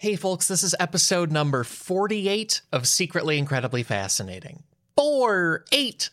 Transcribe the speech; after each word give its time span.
Hey, 0.00 0.14
folks, 0.14 0.46
this 0.46 0.62
is 0.62 0.76
episode 0.78 1.32
number 1.32 1.64
48 1.64 2.62
of 2.70 2.86
Secretly 2.86 3.36
Incredibly 3.36 3.82
Fascinating. 3.82 4.62
Four, 4.96 5.64
eight. 5.72 6.10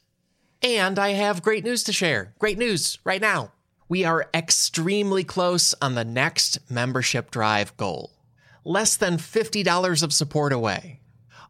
And 0.64 0.98
I 0.98 1.10
have 1.10 1.44
great 1.44 1.64
news 1.64 1.84
to 1.84 1.94
share. 1.94 2.34
Great 2.40 2.58
news 2.58 2.98
right 3.04 3.22
now. 3.22 3.52
We 3.88 4.04
are 4.04 4.28
extremely 4.34 5.24
close 5.24 5.76
on 5.84 5.94
the 5.94 6.04
next 6.04 6.58
membership 6.68 7.30
drive 7.30 7.78
goal. 7.78 8.14
Less 8.64 8.98
than 8.98 9.18
$50 9.18 10.02
of 10.02 10.12
support 10.12 10.52
away. 10.52 11.02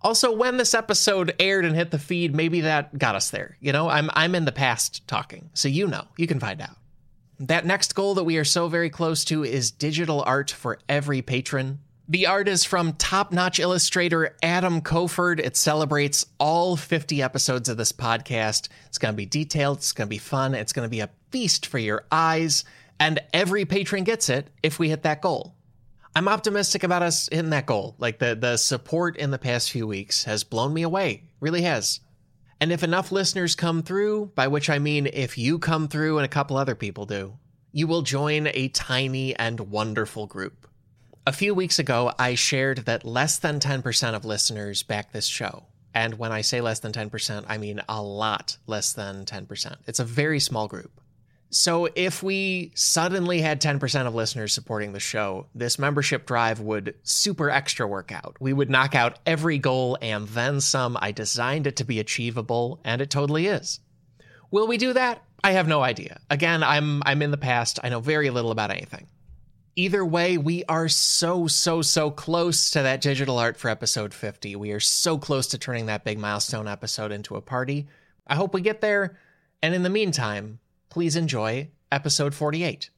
Also, 0.02 0.36
when 0.36 0.58
this 0.58 0.74
episode 0.74 1.34
aired 1.40 1.64
and 1.64 1.74
hit 1.74 1.92
the 1.92 1.98
feed, 1.98 2.36
maybe 2.36 2.60
that 2.60 2.98
got 2.98 3.16
us 3.16 3.30
there. 3.30 3.56
You 3.62 3.72
know, 3.72 3.88
I'm 3.88 4.10
I'm 4.12 4.36
in 4.36 4.44
the 4.44 4.52
past 4.52 5.08
talking, 5.08 5.52
so 5.54 5.70
you 5.70 5.88
know, 5.88 6.04
you 6.18 6.28
can 6.28 6.42
find 6.42 6.60
out. 6.60 6.76
That 7.40 7.66
next 7.66 7.96
goal 7.96 8.14
that 8.16 8.26
we 8.26 8.36
are 8.38 8.44
so 8.44 8.68
very 8.68 8.90
close 8.90 9.24
to 9.26 9.46
is 9.46 9.72
digital 9.72 10.22
art 10.28 10.52
for 10.52 10.80
every 10.90 11.22
patron. 11.22 11.80
The 12.08 12.28
art 12.28 12.48
is 12.48 12.64
from 12.64 12.94
top 12.94 13.32
notch 13.32 13.60
illustrator 13.60 14.38
Adam 14.44 14.82
Koford. 14.82 15.40
It 15.40 15.58
celebrates 15.58 16.28
all 16.40 16.78
50 16.78 17.24
episodes 17.24 17.68
of 17.68 17.78
this 17.78 17.92
podcast. 17.92 18.68
It's 18.86 19.00
going 19.00 19.14
to 19.14 19.18
be 19.18 19.26
detailed, 19.26 19.80
it's 19.80 19.92
going 19.92 20.06
to 20.06 20.10
be 20.10 20.20
fun, 20.20 20.54
it's 20.54 20.72
going 20.72 20.86
to 20.86 20.90
be 20.90 21.00
a 21.00 21.10
feast 21.32 21.66
for 21.66 21.80
your 21.80 22.06
eyes, 22.12 22.64
and 23.00 23.20
every 23.34 23.66
patron 23.66 24.04
gets 24.04 24.30
it 24.30 24.52
if 24.62 24.78
we 24.78 24.90
hit 24.90 25.02
that 25.02 25.24
goal. 25.24 25.56
I'm 26.16 26.28
optimistic 26.28 26.84
about 26.84 27.02
us 27.02 27.28
hitting 27.32 27.50
that 27.50 27.66
goal. 27.66 27.96
Like 27.98 28.20
the, 28.20 28.36
the 28.36 28.58
support 28.58 29.18
in 29.18 29.32
the 29.32 29.40
past 29.40 29.72
few 29.72 29.88
weeks 29.88 30.26
has 30.26 30.44
blown 30.44 30.76
me 30.76 30.84
away, 30.84 31.24
really 31.40 31.64
has. 31.64 32.02
And 32.62 32.72
if 32.72 32.84
enough 32.84 33.12
listeners 33.12 33.56
come 33.56 33.82
through, 33.82 34.28
by 34.36 34.48
which 34.48 34.70
I 34.70 34.78
mean 34.78 35.08
if 35.08 35.40
you 35.40 35.58
come 35.58 35.88
through 35.88 36.20
and 36.20 36.26
a 36.26 36.30
couple 36.30 36.56
other 36.56 36.76
people 36.76 37.08
do, 37.08 37.40
you 37.72 37.88
will 37.88 38.04
join 38.04 38.48
a 38.54 38.68
tiny 38.68 39.36
and 39.38 39.60
wonderful 39.60 40.28
group. 40.28 40.68
A 41.28 41.34
few 41.34 41.56
weeks 41.56 41.80
ago, 41.80 42.14
I 42.20 42.36
shared 42.36 42.86
that 42.86 43.04
less 43.04 43.40
than 43.40 43.60
10% 43.60 44.14
of 44.14 44.26
listeners 44.26 44.84
back 44.84 45.12
this 45.12 45.26
show. 45.26 45.64
And 45.92 46.20
when 46.20 46.32
I 46.32 46.42
say 46.42 46.62
less 46.62 46.82
than 46.82 46.92
10%, 46.92 47.46
I 47.48 47.58
mean 47.58 47.82
a 47.90 48.00
lot 48.00 48.58
less 48.68 48.94
than 48.94 49.26
10%. 49.26 49.76
It's 49.88 50.00
a 50.00 50.06
very 50.06 50.40
small 50.40 50.68
group. 50.68 51.02
So 51.50 51.90
if 51.96 52.22
we 52.22 52.74
suddenly 52.76 53.42
had 53.42 53.60
10% 53.60 54.06
of 54.06 54.14
listeners 54.14 54.54
supporting 54.54 54.94
the 54.94 55.00
show, 55.00 55.48
this 55.56 55.80
membership 55.80 56.28
drive 56.28 56.60
would 56.60 56.94
super 57.02 57.50
extra 57.50 57.88
work 57.88 58.12
out. 58.12 58.38
We 58.40 58.54
would 58.54 58.70
knock 58.70 58.94
out 58.94 59.18
every 59.26 59.58
goal 59.58 59.98
and 60.04 60.28
then 60.28 60.62
some. 60.62 60.96
I 61.02 61.12
designed 61.12 61.66
it 61.66 61.78
to 61.78 61.86
be 61.86 62.00
achievable, 62.00 62.82
and 62.84 63.02
it 63.02 63.10
totally 63.10 63.48
is. 63.48 63.80
Will 64.52 64.68
we 64.68 64.78
do 64.78 64.94
that? 64.94 65.24
I 65.44 65.54
have 65.54 65.68
no 65.68 65.82
idea. 65.82 66.20
Again, 66.30 66.62
I'm 66.62 67.02
I'm 67.06 67.22
in 67.22 67.32
the 67.32 67.38
past. 67.38 67.80
I 67.84 67.90
know 67.90 68.00
very 68.00 68.30
little 68.30 68.52
about 68.52 68.70
anything. 68.72 69.08
Either 69.78 70.06
way, 70.06 70.38
we 70.38 70.64
are 70.70 70.88
so, 70.88 71.48
so, 71.48 71.82
so 71.82 72.10
close 72.10 72.70
to 72.70 72.82
that 72.82 73.02
digital 73.02 73.38
art 73.38 73.58
for 73.58 73.68
episode 73.68 74.14
50. 74.14 74.56
We 74.56 74.72
are 74.72 74.80
so 74.80 75.18
close 75.18 75.48
to 75.48 75.58
turning 75.58 75.88
that 75.88 76.06
big 76.06 76.18
milestone 76.18 76.66
episode 76.66 77.12
into 77.12 77.36
a 77.36 77.42
party. 77.42 77.86
I 78.26 78.36
hope 78.36 78.54
we 78.54 78.62
get 78.62 78.80
there. 78.80 79.18
And 79.62 79.76
in 79.76 79.84
the 79.84 79.90
meantime, 79.90 80.60
please 80.88 81.18
enjoy 81.18 81.68
episode 81.92 82.34
48. 82.34 82.90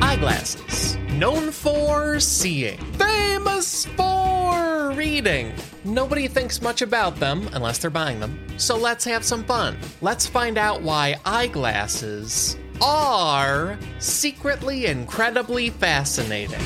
Eyeglasses. 0.00 0.96
Known 1.14 1.50
for 1.50 2.20
seeing, 2.20 2.78
famous 2.94 3.86
for 3.86 4.92
reading. 4.92 5.52
Nobody 5.84 6.28
thinks 6.28 6.62
much 6.62 6.80
about 6.80 7.16
them 7.16 7.48
unless 7.54 7.78
they're 7.78 7.90
buying 7.90 8.20
them. 8.20 8.38
So 8.56 8.76
let's 8.76 9.04
have 9.06 9.24
some 9.24 9.42
fun. 9.42 9.76
Let's 10.00 10.28
find 10.28 10.56
out 10.56 10.80
why 10.80 11.16
eyeglasses 11.24 12.56
are 12.82 13.78
secretly 14.00 14.86
incredibly 14.86 15.70
fascinating. 15.70 16.60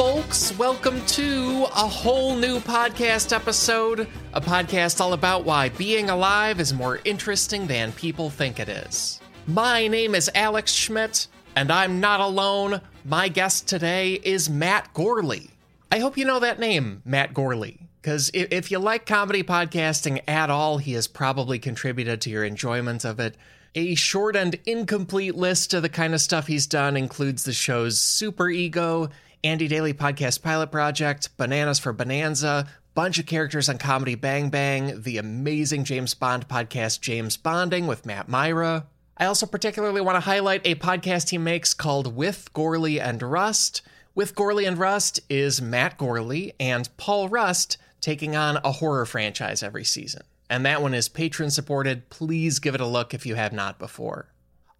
Folks. 0.00 0.56
Welcome 0.56 1.04
to 1.08 1.66
a 1.72 1.86
whole 1.86 2.34
new 2.34 2.58
podcast 2.58 3.36
episode. 3.36 4.08
A 4.32 4.40
podcast 4.40 4.98
all 4.98 5.12
about 5.12 5.44
why 5.44 5.68
being 5.68 6.08
alive 6.08 6.58
is 6.58 6.72
more 6.72 7.00
interesting 7.04 7.66
than 7.66 7.92
people 7.92 8.30
think 8.30 8.58
it 8.58 8.70
is. 8.70 9.20
My 9.46 9.88
name 9.88 10.14
is 10.14 10.30
Alex 10.34 10.72
Schmidt, 10.72 11.26
and 11.54 11.70
I'm 11.70 12.00
not 12.00 12.20
alone. 12.20 12.80
My 13.04 13.28
guest 13.28 13.68
today 13.68 14.14
is 14.14 14.48
Matt 14.48 14.94
Gourley. 14.94 15.50
I 15.92 15.98
hope 15.98 16.16
you 16.16 16.24
know 16.24 16.40
that 16.40 16.58
name, 16.58 17.02
Matt 17.04 17.34
Gourley, 17.34 17.80
because 18.00 18.30
if 18.32 18.70
you 18.70 18.78
like 18.78 19.04
comedy 19.04 19.42
podcasting 19.42 20.22
at 20.26 20.48
all, 20.48 20.78
he 20.78 20.94
has 20.94 21.08
probably 21.08 21.58
contributed 21.58 22.22
to 22.22 22.30
your 22.30 22.44
enjoyment 22.44 23.04
of 23.04 23.20
it. 23.20 23.36
A 23.74 23.94
short 23.96 24.34
and 24.34 24.58
incomplete 24.64 25.34
list 25.34 25.74
of 25.74 25.82
the 25.82 25.90
kind 25.90 26.14
of 26.14 26.22
stuff 26.22 26.46
he's 26.46 26.66
done 26.66 26.96
includes 26.96 27.44
the 27.44 27.52
shows 27.52 28.00
Super 28.00 28.48
Ego, 28.48 29.10
Andy 29.42 29.68
Daly 29.68 29.94
Podcast 29.94 30.42
Pilot 30.42 30.70
Project, 30.70 31.36
Bananas 31.36 31.78
for 31.78 31.92
Bonanza, 31.92 32.68
bunch 32.94 33.18
of 33.18 33.26
characters 33.26 33.68
on 33.68 33.78
Comedy 33.78 34.14
Bang 34.14 34.50
Bang, 34.50 35.02
the 35.02 35.18
amazing 35.18 35.84
James 35.84 36.14
Bond 36.14 36.48
podcast 36.48 37.00
James 37.00 37.36
Bonding 37.36 37.86
with 37.86 38.06
Matt 38.06 38.28
Mira. 38.28 38.86
I 39.16 39.26
also 39.26 39.46
particularly 39.46 40.00
want 40.00 40.16
to 40.16 40.20
highlight 40.20 40.66
a 40.66 40.74
podcast 40.74 41.30
he 41.30 41.38
makes 41.38 41.74
called 41.74 42.14
With 42.14 42.50
Gourley 42.52 43.00
and 43.00 43.22
Rust. 43.22 43.82
With 44.14 44.34
Gourley 44.34 44.66
and 44.66 44.78
Rust 44.78 45.20
is 45.28 45.62
Matt 45.62 45.98
Gourley 45.98 46.52
and 46.60 46.88
Paul 46.96 47.28
Rust 47.28 47.78
taking 48.00 48.36
on 48.36 48.58
a 48.64 48.72
horror 48.72 49.06
franchise 49.06 49.62
every 49.62 49.84
season 49.84 50.22
and 50.50 50.66
that 50.66 50.82
one 50.82 50.92
is 50.92 51.08
patron 51.08 51.48
supported. 51.48 52.10
Please 52.10 52.58
give 52.58 52.74
it 52.74 52.80
a 52.80 52.86
look 52.86 53.14
if 53.14 53.24
you 53.24 53.36
have 53.36 53.52
not 53.52 53.78
before. 53.78 54.26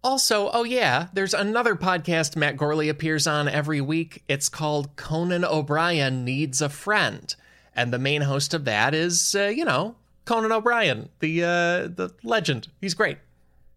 Also, 0.03 0.49
oh 0.51 0.63
yeah, 0.63 1.07
there's 1.13 1.33
another 1.33 1.75
podcast 1.75 2.35
Matt 2.35 2.57
Gourley 2.57 2.89
appears 2.89 3.27
on 3.27 3.47
every 3.47 3.81
week. 3.81 4.23
It's 4.27 4.49
called 4.49 4.95
Conan 4.95 5.45
O'Brien 5.45 6.25
Needs 6.25 6.61
a 6.61 6.69
Friend. 6.69 7.33
And 7.75 7.93
the 7.93 7.99
main 7.99 8.23
host 8.23 8.53
of 8.53 8.65
that 8.65 8.95
is, 8.95 9.35
uh, 9.35 9.45
you 9.47 9.63
know, 9.63 9.95
Conan 10.25 10.51
O'Brien, 10.51 11.09
the 11.19 11.43
uh, 11.43 11.47
the 11.87 12.13
legend. 12.23 12.67
He's 12.81 12.93
great. 12.95 13.19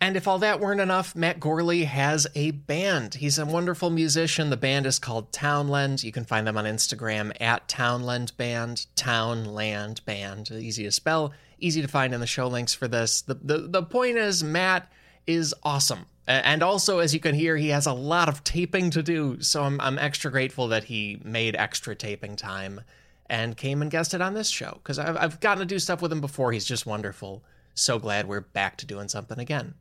And 0.00 0.16
if 0.16 0.26
all 0.26 0.38
that 0.40 0.60
weren't 0.60 0.80
enough, 0.80 1.14
Matt 1.14 1.40
Gourley 1.40 1.84
has 1.84 2.26
a 2.34 2.50
band. 2.50 3.14
He's 3.14 3.38
a 3.38 3.46
wonderful 3.46 3.90
musician. 3.90 4.50
The 4.50 4.56
band 4.56 4.86
is 4.86 4.98
called 4.98 5.32
Townland. 5.32 6.02
You 6.02 6.12
can 6.12 6.24
find 6.24 6.46
them 6.46 6.58
on 6.58 6.64
Instagram 6.64 7.32
at 7.40 7.68
Townland 7.68 8.32
Band, 8.36 8.86
Townland 8.96 10.04
Band. 10.04 10.50
Easy 10.50 10.82
to 10.84 10.90
spell 10.90 11.32
easy 11.58 11.80
to 11.82 11.88
find 11.88 12.12
in 12.12 12.20
the 12.20 12.26
show 12.26 12.46
links 12.46 12.74
for 12.74 12.86
this. 12.86 13.22
The, 13.22 13.34
the, 13.34 13.58
the 13.58 13.82
point 13.82 14.18
is, 14.18 14.44
Matt 14.44 14.90
is 15.26 15.54
awesome. 15.62 16.06
And 16.26 16.62
also, 16.62 17.00
as 17.00 17.12
you 17.12 17.20
can 17.20 17.34
hear, 17.34 17.56
he 17.56 17.68
has 17.68 17.86
a 17.86 17.92
lot 17.92 18.28
of 18.28 18.42
taping 18.44 18.90
to 18.90 19.02
do. 19.02 19.42
So 19.42 19.62
I'm, 19.62 19.80
I'm 19.80 19.98
extra 19.98 20.30
grateful 20.30 20.68
that 20.68 20.84
he 20.84 21.20
made 21.22 21.54
extra 21.54 21.94
taping 21.94 22.36
time 22.36 22.80
and 23.26 23.56
came 23.56 23.82
and 23.82 23.90
guested 23.90 24.20
on 24.20 24.34
this 24.34 24.48
show 24.48 24.80
because 24.82 24.98
I've, 24.98 25.16
I've 25.16 25.40
gotten 25.40 25.60
to 25.60 25.66
do 25.66 25.78
stuff 25.78 26.00
with 26.00 26.12
him 26.12 26.20
before. 26.20 26.52
He's 26.52 26.64
just 26.64 26.86
wonderful. 26.86 27.44
So 27.74 27.98
glad 27.98 28.26
we're 28.26 28.40
back 28.40 28.76
to 28.78 28.86
doing 28.86 29.08
something 29.08 29.38
again. 29.38 29.74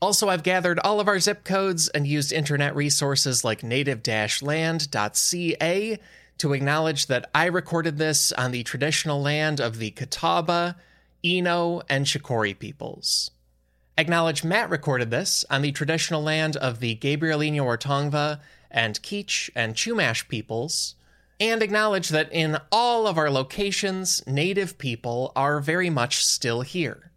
Also, 0.00 0.28
I've 0.28 0.42
gathered 0.42 0.78
all 0.80 1.00
of 1.00 1.08
our 1.08 1.18
zip 1.18 1.42
codes 1.44 1.88
and 1.88 2.06
used 2.06 2.32
internet 2.32 2.76
resources 2.76 3.44
like 3.44 3.62
native 3.62 4.06
land.ca 4.42 5.98
to 6.38 6.52
acknowledge 6.52 7.06
that 7.06 7.30
I 7.34 7.46
recorded 7.46 7.96
this 7.96 8.30
on 8.32 8.52
the 8.52 8.62
traditional 8.62 9.22
land 9.22 9.58
of 9.58 9.78
the 9.78 9.90
Catawba, 9.90 10.76
Eno, 11.24 11.82
and 11.88 12.04
Shakori 12.04 12.58
peoples. 12.58 13.30
Acknowledge 13.98 14.44
Matt 14.44 14.68
recorded 14.68 15.10
this 15.10 15.44
on 15.48 15.62
the 15.62 15.72
traditional 15.72 16.22
land 16.22 16.54
of 16.56 16.80
the 16.80 16.96
Gabrielino 16.96 17.62
Ortongva 17.62 18.40
and 18.70 19.00
Kizh 19.02 19.48
and 19.54 19.74
Chumash 19.74 20.28
peoples, 20.28 20.96
and 21.40 21.62
acknowledge 21.62 22.10
that 22.10 22.30
in 22.30 22.58
all 22.70 23.06
of 23.06 23.16
our 23.16 23.30
locations, 23.30 24.22
native 24.26 24.76
people 24.76 25.32
are 25.34 25.60
very 25.60 25.88
much 25.88 26.24
still 26.24 26.60
here. 26.60 27.10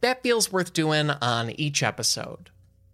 That 0.00 0.22
feels 0.22 0.50
worth 0.50 0.72
doing 0.72 1.10
on 1.10 1.50
each 1.50 1.82
episode. 1.82 2.50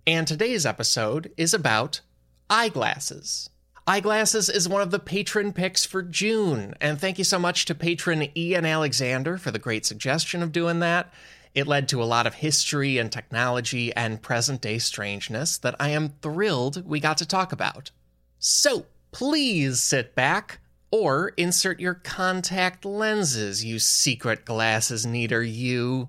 And 0.08 0.26
today's 0.26 0.66
episode 0.66 1.30
is 1.36 1.54
about 1.54 2.00
eyeglasses. 2.48 3.48
Eyeglasses 3.86 4.48
is 4.48 4.68
one 4.68 4.82
of 4.82 4.90
the 4.90 4.98
patron 4.98 5.52
picks 5.52 5.84
for 5.84 6.02
June, 6.02 6.74
and 6.80 7.00
thank 7.00 7.16
you 7.18 7.24
so 7.24 7.38
much 7.38 7.64
to 7.66 7.74
patron 7.76 8.28
Ian 8.36 8.66
Alexander 8.66 9.38
for 9.38 9.52
the 9.52 9.58
great 9.58 9.86
suggestion 9.86 10.42
of 10.42 10.52
doing 10.52 10.80
that. 10.80 11.12
It 11.54 11.66
led 11.66 11.88
to 11.88 12.02
a 12.02 12.04
lot 12.04 12.26
of 12.26 12.34
history 12.34 12.98
and 12.98 13.10
technology 13.10 13.92
and 13.94 14.22
present 14.22 14.60
day 14.60 14.78
strangeness 14.78 15.58
that 15.58 15.74
I 15.80 15.90
am 15.90 16.14
thrilled 16.22 16.86
we 16.86 17.00
got 17.00 17.18
to 17.18 17.26
talk 17.26 17.52
about. 17.52 17.90
So, 18.38 18.86
please 19.12 19.80
sit 19.80 20.14
back 20.14 20.60
or 20.90 21.32
insert 21.36 21.80
your 21.80 21.94
contact 21.94 22.84
lenses, 22.84 23.64
you 23.64 23.78
secret 23.78 24.44
glasses 24.44 25.04
needer, 25.04 25.42
you. 25.42 26.08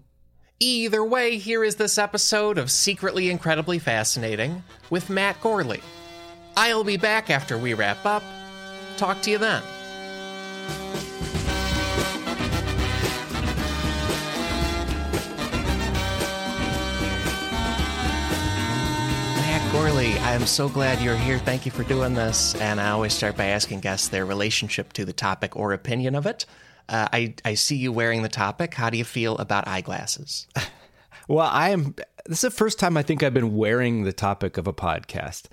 Either 0.60 1.04
way, 1.04 1.38
here 1.38 1.64
is 1.64 1.76
this 1.76 1.98
episode 1.98 2.58
of 2.60 2.70
Secretly 2.70 3.32
Incredibly 3.32 3.80
Fascinating 3.80 4.64
with 4.92 5.10
Matt 5.10 5.42
Gourley. 5.42 5.82
I'll 6.56 6.84
be 6.84 6.98
back 6.98 7.32
after 7.32 7.58
we 7.58 7.74
wrap 7.74 8.06
up. 8.06 8.24
Talk 8.98 9.22
to 9.24 9.32
you 9.32 9.38
then. 9.40 9.64
Matt 19.84 19.98
I 19.98 20.34
am 20.36 20.46
so 20.46 20.70
glad 20.70 21.02
you're 21.02 21.16
here. 21.16 21.40
Thank 21.40 21.66
you 21.66 21.72
for 21.72 21.84
doing 21.84 22.14
this. 22.14 22.54
And 22.56 22.80
I 22.80 22.92
always 22.92 23.14
start 23.14 23.36
by 23.36 23.46
asking 23.46 23.80
guests 23.80 24.10
their 24.10 24.28
relationship 24.28 24.94
to 24.94 25.06
the 25.06 25.12
topic 25.14 25.56
or 25.56 25.74
opinion 25.74 26.14
of 26.14 26.28
it. 26.28 26.46
Uh, 26.88 27.08
I, 27.12 27.34
I 27.44 27.56
see 27.56 27.78
you 27.78 27.92
wearing 27.92 28.22
the 28.22 28.30
topic. 28.30 28.76
How 28.76 28.92
do 28.92 28.98
you 29.00 29.04
feel 29.04 29.38
about 29.40 29.68
eyeglasses? 29.68 30.48
Well, 31.28 31.48
I 31.48 31.70
am. 31.70 31.96
This 32.26 32.44
is 32.44 32.52
the 32.52 32.52
first 32.52 32.78
time 32.78 32.98
I 32.98 33.04
think 33.04 33.24
I've 33.24 33.34
been 33.34 33.56
wearing 33.56 34.04
the 34.04 34.12
topic 34.12 34.58
of 34.58 34.68
a 34.68 34.74
podcast. 34.74 35.46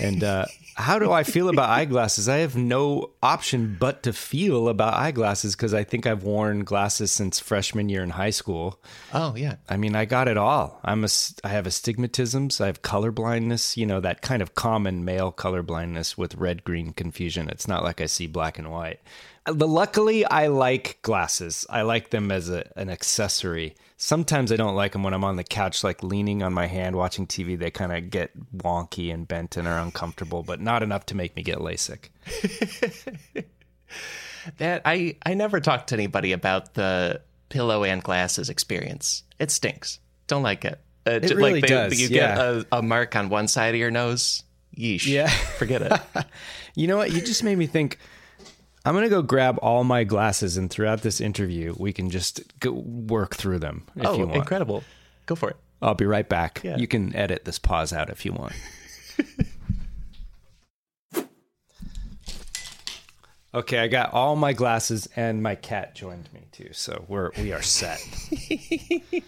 And 0.00 0.24
uh, 0.24 0.46
how 0.76 0.98
do 0.98 1.10
I 1.10 1.22
feel 1.22 1.48
about 1.48 1.70
eyeglasses? 1.70 2.28
I 2.28 2.38
have 2.38 2.54
no 2.54 3.12
option 3.22 3.78
but 3.80 4.02
to 4.02 4.12
feel 4.12 4.68
about 4.68 4.92
eyeglasses 4.92 5.56
because 5.56 5.72
I 5.72 5.84
think 5.84 6.06
I've 6.06 6.22
worn 6.22 6.64
glasses 6.64 7.10
since 7.10 7.40
freshman 7.40 7.88
year 7.88 8.02
in 8.02 8.10
high 8.10 8.30
school. 8.30 8.78
Oh, 9.14 9.34
yeah. 9.34 9.56
I 9.70 9.78
mean, 9.78 9.96
I 9.96 10.04
got 10.04 10.28
it 10.28 10.36
all. 10.36 10.78
I'm 10.84 11.02
a. 11.02 11.08
I 11.42 11.48
have 11.48 11.64
astigmatisms. 11.64 12.60
I 12.60 12.66
have 12.66 12.82
color 12.82 13.10
blindness. 13.10 13.78
You 13.78 13.86
know 13.86 14.00
that 14.00 14.20
kind 14.20 14.42
of 14.42 14.54
common 14.54 15.02
male 15.02 15.32
color 15.32 15.62
blindness 15.62 16.18
with 16.18 16.34
red 16.34 16.62
green 16.62 16.92
confusion. 16.92 17.48
It's 17.48 17.66
not 17.66 17.82
like 17.82 18.02
I 18.02 18.06
see 18.06 18.26
black 18.26 18.58
and 18.58 18.70
white. 18.70 19.00
Uh, 19.46 19.54
but 19.54 19.70
luckily, 19.70 20.26
I 20.26 20.48
like 20.48 20.98
glasses. 21.00 21.66
I 21.70 21.82
like 21.82 22.10
them 22.10 22.30
as 22.30 22.50
a, 22.50 22.70
an 22.76 22.90
accessory. 22.90 23.76
Sometimes 23.98 24.52
I 24.52 24.56
don't 24.56 24.74
like 24.74 24.92
them 24.92 25.02
when 25.02 25.14
I'm 25.14 25.24
on 25.24 25.36
the 25.36 25.44
couch, 25.44 25.82
like 25.82 26.02
leaning 26.02 26.42
on 26.42 26.52
my 26.52 26.66
hand 26.66 26.96
watching 26.96 27.26
TV. 27.26 27.58
They 27.58 27.70
kind 27.70 27.92
of 27.92 28.10
get 28.10 28.30
wonky 28.54 29.12
and 29.12 29.26
bent 29.26 29.56
and 29.56 29.66
are 29.66 29.78
uncomfortable, 29.78 30.42
but 30.42 30.60
not 30.60 30.82
enough 30.82 31.06
to 31.06 31.16
make 31.16 31.34
me 31.34 31.42
get 31.42 31.58
LASIK. 31.58 32.10
that 34.58 34.82
I 34.84 35.16
I 35.24 35.32
never 35.34 35.60
talked 35.60 35.88
to 35.88 35.94
anybody 35.94 36.32
about 36.32 36.74
the 36.74 37.22
pillow 37.48 37.84
and 37.84 38.02
glasses 38.02 38.50
experience. 38.50 39.22
It 39.38 39.50
stinks. 39.50 39.98
Don't 40.26 40.42
like 40.42 40.64
it. 40.64 40.78
Uh, 41.06 41.20
it 41.22 41.30
really 41.30 41.60
like 41.60 41.62
they, 41.62 41.68
does. 41.68 42.00
You 42.00 42.08
yeah. 42.08 42.34
get 42.34 42.38
a, 42.38 42.66
a 42.72 42.82
mark 42.82 43.16
on 43.16 43.28
one 43.28 43.48
side 43.48 43.74
of 43.74 43.78
your 43.78 43.90
nose. 43.90 44.42
Yeesh. 44.76 45.06
Yeah. 45.06 45.28
Forget 45.28 45.82
it. 45.82 45.92
you 46.74 46.86
know 46.86 46.96
what? 46.96 47.12
You 47.12 47.20
just 47.20 47.42
made 47.42 47.56
me 47.56 47.66
think. 47.66 47.98
I'm 48.86 48.94
gonna 48.94 49.08
go 49.08 49.20
grab 49.20 49.58
all 49.62 49.82
my 49.82 50.04
glasses, 50.04 50.56
and 50.56 50.70
throughout 50.70 51.02
this 51.02 51.20
interview, 51.20 51.74
we 51.76 51.92
can 51.92 52.08
just 52.08 52.40
go 52.60 52.70
work 52.70 53.34
through 53.34 53.58
them 53.58 53.82
if 53.96 54.06
oh, 54.06 54.16
you 54.16 54.26
want. 54.26 54.36
incredible! 54.36 54.84
Go 55.26 55.34
for 55.34 55.50
it. 55.50 55.56
I'll 55.82 55.94
be 55.94 56.06
right 56.06 56.28
back. 56.28 56.60
Yeah. 56.62 56.76
You 56.76 56.86
can 56.86 57.14
edit 57.14 57.44
this 57.44 57.58
pause 57.58 57.92
out 57.92 58.10
if 58.10 58.24
you 58.24 58.32
want. 58.32 58.52
okay, 63.54 63.80
I 63.80 63.88
got 63.88 64.14
all 64.14 64.36
my 64.36 64.52
glasses, 64.52 65.08
and 65.16 65.42
my 65.42 65.56
cat 65.56 65.96
joined 65.96 66.28
me 66.32 66.46
too, 66.52 66.68
so 66.72 67.04
we're 67.08 67.32
we 67.36 67.52
are 67.52 67.62
set. 67.62 68.00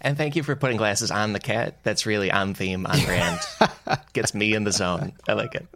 And 0.00 0.16
thank 0.16 0.36
you 0.36 0.42
for 0.42 0.56
putting 0.56 0.76
glasses 0.76 1.10
on 1.10 1.32
the 1.32 1.40
cat. 1.40 1.82
That's 1.82 2.06
really 2.06 2.30
on 2.30 2.54
theme, 2.54 2.86
on 2.86 3.04
brand. 3.04 3.38
Gets 4.12 4.34
me 4.34 4.54
in 4.54 4.64
the 4.64 4.72
zone. 4.72 5.12
I 5.28 5.34
like 5.34 5.54
it. 5.54 5.66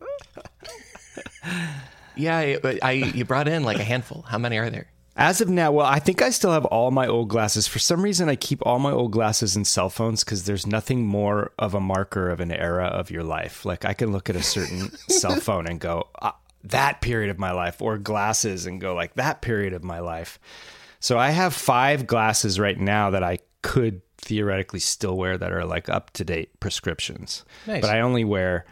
Yeah, 2.16 2.36
I, 2.38 2.78
I 2.82 2.92
you 2.92 3.24
brought 3.24 3.48
in 3.48 3.64
like 3.64 3.78
a 3.78 3.84
handful. 3.84 4.22
How 4.22 4.38
many 4.38 4.58
are 4.58 4.70
there? 4.70 4.88
As 5.14 5.42
of 5.42 5.48
now, 5.50 5.70
well, 5.72 5.86
I 5.86 5.98
think 5.98 6.22
I 6.22 6.30
still 6.30 6.52
have 6.52 6.64
all 6.64 6.90
my 6.90 7.06
old 7.06 7.28
glasses. 7.28 7.66
For 7.66 7.78
some 7.78 8.02
reason, 8.02 8.30
I 8.30 8.36
keep 8.36 8.64
all 8.64 8.78
my 8.78 8.90
old 8.90 9.12
glasses 9.12 9.54
and 9.54 9.66
cell 9.66 9.90
phones 9.90 10.24
because 10.24 10.44
there's 10.44 10.66
nothing 10.66 11.06
more 11.06 11.52
of 11.58 11.74
a 11.74 11.80
marker 11.80 12.30
of 12.30 12.40
an 12.40 12.50
era 12.50 12.86
of 12.86 13.10
your 13.10 13.22
life. 13.22 13.66
Like 13.66 13.84
I 13.84 13.92
can 13.92 14.10
look 14.10 14.30
at 14.30 14.36
a 14.36 14.42
certain 14.42 14.90
cell 15.08 15.36
phone 15.36 15.66
and 15.66 15.78
go, 15.78 16.08
uh, 16.22 16.32
that 16.64 17.02
period 17.02 17.28
of 17.30 17.38
my 17.38 17.52
life, 17.52 17.82
or 17.82 17.98
glasses 17.98 18.64
and 18.64 18.80
go, 18.80 18.94
like 18.94 19.14
that 19.14 19.42
period 19.42 19.74
of 19.74 19.84
my 19.84 19.98
life. 19.98 20.38
So 20.98 21.18
I 21.18 21.30
have 21.30 21.52
five 21.52 22.06
glasses 22.06 22.58
right 22.58 22.78
now 22.78 23.10
that 23.10 23.22
I 23.22 23.40
could 23.60 24.00
theoretically 24.16 24.80
still 24.80 25.18
wear 25.18 25.36
that 25.36 25.52
are 25.52 25.64
like 25.64 25.88
up 25.90 26.10
to 26.12 26.24
date 26.24 26.58
prescriptions. 26.60 27.44
Nice. 27.66 27.82
But 27.82 27.90
I 27.90 28.00
only 28.00 28.24
wear 28.24 28.64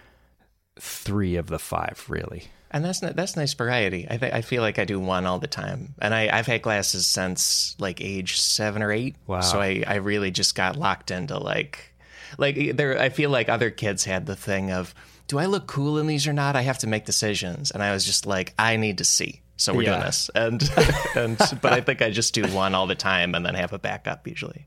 three 0.79 1.37
of 1.37 1.49
the 1.49 1.59
five, 1.59 2.05
really. 2.09 2.45
And 2.73 2.85
that's 2.85 3.03
not, 3.03 3.17
that's 3.17 3.37
nice 3.37 3.53
variety. 3.55 4.07
I 4.09 4.17
th- 4.17 4.33
I 4.33 4.43
feel 4.43 4.63
like 4.63 4.79
I 4.79 4.85
do 4.85 5.01
one 5.01 5.27
all 5.27 5.41
the 5.41 5.49
time, 5.49 5.95
and 6.01 6.15
I 6.15 6.29
I've 6.33 6.47
had 6.47 6.63
glasses 6.63 7.07
since 7.07 7.75
like 7.81 8.01
age 8.01 8.41
seven 8.41 8.83
or 8.83 8.93
eight. 8.93 9.17
Wow. 9.27 9.41
So 9.41 9.61
I 9.61 9.83
I 9.87 9.97
really 9.97 10.31
just 10.31 10.55
got 10.55 10.77
locked 10.77 11.11
into 11.11 11.37
like 11.39 11.93
like 12.39 12.77
there. 12.77 12.97
I 12.99 13.09
feel 13.09 13.31
like 13.31 13.49
other 13.49 13.71
kids 13.71 14.05
had 14.05 14.27
the 14.27 14.37
thing 14.37 14.71
of 14.71 14.95
do 15.27 15.39
I 15.39 15.47
look 15.47 15.67
cool 15.67 15.99
in 15.99 16.07
these 16.07 16.29
or 16.29 16.33
not? 16.33 16.55
I 16.55 16.63
have 16.63 16.79
to 16.79 16.87
make 16.87 17.05
decisions, 17.05 17.73
and 17.73 17.83
I 17.83 17.93
was 17.93 18.05
just 18.05 18.25
like 18.25 18.55
I 18.59 18.77
need 18.77 18.99
to 18.99 19.05
see. 19.05 19.43
So 19.57 19.75
we're 19.75 19.85
doing 19.85 20.01
this, 20.01 20.31
and 20.35 20.63
and 21.17 21.39
but 21.61 21.73
I 21.73 21.81
think 21.81 22.03
I 22.03 22.11
just 22.11 22.35
do 22.35 22.45
one 22.55 22.75
all 22.75 22.87
the 22.87 22.95
time, 22.95 23.35
and 23.35 23.45
then 23.45 23.55
have 23.55 23.73
a 23.73 23.79
backup 23.79 24.29
usually. 24.29 24.67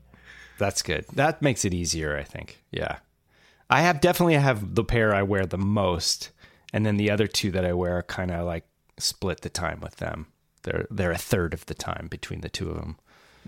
That's 0.58 0.82
good. 0.82 1.04
That 1.14 1.42
makes 1.42 1.64
it 1.64 1.74
easier, 1.74 2.16
I 2.16 2.22
think. 2.22 2.62
Yeah. 2.70 2.98
I 3.70 3.80
have 3.80 4.00
definitely 4.00 4.34
have 4.34 4.74
the 4.74 4.84
pair 4.84 5.14
I 5.14 5.22
wear 5.22 5.46
the 5.46 5.58
most, 5.58 6.30
and 6.74 6.84
then 6.84 6.98
the 6.98 7.10
other 7.10 7.26
two 7.26 7.50
that 7.52 7.64
I 7.64 7.72
wear 7.72 8.02
kind 8.02 8.30
of 8.30 8.44
like 8.44 8.64
split 8.98 9.40
the 9.40 9.48
time 9.48 9.80
with 9.80 9.96
them. 9.96 10.26
They're 10.64 10.86
they're 10.90 11.10
a 11.12 11.16
third 11.18 11.54
of 11.54 11.64
the 11.66 11.74
time 11.74 12.08
between 12.10 12.40
the 12.42 12.48
two 12.50 12.68
of 12.70 12.76
them. 12.76 12.98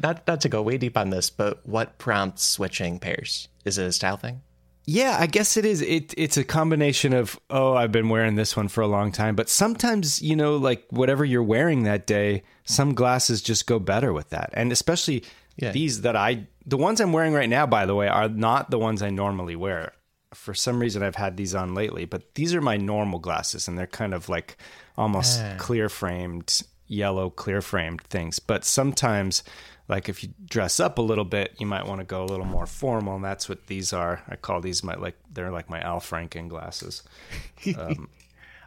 Not 0.02 0.26
not 0.26 0.40
to 0.42 0.48
go 0.48 0.62
way 0.62 0.78
deep 0.78 0.96
on 0.96 1.10
this, 1.10 1.28
but 1.30 1.66
what 1.66 1.98
prompts 1.98 2.42
switching 2.44 2.98
pairs? 2.98 3.48
Is 3.64 3.76
it 3.78 3.86
a 3.86 3.92
style 3.92 4.16
thing? 4.16 4.40
Yeah, 4.88 5.16
I 5.18 5.26
guess 5.26 5.56
it 5.56 5.64
is. 5.64 5.80
It 5.82 6.14
it's 6.16 6.36
a 6.36 6.44
combination 6.44 7.12
of 7.12 7.38
oh, 7.50 7.74
I've 7.74 7.90
been 7.92 8.08
wearing 8.08 8.36
this 8.36 8.56
one 8.56 8.68
for 8.68 8.82
a 8.82 8.86
long 8.86 9.10
time, 9.12 9.34
but 9.34 9.48
sometimes 9.48 10.22
you 10.22 10.36
know, 10.36 10.56
like 10.56 10.84
whatever 10.90 11.24
you're 11.24 11.42
wearing 11.42 11.82
that 11.84 12.06
day, 12.06 12.44
some 12.64 12.94
glasses 12.94 13.42
just 13.42 13.66
go 13.66 13.78
better 13.80 14.12
with 14.12 14.30
that, 14.30 14.50
and 14.52 14.70
especially 14.70 15.24
Yeah. 15.56 15.72
these 15.72 16.02
that 16.02 16.14
I 16.14 16.46
the 16.66 16.76
ones 16.76 17.00
I'm 17.00 17.12
wearing 17.12 17.32
right 17.32 17.48
now, 17.48 17.66
by 17.66 17.86
the 17.86 17.94
way, 17.96 18.06
are 18.08 18.28
not 18.28 18.70
the 18.70 18.78
ones 18.78 19.02
I 19.02 19.10
normally 19.10 19.56
wear. 19.56 19.92
For 20.34 20.54
some 20.54 20.80
reason, 20.80 21.02
I've 21.02 21.16
had 21.16 21.36
these 21.36 21.54
on 21.54 21.74
lately, 21.74 22.04
but 22.04 22.34
these 22.34 22.54
are 22.54 22.60
my 22.60 22.76
normal 22.76 23.18
glasses, 23.18 23.68
and 23.68 23.78
they're 23.78 23.86
kind 23.86 24.14
of 24.14 24.28
like 24.28 24.56
almost 24.96 25.40
clear 25.58 25.88
framed, 25.88 26.62
yellow 26.86 27.30
clear 27.30 27.60
framed 27.62 28.02
things. 28.02 28.38
But 28.38 28.64
sometimes, 28.64 29.42
like 29.88 30.08
if 30.08 30.22
you 30.22 30.30
dress 30.44 30.80
up 30.80 30.98
a 30.98 31.02
little 31.02 31.24
bit, 31.24 31.54
you 31.58 31.66
might 31.66 31.86
want 31.86 32.00
to 32.00 32.04
go 32.04 32.24
a 32.24 32.26
little 32.26 32.44
more 32.44 32.66
formal, 32.66 33.16
and 33.16 33.24
that's 33.24 33.48
what 33.48 33.66
these 33.68 33.92
are. 33.92 34.22
I 34.28 34.36
call 34.36 34.60
these 34.60 34.82
my 34.82 34.94
like 34.94 35.16
they're 35.32 35.52
like 35.52 35.70
my 35.70 35.80
Al 35.80 36.00
Franken 36.00 36.48
glasses. 36.48 37.02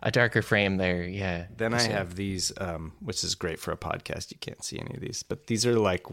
A 0.01 0.11
darker 0.11 0.41
frame 0.41 0.77
there, 0.77 1.03
yeah. 1.03 1.47
Then 1.57 1.73
I 1.73 1.81
have 1.81 2.15
these, 2.15 2.53
um, 2.57 2.93
which 3.01 3.21
is 3.23 3.35
great 3.35 3.59
for 3.59 3.73
a 3.73 3.77
podcast. 3.77 4.31
You 4.31 4.37
can't 4.39 4.63
see 4.63 4.79
any 4.79 4.95
of 4.95 5.01
these, 5.01 5.23
but 5.23 5.47
these 5.47 5.65
are 5.65 5.77
like 5.77 6.05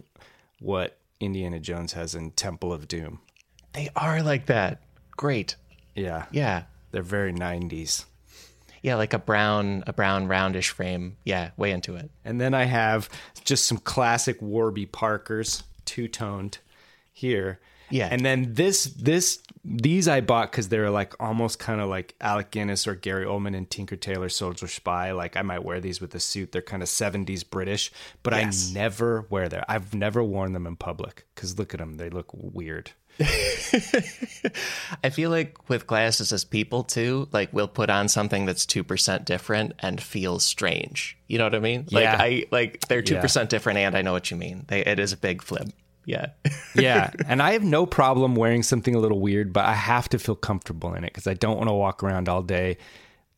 what 0.59 0.99
Indiana 1.21 1.61
Jones 1.61 1.93
has 1.93 2.15
in 2.15 2.33
Temple 2.33 2.73
of 2.73 2.89
Doom. 2.89 3.21
They 3.75 3.89
are 3.95 4.23
like 4.23 4.47
that. 4.47 4.81
Great. 5.17 5.57
Yeah, 5.95 6.27
Yeah. 6.31 6.65
they're 6.93 7.03
very 7.03 7.33
'90s. 7.33 8.05
Yeah, 8.83 8.97
like 8.97 9.13
a 9.15 9.19
brown, 9.19 9.83
a 9.87 9.93
brown 9.93 10.29
roundish 10.29 10.71
frame. 10.71 11.17
Yeah, 11.25 11.51
way 11.57 11.71
into 11.73 11.97
it. 11.97 12.11
And 12.25 12.41
then 12.41 12.55
I 12.55 12.65
have 12.65 13.09
just 13.45 13.67
some 13.67 13.79
classic 13.79 14.41
Warby 14.41 14.87
Parkers, 14.87 15.65
two 15.85 16.07
toned 16.07 16.59
here. 17.13 17.59
Yeah. 17.91 18.09
And 18.11 18.25
then 18.25 18.55
this, 18.55 18.85
this, 18.85 19.41
these 19.65 20.07
I 20.09 20.21
bought 20.21 20.51
because 20.51 20.69
they're 20.69 20.91
like 20.91 21.15
almost 21.21 21.59
kind 21.59 21.81
of 21.81 21.89
like 21.89 22.15
Alec 22.21 22.51
Guinness 22.51 22.87
or 22.87 22.95
Gary 22.97 23.25
Oldman 23.25 23.57
and 23.57 23.69
Tinker 23.71 23.95
Tailor 23.97 24.29
Soldier 24.29 24.67
Spy. 24.69 25.13
Like 25.13 25.37
I 25.37 25.43
might 25.43 25.65
wear 25.65 25.81
these 25.81 26.01
with 26.01 26.15
a 26.15 26.21
suit. 26.21 26.51
They're 26.53 26.63
kind 26.63 26.83
of 26.83 26.89
70s 26.89 27.49
British, 27.49 27.91
but 28.23 28.35
Yes. 28.35 28.71
I 28.71 28.75
never 28.75 29.27
wear 29.31 29.49
them. 29.49 29.65
I've 29.69 29.95
never 29.95 30.23
worn 30.23 30.53
them 30.53 30.67
in 30.67 30.77
public 30.77 31.27
because 31.35 31.59
look 31.59 31.75
at 31.75 31.81
them. 31.81 31.95
They 31.95 32.11
look 32.11 32.27
weird. 32.33 32.91
I 35.05 35.11
feel 35.11 35.31
like 35.31 35.69
with 35.69 35.87
glasses 35.87 36.33
as 36.33 36.45
people 36.45 36.85
too, 36.85 37.29
like 37.33 37.53
we'll 37.53 37.69
put 37.69 37.91
on 37.91 38.09
something 38.09 38.47
that's 38.47 38.67
two 38.67 38.85
percent 38.85 39.25
different 39.25 39.75
and 39.79 40.03
feels 40.03 40.45
strange. 40.45 41.17
You 41.27 41.39
know 41.39 41.45
what 41.45 41.55
I 41.55 41.61
mean? 41.61 41.87
Like 41.91 42.05
Yeah. 42.05 42.17
I 42.19 42.45
like 42.51 42.87
they're 42.89 43.03
two 43.03 43.19
percent 43.19 43.51
different, 43.51 43.79
and 43.79 43.97
I 43.97 44.03
know 44.03 44.13
what 44.13 44.31
you 44.31 44.37
mean. 44.37 44.65
They, 44.69 44.85
it 44.85 44.99
is 44.99 45.13
a 45.13 45.17
big 45.17 45.43
flip. 45.43 45.69
Yeah. 46.05 46.29
yeah, 46.75 47.11
and 47.27 47.43
I 47.43 47.53
have 47.53 47.65
no 47.65 47.85
problem 47.87 48.37
wearing 48.37 48.63
something 48.63 48.95
a 48.95 48.99
little 48.99 49.21
weird, 49.21 49.53
but 49.53 49.65
I 49.65 49.75
have 49.75 50.09
to 50.11 50.19
feel 50.19 50.37
comfortable 50.37 50.95
in 50.95 51.05
it 51.05 51.13
because 51.13 51.27
I 51.27 51.35
don't 51.35 51.57
want 51.57 51.69
to 51.69 51.75
walk 51.75 52.03
around 52.03 52.29
all 52.29 52.43
day 52.43 52.79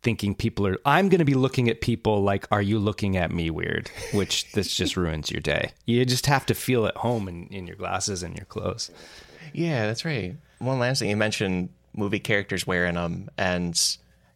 thinking 0.02 0.34
people 0.34 0.66
are. 0.66 0.76
I'm 0.84 1.08
going 1.08 1.18
to 1.18 1.24
be 1.24 1.34
looking 1.34 1.68
at 1.68 1.80
people 1.80 2.22
like, 2.22 2.46
"Are 2.50 2.62
you 2.62 2.78
looking 2.78 3.16
at 3.16 3.32
me 3.32 3.50
weird?" 3.50 3.90
Which 4.12 4.52
this 4.52 4.74
just 4.74 4.96
ruins 4.96 5.30
your 5.30 5.40
day. 5.40 5.72
You 5.86 6.04
just 6.04 6.26
have 6.26 6.46
to 6.46 6.54
feel 6.54 6.86
at 6.86 6.96
home 6.96 7.28
in, 7.28 7.46
in 7.48 7.66
your 7.66 7.76
glasses 7.76 8.22
and 8.22 8.36
your 8.36 8.46
clothes. 8.46 8.90
Yeah, 9.54 9.86
that's 9.86 10.04
right. 10.04 10.36
One 10.58 10.78
last 10.78 10.98
thing 11.00 11.10
you 11.10 11.16
mentioned 11.16 11.68
movie 11.96 12.18
characters 12.20 12.66
wearing 12.66 12.94
them, 12.94 13.28
and 13.38 13.78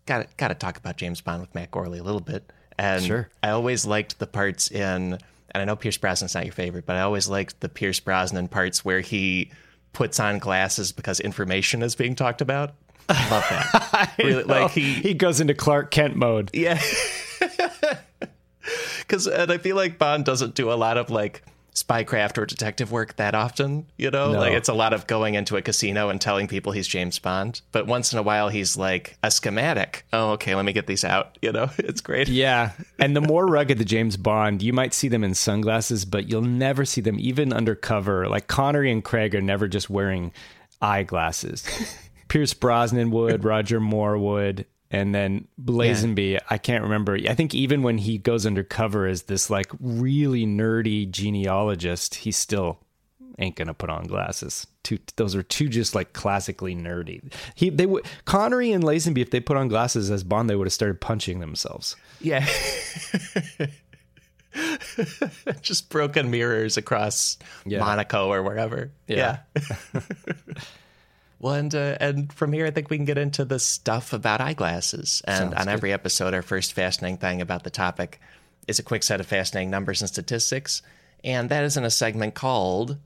got 0.07 0.37
got 0.37 0.49
to 0.49 0.54
talk 0.54 0.76
about 0.76 0.97
James 0.97 1.21
Bond 1.21 1.40
with 1.40 1.54
Matt 1.54 1.71
Gourley 1.71 2.00
a 2.00 2.02
little 2.02 2.21
bit. 2.21 2.50
And 2.78 3.02
Sure. 3.04 3.28
I 3.42 3.50
always 3.50 3.85
liked 3.87 4.19
the 4.19 4.26
parts 4.26 4.71
in, 4.71 5.12
and 5.12 5.21
I 5.54 5.64
know 5.64 5.76
Pierce 5.76 5.99
Brosnan's 5.99 6.35
not 6.35 6.45
your 6.45 6.54
favorite, 6.54 6.87
but 6.87 6.97
I 6.97 7.02
always 7.02 7.28
liked 7.28 7.61
the 7.61 7.69
Pierce 7.69 8.00
Brosnan 8.00 8.49
parts 8.49 8.85
where 8.85 9.00
he 9.00 9.50
puts 9.92 10.19
on 10.19 10.38
glasses 10.38 10.90
because 10.92 11.21
information 11.21 11.83
is 11.83 11.95
being 11.95 12.14
talked 12.14 12.40
about. 12.40 12.75
I 13.09 13.31
love 13.31 13.45
that. 13.50 14.14
really, 14.19 14.45
like 14.45 14.71
he, 14.71 14.95
he 14.95 15.12
goes 15.14 15.40
into 15.40 15.54
Clark 15.54 15.90
Kent 15.90 16.16
mode. 16.16 16.50
yeah. 16.54 16.81
Because 18.99 19.26
and 19.26 19.50
I 19.50 19.59
feel 19.59 19.75
like 19.76 19.99
Bond 19.99 20.25
doesn't 20.25 20.54
do 20.54 20.71
a 20.73 20.75
lot 20.75 20.97
of 20.97 21.11
like 21.11 21.42
spycraft 21.75 22.37
or 22.37 22.45
detective 22.45 22.93
work 22.93 23.17
that 23.17 23.35
often. 23.35 23.87
You 23.97 24.11
know, 24.11 24.33
No. 24.33 24.38
like 24.41 24.52
it's 24.52 24.69
a 24.69 24.75
lot 24.75 24.93
of 24.93 25.07
going 25.07 25.35
into 25.35 25.57
a 25.57 25.62
casino 25.62 26.11
and 26.11 26.21
telling 26.21 26.47
people 26.47 26.73
he's 26.73 26.87
James 26.87 27.19
Bond. 27.19 27.62
But 27.73 27.87
once 27.87 28.12
in 28.12 28.19
a 28.19 28.23
while, 28.23 28.50
he's 28.50 28.76
like 28.76 29.17
a 29.23 29.31
schematic. 29.31 30.05
Oh, 30.12 30.33
okay, 30.33 30.55
let 30.55 30.64
me 30.67 30.73
get 30.75 30.87
these 30.87 31.02
out. 31.05 31.38
You 31.41 31.50
know, 31.52 31.71
it's 31.79 32.00
great. 32.02 32.29
Yeah, 32.29 32.73
and 32.99 33.17
the 33.17 33.21
more 33.23 33.47
rugged 33.47 33.79
the 33.79 33.85
James 33.87 34.17
Bond, 34.19 34.62
you 34.62 34.73
might 34.75 34.93
see 34.93 35.09
them 35.09 35.25
in 35.25 35.35
sunglasses, 35.35 36.05
but 36.05 36.29
you'll 36.29 36.43
never 36.43 36.85
see 36.85 37.00
them 37.00 37.17
even 37.19 37.52
undercover. 37.52 38.29
Like 38.29 38.49
Connery 38.49 38.93
and 38.93 39.02
Craig 39.02 39.35
are 39.35 39.41
never 39.41 39.67
just 39.67 39.88
wearing 39.88 40.33
eyeglasses. 40.83 41.67
Pierce 42.29 42.55
Brosnan 42.55 43.11
would, 43.11 43.45
Roger 43.45 43.79
Moore 43.81 44.17
would, 44.19 44.67
and 44.92 45.14
then 45.14 45.49
Lazenby. 45.64 46.38
I 46.50 46.58
can't 46.58 46.84
remember. 46.84 47.14
I 47.28 47.34
think 47.34 47.54
even 47.54 47.82
when 47.82 47.99
he 47.99 48.18
goes 48.18 48.46
undercover 48.46 49.06
as 49.06 49.22
this 49.22 49.50
like 49.50 49.72
really 49.80 50.46
nerdy 50.46 51.11
genealogist, 51.11 52.14
he 52.16 52.30
still 52.30 52.78
ain't 53.38 53.56
gonna 53.56 53.75
put 53.75 53.88
on 53.90 54.04
glasses. 54.04 54.66
Two, 54.82 54.99
those 55.16 55.34
are 55.34 55.42
two 55.42 55.68
just 55.68 55.94
like 55.94 56.12
classically 56.12 56.76
nerdy. 56.76 57.32
He, 57.54 57.70
they 57.70 57.87
would 57.87 58.04
Connery 58.26 58.72
and 58.72 58.84
Lazenby, 58.84 59.18
if 59.18 59.30
they 59.30 59.40
put 59.40 59.56
on 59.56 59.68
glasses 59.68 60.11
as 60.11 60.22
Bond, 60.22 60.50
they 60.50 60.56
would 60.56 60.66
have 60.66 60.72
started 60.72 61.00
punching 61.00 61.40
themselves. 61.40 61.96
Yeah. 62.20 62.46
Just 65.62 65.88
broken 65.88 66.30
mirrors 66.30 66.76
across 66.76 67.38
Yeah. 67.64 67.78
Monaco 67.80 68.28
or 68.28 68.42
wherever. 68.42 68.92
Yeah. 69.06 69.38
Yeah. 69.94 70.00
well, 71.42 71.54
and 71.54 71.75
uh, 71.75 71.96
and 72.00 72.32
from 72.32 72.52
here, 72.52 72.64
I 72.66 72.70
think 72.70 72.88
we 72.88 72.96
can 72.96 73.04
get 73.04 73.18
into 73.18 73.44
the 73.44 73.58
stuff 73.58 74.12
about 74.12 74.40
eyeglasses. 74.40 75.20
And 75.26 75.50
Sounds 75.50 75.54
on 75.54 75.64
good. 75.64 75.72
every 75.72 75.92
episode, 75.92 76.34
our 76.34 76.40
first 76.42 76.72
fascinating 76.72 77.18
thing 77.18 77.42
about 77.42 77.64
the 77.64 77.70
topic 77.70 78.20
is 78.68 78.78
a 78.78 78.82
quick 78.82 79.02
set 79.02 79.18
of 79.20 79.26
fascinating 79.26 79.68
numbers 79.68 80.00
and 80.00 80.08
statistics, 80.08 80.82
and 81.25 81.50
that 81.50 81.64
is 81.64 81.76
in 81.76 81.84
a 81.84 81.90
segment 81.90 82.34
called. 82.34 82.96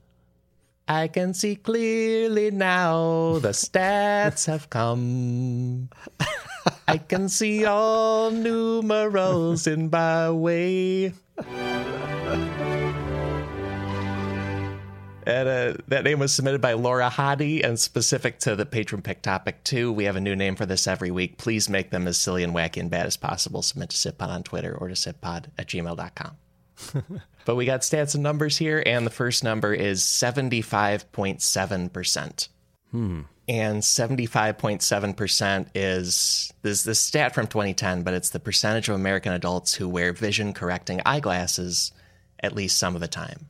I 0.87 1.09
can 1.09 1.33
see 1.33 1.55
clearly 1.55 2.51
now 2.51 3.39
the 3.39 3.49
stats 3.57 4.45
have 4.45 4.69
come. 4.69 5.89
I 6.87 6.97
can 6.99 7.27
see 7.27 7.65
all 7.65 8.31
numerals 8.31 9.65
in 9.67 9.89
my 9.89 10.29
way. 10.31 11.11
And 15.27 15.47
uh, 15.49 15.73
that 15.89 16.05
name 16.05 16.19
was 16.19 16.31
submitted 16.31 16.61
by 16.61 16.71
Laura 16.71 17.09
Hadi, 17.09 17.61
and 17.61 17.77
specific 17.77 18.39
to 18.39 18.55
the 18.55 18.65
patron 18.65 19.01
pick 19.01 19.21
topic 19.21 19.61
too. 19.65 19.91
We 19.91 20.05
have 20.05 20.15
a 20.15 20.21
new 20.21 20.37
name 20.37 20.55
for 20.55 20.65
this 20.65 20.87
every 20.87 21.11
week. 21.11 21.37
Please 21.37 21.67
make 21.67 21.89
them 21.89 22.07
as 22.07 22.17
silly 22.17 22.43
and 22.43 22.55
wacky 22.55 22.77
and 22.77 22.89
bad 22.89 23.05
as 23.05 23.17
possible. 23.17 23.61
Submit 23.61 23.89
to 23.89 23.97
SitPod 23.97 24.29
on 24.29 24.43
Twitter 24.43 24.73
or 24.73 24.87
to 24.87 24.93
sitpod 24.93 25.47
at 25.57 25.67
gmail.com. 25.67 26.37
but 27.45 27.55
we 27.55 27.65
got 27.65 27.81
stats 27.81 28.13
and 28.13 28.23
numbers 28.23 28.57
here, 28.57 28.81
and 28.85 29.05
the 29.05 29.11
first 29.11 29.43
number 29.43 29.73
is 29.73 30.01
75.7%. 30.01 32.47
Hmm. 32.91 33.23
And 33.49 33.81
75.7% 33.81 35.67
is 35.75 36.53
this 36.61 36.83
this 36.83 37.01
stat 37.01 37.35
from 37.35 37.47
2010, 37.47 38.03
but 38.03 38.13
it's 38.13 38.29
the 38.29 38.39
percentage 38.39 38.87
of 38.87 38.95
American 38.95 39.33
adults 39.33 39.73
who 39.73 39.89
wear 39.89 40.13
vision 40.13 40.53
correcting 40.53 41.01
eyeglasses 41.05 41.91
at 42.41 42.55
least 42.55 42.77
some 42.77 42.95
of 42.95 43.01
the 43.01 43.09
time. 43.09 43.47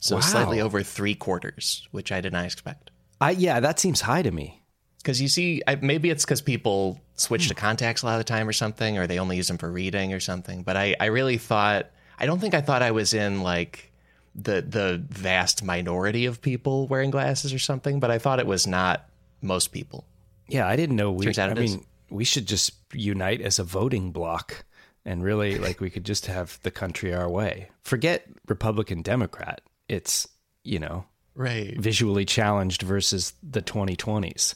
So 0.00 0.16
Wow. 0.16 0.22
slightly 0.22 0.60
over 0.60 0.82
three 0.82 1.14
quarters, 1.14 1.86
which 1.90 2.12
I 2.12 2.20
did 2.20 2.32
not 2.32 2.44
expect. 2.44 2.90
I 3.20 3.30
yeah, 3.30 3.60
that 3.60 3.80
seems 3.80 4.02
high 4.02 4.22
to 4.22 4.30
me. 4.30 4.62
Because 4.98 5.20
you 5.20 5.28
see, 5.28 5.62
I, 5.66 5.76
maybe 5.76 6.10
it's 6.10 6.24
because 6.24 6.42
people 6.42 7.00
switch 7.14 7.48
to 7.48 7.54
hmm. 7.54 7.60
contacts 7.60 8.02
a 8.02 8.06
lot 8.06 8.14
of 8.14 8.18
the 8.18 8.24
time 8.24 8.48
or 8.48 8.52
something, 8.52 8.98
or 8.98 9.06
they 9.06 9.18
only 9.18 9.36
use 9.36 9.48
them 9.48 9.58
for 9.58 9.70
reading 9.70 10.12
or 10.12 10.20
something. 10.20 10.62
But 10.62 10.76
I, 10.76 10.96
I 11.00 11.06
really 11.06 11.38
thought, 11.38 11.90
I 12.18 12.26
don't 12.26 12.40
think 12.40 12.54
I 12.54 12.60
thought 12.60 12.82
I 12.82 12.90
was 12.90 13.14
in 13.14 13.42
like 13.42 13.92
the 14.34 14.60
the 14.60 15.02
vast 15.08 15.64
minority 15.64 16.26
of 16.26 16.42
people 16.42 16.86
wearing 16.88 17.10
glasses 17.10 17.54
or 17.54 17.58
something, 17.58 18.00
but 18.00 18.10
I 18.10 18.18
thought 18.18 18.38
it 18.38 18.46
was 18.46 18.66
not 18.66 19.08
most 19.40 19.68
people. 19.68 20.04
Yeah, 20.48 20.68
I 20.68 20.76
didn't 20.76 20.96
know 20.96 21.10
we. 21.10 21.24
Turns 21.24 21.38
out 21.38 21.48
I 21.48 21.52
it 21.52 21.58
is. 21.58 21.76
mean, 21.76 21.86
we 22.10 22.24
should 22.24 22.46
just 22.46 22.72
unite 22.92 23.40
as 23.40 23.58
a 23.58 23.64
voting 23.64 24.12
bloc, 24.12 24.64
and 25.04 25.24
really, 25.24 25.58
like, 25.58 25.80
we 25.80 25.90
could 25.90 26.04
just 26.04 26.26
have 26.26 26.60
the 26.62 26.70
country 26.70 27.14
our 27.14 27.28
way. 27.28 27.70
Forget 27.82 28.26
Republican 28.46 29.02
Democrat. 29.02 29.60
It's 29.88 30.28
you 30.64 30.78
know 30.78 31.04
Right. 31.34 31.78
visually 31.78 32.24
challenged 32.24 32.82
versus 32.82 33.34
the 33.42 33.60
2020s. 33.60 34.54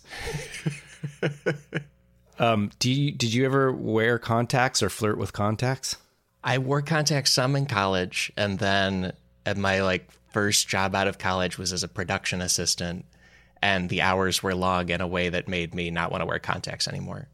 um, 2.39 2.71
do 2.79 2.91
you 2.91 3.13
did 3.13 3.33
you 3.35 3.45
ever 3.45 3.71
wear 3.73 4.19
contacts 4.19 4.83
or 4.83 4.89
flirt 4.89 5.19
with 5.19 5.33
contacts? 5.33 5.97
I 6.43 6.59
wore 6.59 6.81
contacts 6.81 7.33
some 7.33 7.55
in 7.55 7.67
college, 7.67 8.33
and 8.37 8.59
then 8.59 9.13
at 9.45 9.57
my 9.59 9.83
like 9.83 10.11
first 10.33 10.69
job 10.69 10.95
out 10.95 11.07
of 11.07 11.19
college 11.19 11.59
was 11.59 11.73
as 11.73 11.83
a 11.83 11.89
production 11.89 12.41
assistant, 12.41 13.05
and 13.61 13.91
the 13.91 14.01
hours 14.01 14.43
were 14.43 14.55
long 14.55 14.89
in 14.89 15.03
a 15.03 15.07
way 15.07 15.29
that 15.29 15.49
made 15.49 15.75
me 15.75 15.91
not 15.91 16.11
want 16.11 16.23
to 16.23 16.27
wear 16.27 16.39
contacts 16.39 16.89
anymore. 16.89 17.29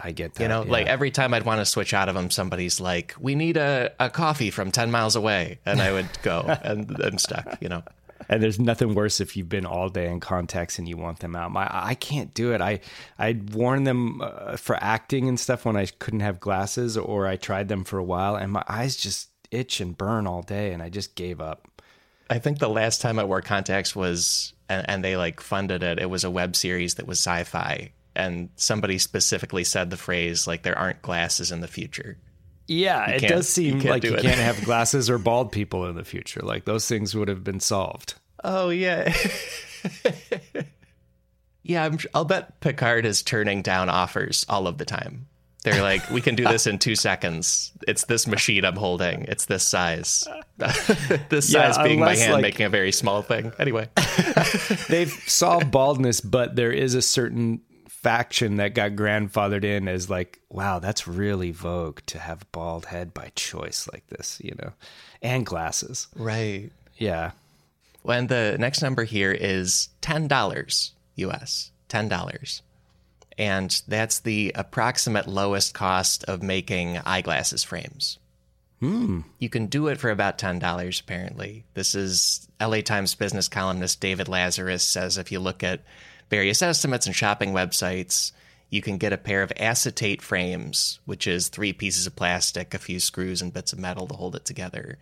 I 0.00 0.12
get 0.12 0.34
that. 0.34 0.42
You 0.42 0.48
know, 0.48 0.64
yeah. 0.64 0.72
like 0.72 0.86
every 0.86 1.10
time 1.10 1.34
I'd 1.34 1.44
want 1.44 1.60
to 1.60 1.66
switch 1.66 1.94
out 1.94 2.08
of 2.08 2.14
them, 2.14 2.30
somebody's 2.30 2.80
like, 2.80 3.14
"We 3.18 3.34
need 3.34 3.56
a, 3.56 3.92
a 4.00 4.10
coffee 4.10 4.50
from 4.50 4.70
ten 4.70 4.90
miles 4.90 5.16
away," 5.16 5.60
and 5.64 5.80
I 5.80 5.92
would 5.92 6.08
go, 6.22 6.40
and 6.62 6.90
I'm 7.00 7.18
stuck. 7.18 7.58
You 7.60 7.68
know, 7.68 7.82
And 8.28 8.42
there's 8.42 8.58
nothing 8.58 8.94
worse 8.94 9.20
if 9.20 9.36
you've 9.36 9.48
been 9.48 9.66
all 9.66 9.88
day 9.88 10.10
in 10.10 10.20
contacts 10.20 10.78
and 10.78 10.88
you 10.88 10.96
want 10.96 11.20
them 11.20 11.36
out. 11.36 11.50
My 11.50 11.68
I 11.70 11.94
can't 11.94 12.32
do 12.34 12.52
it. 12.52 12.60
I 12.60 12.80
I'd 13.18 13.54
worn 13.54 13.84
them 13.84 14.20
uh, 14.22 14.56
for 14.56 14.76
acting 14.82 15.28
and 15.28 15.38
stuff 15.38 15.64
when 15.64 15.76
I 15.76 15.86
couldn't 15.86 16.20
have 16.20 16.40
glasses, 16.40 16.96
or 16.96 17.26
I 17.26 17.36
tried 17.36 17.68
them 17.68 17.84
for 17.84 17.98
a 17.98 18.04
while, 18.04 18.36
and 18.36 18.52
my 18.52 18.64
eyes 18.68 18.96
just 18.96 19.28
itch 19.50 19.80
and 19.80 19.96
burn 19.96 20.26
all 20.26 20.42
day, 20.42 20.72
and 20.72 20.82
I 20.82 20.88
just 20.88 21.14
gave 21.14 21.40
up. 21.40 21.68
I 22.30 22.38
think 22.38 22.58
the 22.58 22.68
last 22.68 23.00
time 23.00 23.18
I 23.18 23.24
wore 23.24 23.42
contacts 23.42 23.94
was, 23.94 24.54
and, 24.68 24.88
and 24.88 25.04
they 25.04 25.16
like 25.16 25.40
funded 25.40 25.82
it. 25.82 25.98
It 25.98 26.08
was 26.08 26.24
a 26.24 26.30
web 26.30 26.56
series 26.56 26.94
that 26.94 27.06
was 27.06 27.18
sci-fi, 27.18 27.92
and 28.16 28.48
somebody 28.56 28.98
specifically 28.98 29.64
said 29.64 29.90
the 29.90 29.96
phrase 29.96 30.46
like, 30.46 30.62
"There 30.62 30.78
aren't 30.78 31.02
glasses 31.02 31.52
in 31.52 31.60
the 31.60 31.68
future." 31.68 32.18
Yeah, 32.66 33.10
it 33.10 33.28
does 33.28 33.48
seem 33.48 33.80
you 33.80 33.90
like 33.90 34.02
do 34.02 34.08
you 34.08 34.14
it. 34.16 34.22
can't 34.22 34.40
have 34.40 34.60
glasses 34.64 35.10
or 35.10 35.18
bald 35.18 35.52
people 35.52 35.86
in 35.86 35.96
the 35.96 36.04
future. 36.04 36.40
Like 36.40 36.64
those 36.64 36.88
things 36.88 37.14
would 37.14 37.28
have 37.28 37.44
been 37.44 37.60
solved. 37.60 38.14
Oh 38.42 38.70
yeah. 38.70 39.12
yeah, 41.62 41.84
I'm, 41.84 41.98
I'll 42.14 42.24
bet 42.24 42.60
Picard 42.60 43.06
is 43.06 43.22
turning 43.22 43.62
down 43.62 43.88
offers 43.88 44.44
all 44.48 44.66
of 44.66 44.78
the 44.78 44.84
time. 44.84 45.26
They're 45.62 45.80
like, 45.82 46.10
we 46.10 46.20
can 46.20 46.34
do 46.34 46.44
this 46.44 46.66
in 46.66 46.78
two 46.78 46.94
seconds. 46.94 47.72
It's 47.88 48.04
this 48.04 48.26
machine 48.26 48.66
I'm 48.66 48.76
holding. 48.76 49.22
It's 49.22 49.46
this 49.46 49.66
size. 49.66 50.28
this 50.58 51.50
Yeah, 51.50 51.72
size 51.72 51.78
being 51.86 52.00
my 52.00 52.14
hand 52.16 52.34
like- 52.34 52.42
making 52.42 52.66
a 52.66 52.68
very 52.68 52.92
small 52.92 53.22
thing. 53.22 53.50
Anyway. 53.58 53.88
They've 54.90 55.10
solved 55.26 55.70
baldness, 55.70 56.20
but 56.20 56.54
there 56.54 56.70
is 56.70 56.94
a 56.94 57.00
certain 57.00 57.62
faction 58.04 58.56
that 58.56 58.74
got 58.74 58.92
grandfathered 58.92 59.64
in 59.64 59.88
as 59.88 60.10
like, 60.10 60.38
wow, 60.50 60.78
that's 60.78 61.08
really 61.08 61.50
vogue 61.50 62.00
to 62.04 62.18
have 62.18 62.50
bald 62.52 62.84
head 62.84 63.14
by 63.14 63.32
choice 63.34 63.88
like 63.94 64.06
this, 64.08 64.38
you 64.44 64.54
know, 64.62 64.74
and 65.22 65.46
glasses. 65.46 66.08
Right. 66.14 66.70
Yeah. 66.98 67.30
And 68.04 68.28
the 68.28 68.56
next 68.60 68.82
number 68.82 69.04
here 69.04 69.32
is 69.32 69.88
$10 70.02 70.90
US. 71.16 71.70
$10. 71.88 72.62
And 73.38 73.82
that's 73.88 74.20
the 74.20 74.52
approximate 74.54 75.26
lowest 75.26 75.72
cost 75.72 76.24
of 76.24 76.42
making 76.42 76.98
eyeglasses 77.06 77.64
frames. 77.64 78.18
Hmm. 78.80 79.20
You 79.38 79.48
can 79.48 79.66
do 79.66 79.88
it 79.88 79.98
for 79.98 80.10
about 80.10 80.36
$10, 80.36 81.00
apparently. 81.00 81.64
This 81.72 81.94
is 81.94 82.48
LA 82.60 82.82
Times 82.82 83.14
business 83.14 83.48
columnist 83.48 84.02
David 84.02 84.28
Lazarus 84.28 84.82
says 84.84 85.16
if 85.16 85.32
you 85.32 85.40
look 85.40 85.62
at 85.62 85.80
various 86.30 86.62
estimates 86.62 87.06
and 87.06 87.14
shopping 87.14 87.52
websites, 87.52 88.32
you 88.70 88.82
can 88.82 88.98
get 88.98 89.12
a 89.12 89.18
pair 89.18 89.42
of 89.42 89.52
acetate 89.56 90.20
frames, 90.20 90.98
which 91.04 91.26
is 91.26 91.48
three 91.48 91.72
pieces 91.72 92.06
of 92.06 92.16
plastic, 92.16 92.74
a 92.74 92.78
few 92.78 92.98
screws, 92.98 93.40
and 93.40 93.52
bits 93.52 93.72
of 93.72 93.78
metal 93.78 94.06
to 94.08 94.14
hold 94.14 94.34
it 94.34 94.44
together. 94.44 94.98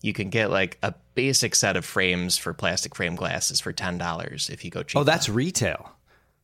You 0.00 0.12
can 0.12 0.30
get 0.30 0.50
like 0.50 0.78
a 0.82 0.94
basic 1.14 1.54
set 1.54 1.76
of 1.76 1.84
frames 1.84 2.38
for 2.38 2.54
plastic 2.54 2.94
frame 2.94 3.16
glasses 3.16 3.60
for 3.60 3.72
$10 3.72 4.50
if 4.50 4.64
you 4.64 4.70
go 4.70 4.82
cheap. 4.82 4.98
Oh, 4.98 5.04
that's 5.04 5.28
retail. 5.28 5.92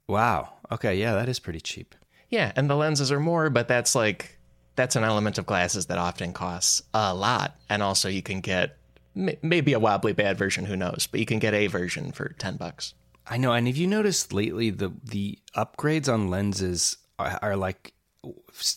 Wow. 0.08 0.52
Okay. 0.70 0.96
Yeah, 0.96 1.14
that 1.14 1.28
is 1.28 1.38
pretty 1.38 1.60
cheap. 1.60 1.94
Yeah, 2.28 2.52
and 2.56 2.68
the 2.68 2.76
lenses 2.76 3.12
are 3.12 3.20
more, 3.20 3.50
but 3.50 3.68
that's 3.68 3.94
like 3.94 4.38
that's 4.74 4.96
an 4.96 5.04
element 5.04 5.38
of 5.38 5.46
glasses 5.46 5.86
that 5.86 5.98
often 5.98 6.32
costs 6.32 6.82
a 6.92 7.14
lot. 7.14 7.56
And 7.70 7.82
also, 7.82 8.08
you 8.08 8.22
can 8.22 8.40
get 8.40 8.76
maybe 9.14 9.72
a 9.72 9.78
wobbly 9.78 10.12
bad 10.12 10.36
version, 10.36 10.66
who 10.66 10.76
knows? 10.76 11.08
But 11.10 11.20
you 11.20 11.26
can 11.26 11.38
get 11.38 11.54
a 11.54 11.68
version 11.68 12.12
for 12.12 12.30
ten 12.38 12.56
bucks. 12.56 12.94
I 13.28 13.36
know. 13.38 13.52
And 13.52 13.66
have 13.66 13.76
you 13.76 13.86
noticed 13.86 14.32
lately 14.32 14.70
the 14.70 14.92
the 15.02 15.38
upgrades 15.56 16.12
on 16.12 16.28
lenses 16.28 16.96
are, 17.18 17.38
are 17.42 17.56
like 17.56 17.92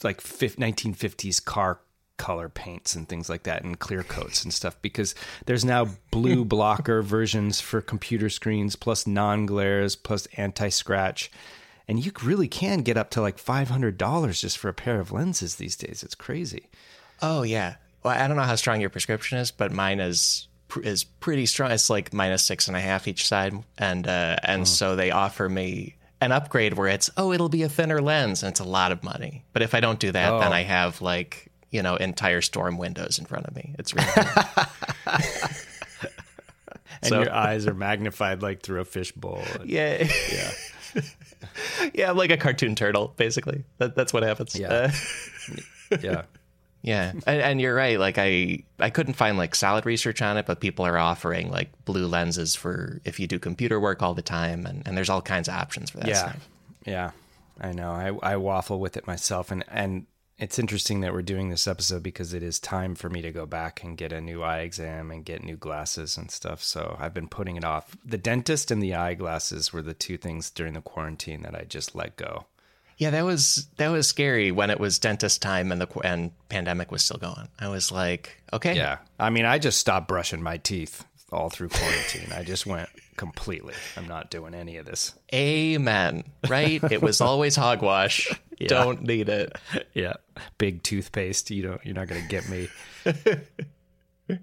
like 0.03 0.21
1950s 0.21 1.43
car 1.43 1.79
color 2.17 2.49
paints 2.49 2.95
and 2.95 3.07
things 3.07 3.29
like 3.29 3.43
that 3.43 3.63
and 3.63 3.79
clear 3.79 4.03
coats 4.03 4.43
and 4.43 4.53
stuff 4.53 4.79
because 4.81 5.15
there's 5.45 5.63
now 5.63 5.87
blue 6.11 6.43
blocker 6.55 7.01
versions 7.01 7.61
for 7.61 7.81
computer 7.81 8.29
screens 8.29 8.75
plus 8.75 9.07
non 9.07 9.45
glares 9.45 9.95
plus 9.95 10.27
anti 10.37 10.69
scratch 10.69 11.31
And 11.87 12.05
you 12.05 12.11
really 12.21 12.47
can 12.47 12.79
get 12.79 12.97
up 12.97 13.09
to 13.11 13.21
like 13.21 13.37
$500 13.37 14.39
just 14.39 14.57
for 14.59 14.69
a 14.69 14.73
pair 14.73 14.99
of 14.99 15.11
lenses 15.11 15.55
these 15.55 15.75
days. 15.75 16.03
It's 16.03 16.13
crazy. 16.13 16.69
Oh 17.21 17.41
yeah. 17.43 17.75
Well, 18.03 18.15
I 18.15 18.27
don't 18.27 18.37
know 18.37 18.43
how 18.43 18.55
strong 18.55 18.79
your 18.81 18.91
prescription 18.91 19.39
is, 19.39 19.49
but 19.49 19.71
mine 19.71 19.99
is 19.99 20.48
is 20.83 21.03
pretty 21.03 21.45
strong. 21.45 21.71
It's 21.71 21.89
like 21.89 22.13
minus 22.13 22.43
six 22.43 22.67
and 22.67 22.77
a 22.77 22.79
half 22.79 23.07
each 23.07 23.27
side, 23.27 23.53
and 23.77 24.07
uh, 24.07 24.35
and 24.43 24.67
so 24.67 24.95
they 24.95 25.11
offer 25.11 25.47
me 25.49 25.95
an 26.21 26.31
upgrade 26.31 26.73
where 26.73 26.87
it's 26.89 27.09
oh 27.17 27.31
it'll 27.31 27.49
be 27.49 27.63
a 27.63 27.69
thinner 27.69 28.01
lens 28.01 28.43
and 28.43 28.51
it's 28.51 28.59
a 28.59 28.65
lot 28.65 28.91
of 28.91 29.03
money. 29.03 29.45
But 29.53 29.61
if 29.61 29.73
I 29.73 29.79
don't 29.79 29.99
do 29.99 30.11
that, 30.11 30.39
then 30.39 30.51
Oh. 30.51 30.55
I 30.55 30.61
have 30.63 31.01
like 31.01 31.51
you 31.71 31.81
know 31.81 31.95
entire 31.95 32.41
storm 32.41 32.77
windows 32.77 33.19
in 33.19 33.25
front 33.25 33.45
of 33.45 33.55
me. 33.55 33.73
It's 33.79 33.93
really. 33.93 34.07
And 37.01 37.09
So- 37.09 37.21
your 37.21 37.33
eyes 37.33 37.65
are 37.65 37.73
magnified 37.73 38.41
like 38.41 38.61
through 38.61 38.81
a 38.81 38.85
fishbowl. 38.85 39.41
yeah 39.63 40.05
Yeah. 40.33 41.01
yeah 41.93 42.09
I'm 42.09 42.17
like 42.17 42.31
a 42.31 42.35
cartoon 42.37 42.75
turtle 42.75 43.13
basically. 43.15 43.63
That, 43.77 43.95
that's 43.95 44.11
what 44.11 44.23
happens. 44.23 44.53
Yeah. 44.57 44.67
Uh, 44.69 44.91
Yeah. 46.01 46.23
Yeah, 46.81 47.11
and, 47.27 47.41
and 47.41 47.61
you're 47.61 47.75
right. 47.75 47.99
Like 47.99 48.17
I, 48.17 48.63
I 48.79 48.89
couldn't 48.89 49.15
find 49.15 49.37
like 49.37 49.55
solid 49.55 49.85
research 49.85 50.21
on 50.21 50.37
it, 50.37 50.45
but 50.45 50.59
people 50.59 50.85
are 50.85 50.97
offering 50.97 51.51
like 51.51 51.69
blue 51.85 52.07
lenses 52.07 52.55
for 52.55 53.01
if 53.05 53.19
you 53.19 53.27
do 53.27 53.39
computer 53.39 53.79
work 53.79 54.01
all 54.01 54.13
the 54.13 54.21
time, 54.21 54.65
and, 54.65 54.87
and 54.87 54.95
there's 54.97 55.09
all 55.09 55.21
kinds 55.21 55.47
of 55.47 55.55
options 55.55 55.89
for 55.89 55.97
that 55.97 56.07
yeah. 56.07 56.13
stuff. 56.15 56.49
Yeah. 56.85 57.11
I 57.59 57.73
know. 57.73 57.91
I, 57.91 58.33
I 58.33 58.37
waffle 58.37 58.79
with 58.79 58.95
it 58.97 59.07
myself. 59.07 59.51
And, 59.51 59.63
and 59.67 60.05
it's 60.37 60.59
interesting 60.59 61.01
that 61.01 61.13
we're 61.13 61.21
doing 61.21 61.49
this 61.49 61.67
episode 61.67 62.03
because 62.03 62.33
it 62.33 62.41
is 62.41 62.59
time 62.59 62.95
for 62.95 63.09
me 63.09 63.21
to 63.21 63.31
go 63.31 63.45
back 63.45 63.83
and 63.83 63.97
get 63.97 64.13
a 64.13 64.21
new 64.21 64.41
eye 64.41 64.59
exam 64.59 65.11
and 65.11 65.25
get 65.25 65.43
new 65.43 65.57
glasses 65.57 66.17
and 66.17 66.31
stuff. 66.31 66.63
So 66.63 66.95
I've 66.99 67.13
been 67.13 67.27
putting 67.27 67.57
it 67.57 67.65
off. 67.65 67.97
The 68.05 68.17
dentist 68.17 68.71
and 68.71 68.81
the 68.81 68.95
eyeglasses 68.95 69.73
were 69.73 69.81
the 69.81 69.93
two 69.93 70.17
things 70.17 70.49
during 70.49 70.73
the 70.73 70.81
quarantine 70.81 71.41
that 71.41 71.55
I 71.55 71.65
just 71.65 71.95
let 71.95 72.15
go. 72.15 72.45
Yeah, 72.99 73.11
that 73.11 73.23
was 73.23 73.67
that 73.77 73.87
was 73.87 74.07
scary 74.07 74.51
when 74.51 74.69
it 74.69 74.79
was 74.79 74.99
dentist 74.99 75.41
time 75.41 75.71
and 75.71 75.79
the 75.79 75.87
and 76.03 76.31
pandemic 76.49 76.91
was 76.91 77.01
still 77.01 77.17
going. 77.17 77.47
I 77.57 77.69
was 77.69 77.93
like, 77.93 78.43
okay, 78.51 78.75
Yeah. 78.75 78.97
I 79.17 79.29
mean, 79.29 79.45
I 79.45 79.57
just 79.57 79.79
stopped 79.79 80.09
brushing 80.09 80.43
my 80.43 80.57
teeth 80.57 81.05
all 81.31 81.49
through 81.49 81.69
quarantine. 81.69 82.31
I 82.33 82.43
just 82.43 82.65
went 82.65 82.89
completely. 83.15 83.73
I'm 83.95 84.07
not 84.07 84.29
doing 84.29 84.53
any 84.53 84.75
of 84.77 84.85
this. 84.85 85.13
amen. 85.33 86.25
Right? 86.49 86.83
it 86.91 87.01
was 87.01 87.21
always 87.21 87.55
hogwash. 87.55 88.27
Don't 88.67 89.03
need 89.03 89.29
it. 89.29 89.55
Yeah. 89.93 90.15
Big 90.57 90.83
toothpaste. 90.83 91.49
You 91.51 91.63
don't, 91.63 91.85
you're 91.85 91.95
not 91.95 92.09
going 92.09 92.21
to 92.21 92.27
get 92.27 92.49
me. 92.49 92.67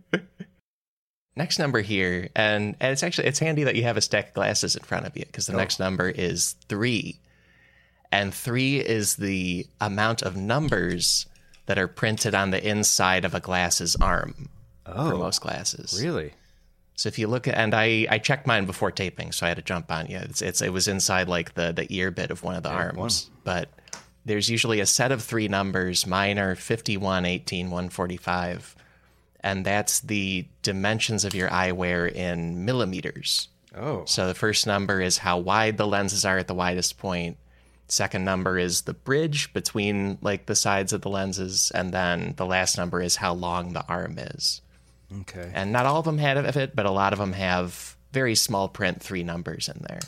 Next 1.36 1.58
number 1.58 1.82
here, 1.82 2.30
and, 2.34 2.76
and 2.80 2.92
it's 2.92 3.02
actually 3.02 3.28
it's 3.28 3.38
handy 3.38 3.64
that 3.64 3.76
you 3.76 3.82
have 3.82 3.98
a 3.98 4.00
stack 4.00 4.28
of 4.28 4.34
glasses 4.34 4.74
in 4.74 4.82
front 4.84 5.04
of 5.04 5.14
you 5.14 5.26
because 5.26 5.46
the 5.46 5.52
oh. 5.52 5.58
next 5.58 5.78
number 5.78 6.08
is 6.08 6.54
three, 6.70 7.20
and 8.16 8.32
three 8.34 8.78
is 8.80 9.16
the 9.16 9.66
amount 9.80 10.22
of 10.22 10.36
numbers 10.36 11.26
that 11.66 11.78
are 11.78 11.88
printed 11.88 12.34
on 12.34 12.50
the 12.50 12.66
inside 12.68 13.24
of 13.24 13.34
a 13.34 13.40
glass's 13.40 13.96
arm 13.96 14.48
for 14.84 14.92
Oh, 14.96 15.18
most 15.18 15.40
glasses. 15.40 15.98
really? 16.00 16.32
So 16.94 17.08
if 17.08 17.18
you 17.18 17.26
look 17.26 17.46
at, 17.46 17.54
and 17.56 17.74
I 17.74 18.06
I 18.10 18.18
checked 18.18 18.46
mine 18.46 18.64
before 18.66 18.90
taping, 18.90 19.32
so 19.32 19.44
I 19.44 19.50
had 19.50 19.56
to 19.58 19.62
jump 19.62 19.90
on 19.92 20.06
you. 20.06 20.18
It's, 20.18 20.40
it's 20.40 20.62
it 20.62 20.72
was 20.72 20.88
inside 20.88 21.28
like 21.28 21.54
the 21.54 21.72
the 21.72 21.86
ear 21.94 22.10
bit 22.10 22.30
of 22.30 22.42
one 22.42 22.54
of 22.56 22.62
the 22.62 22.70
arms, 22.70 23.28
but 23.44 23.68
there's 24.24 24.48
usually 24.48 24.80
a 24.80 24.86
set 24.86 25.12
of 25.12 25.22
three 25.22 25.46
numbers. 25.48 26.06
Mine 26.06 26.38
are 26.38 26.54
51, 26.56 27.24
18, 27.26 27.66
145, 27.70 28.74
and 29.40 29.64
that's 29.64 30.00
the 30.00 30.46
dimensions 30.62 31.24
of 31.24 31.34
your 31.34 31.48
eyewear 31.50 32.10
in 32.10 32.64
millimeters. 32.64 33.48
Oh, 33.76 34.04
So 34.06 34.26
the 34.26 34.34
first 34.34 34.66
number 34.66 35.00
is 35.02 35.18
how 35.18 35.38
wide 35.38 35.76
the 35.76 35.86
lenses 35.86 36.24
are 36.24 36.38
at 36.38 36.48
the 36.48 36.54
widest 36.54 36.96
point. 36.98 37.36
Second 37.88 38.24
number 38.24 38.58
is 38.58 38.82
the 38.82 38.94
bridge 38.94 39.52
between 39.52 40.18
like 40.20 40.46
the 40.46 40.56
sides 40.56 40.92
of 40.92 41.02
the 41.02 41.08
lenses, 41.10 41.70
and 41.74 41.92
then 41.92 42.34
the 42.36 42.46
last 42.46 42.76
number 42.76 43.00
is 43.00 43.16
how 43.16 43.32
long 43.32 43.72
the 43.72 43.86
arm 43.86 44.18
is. 44.18 44.60
okay. 45.20 45.50
And 45.54 45.72
not 45.72 45.86
all 45.86 46.00
of 46.00 46.04
them 46.04 46.18
have 46.18 46.56
it, 46.56 46.74
but 46.74 46.86
a 46.86 46.90
lot 46.90 47.12
of 47.12 47.18
them 47.18 47.32
have 47.32 47.96
very 48.12 48.34
small 48.34 48.68
print 48.68 49.00
three 49.02 49.22
numbers 49.22 49.68
in 49.68 49.84
there. 49.88 50.00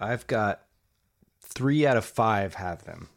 I've 0.00 0.26
got 0.26 0.62
three 1.40 1.86
out 1.86 1.96
of 1.96 2.04
five 2.04 2.54
have 2.54 2.84
them. 2.84 3.08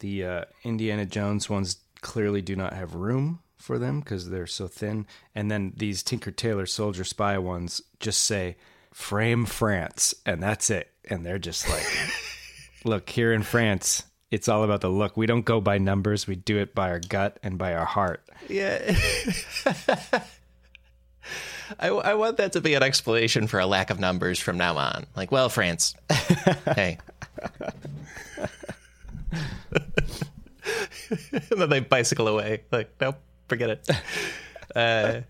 The 0.00 0.24
uh, 0.24 0.44
Indiana 0.62 1.06
Jones 1.06 1.48
ones 1.48 1.78
clearly 2.02 2.42
do 2.42 2.54
not 2.54 2.74
have 2.74 2.94
room 2.94 3.40
for 3.56 3.78
them 3.78 4.00
because 4.00 4.28
they're 4.28 4.46
so 4.46 4.68
thin. 4.68 5.06
And 5.34 5.50
then 5.50 5.72
these 5.76 6.02
Tinker 6.02 6.30
Tailor 6.30 6.66
Soldier 6.66 7.04
Spy 7.04 7.38
ones 7.38 7.80
just 7.98 8.22
say 8.24 8.56
frame 8.92 9.46
France, 9.46 10.14
and 10.24 10.42
that's 10.42 10.70
it. 10.70 10.90
And 11.08 11.24
they're 11.24 11.38
just 11.38 11.68
like, 11.68 11.84
look, 12.84 13.08
here 13.10 13.32
in 13.32 13.42
France, 13.42 14.04
it's 14.30 14.48
all 14.48 14.64
about 14.64 14.80
the 14.80 14.88
look. 14.88 15.16
We 15.16 15.26
don't 15.26 15.44
go 15.44 15.60
by 15.60 15.78
numbers, 15.78 16.26
we 16.26 16.36
do 16.36 16.58
it 16.58 16.74
by 16.74 16.90
our 16.90 17.00
gut 17.00 17.38
and 17.42 17.58
by 17.58 17.74
our 17.74 17.84
heart. 17.84 18.22
Yeah. 18.48 18.96
I, 21.80 21.88
I 21.88 22.14
want 22.14 22.36
that 22.36 22.52
to 22.52 22.60
be 22.60 22.74
an 22.74 22.82
explanation 22.82 23.46
for 23.48 23.58
a 23.58 23.66
lack 23.66 23.90
of 23.90 23.98
numbers 23.98 24.38
from 24.38 24.56
now 24.56 24.76
on. 24.76 25.06
Like, 25.16 25.32
well, 25.32 25.48
France. 25.48 25.94
hey. 26.74 26.98
and 31.10 31.60
then 31.60 31.68
they 31.68 31.80
bicycle 31.80 32.28
away. 32.28 32.62
Like, 32.70 32.90
nope, 33.00 33.16
forget 33.48 33.70
it. 33.70 33.90
Uh, 34.74 35.20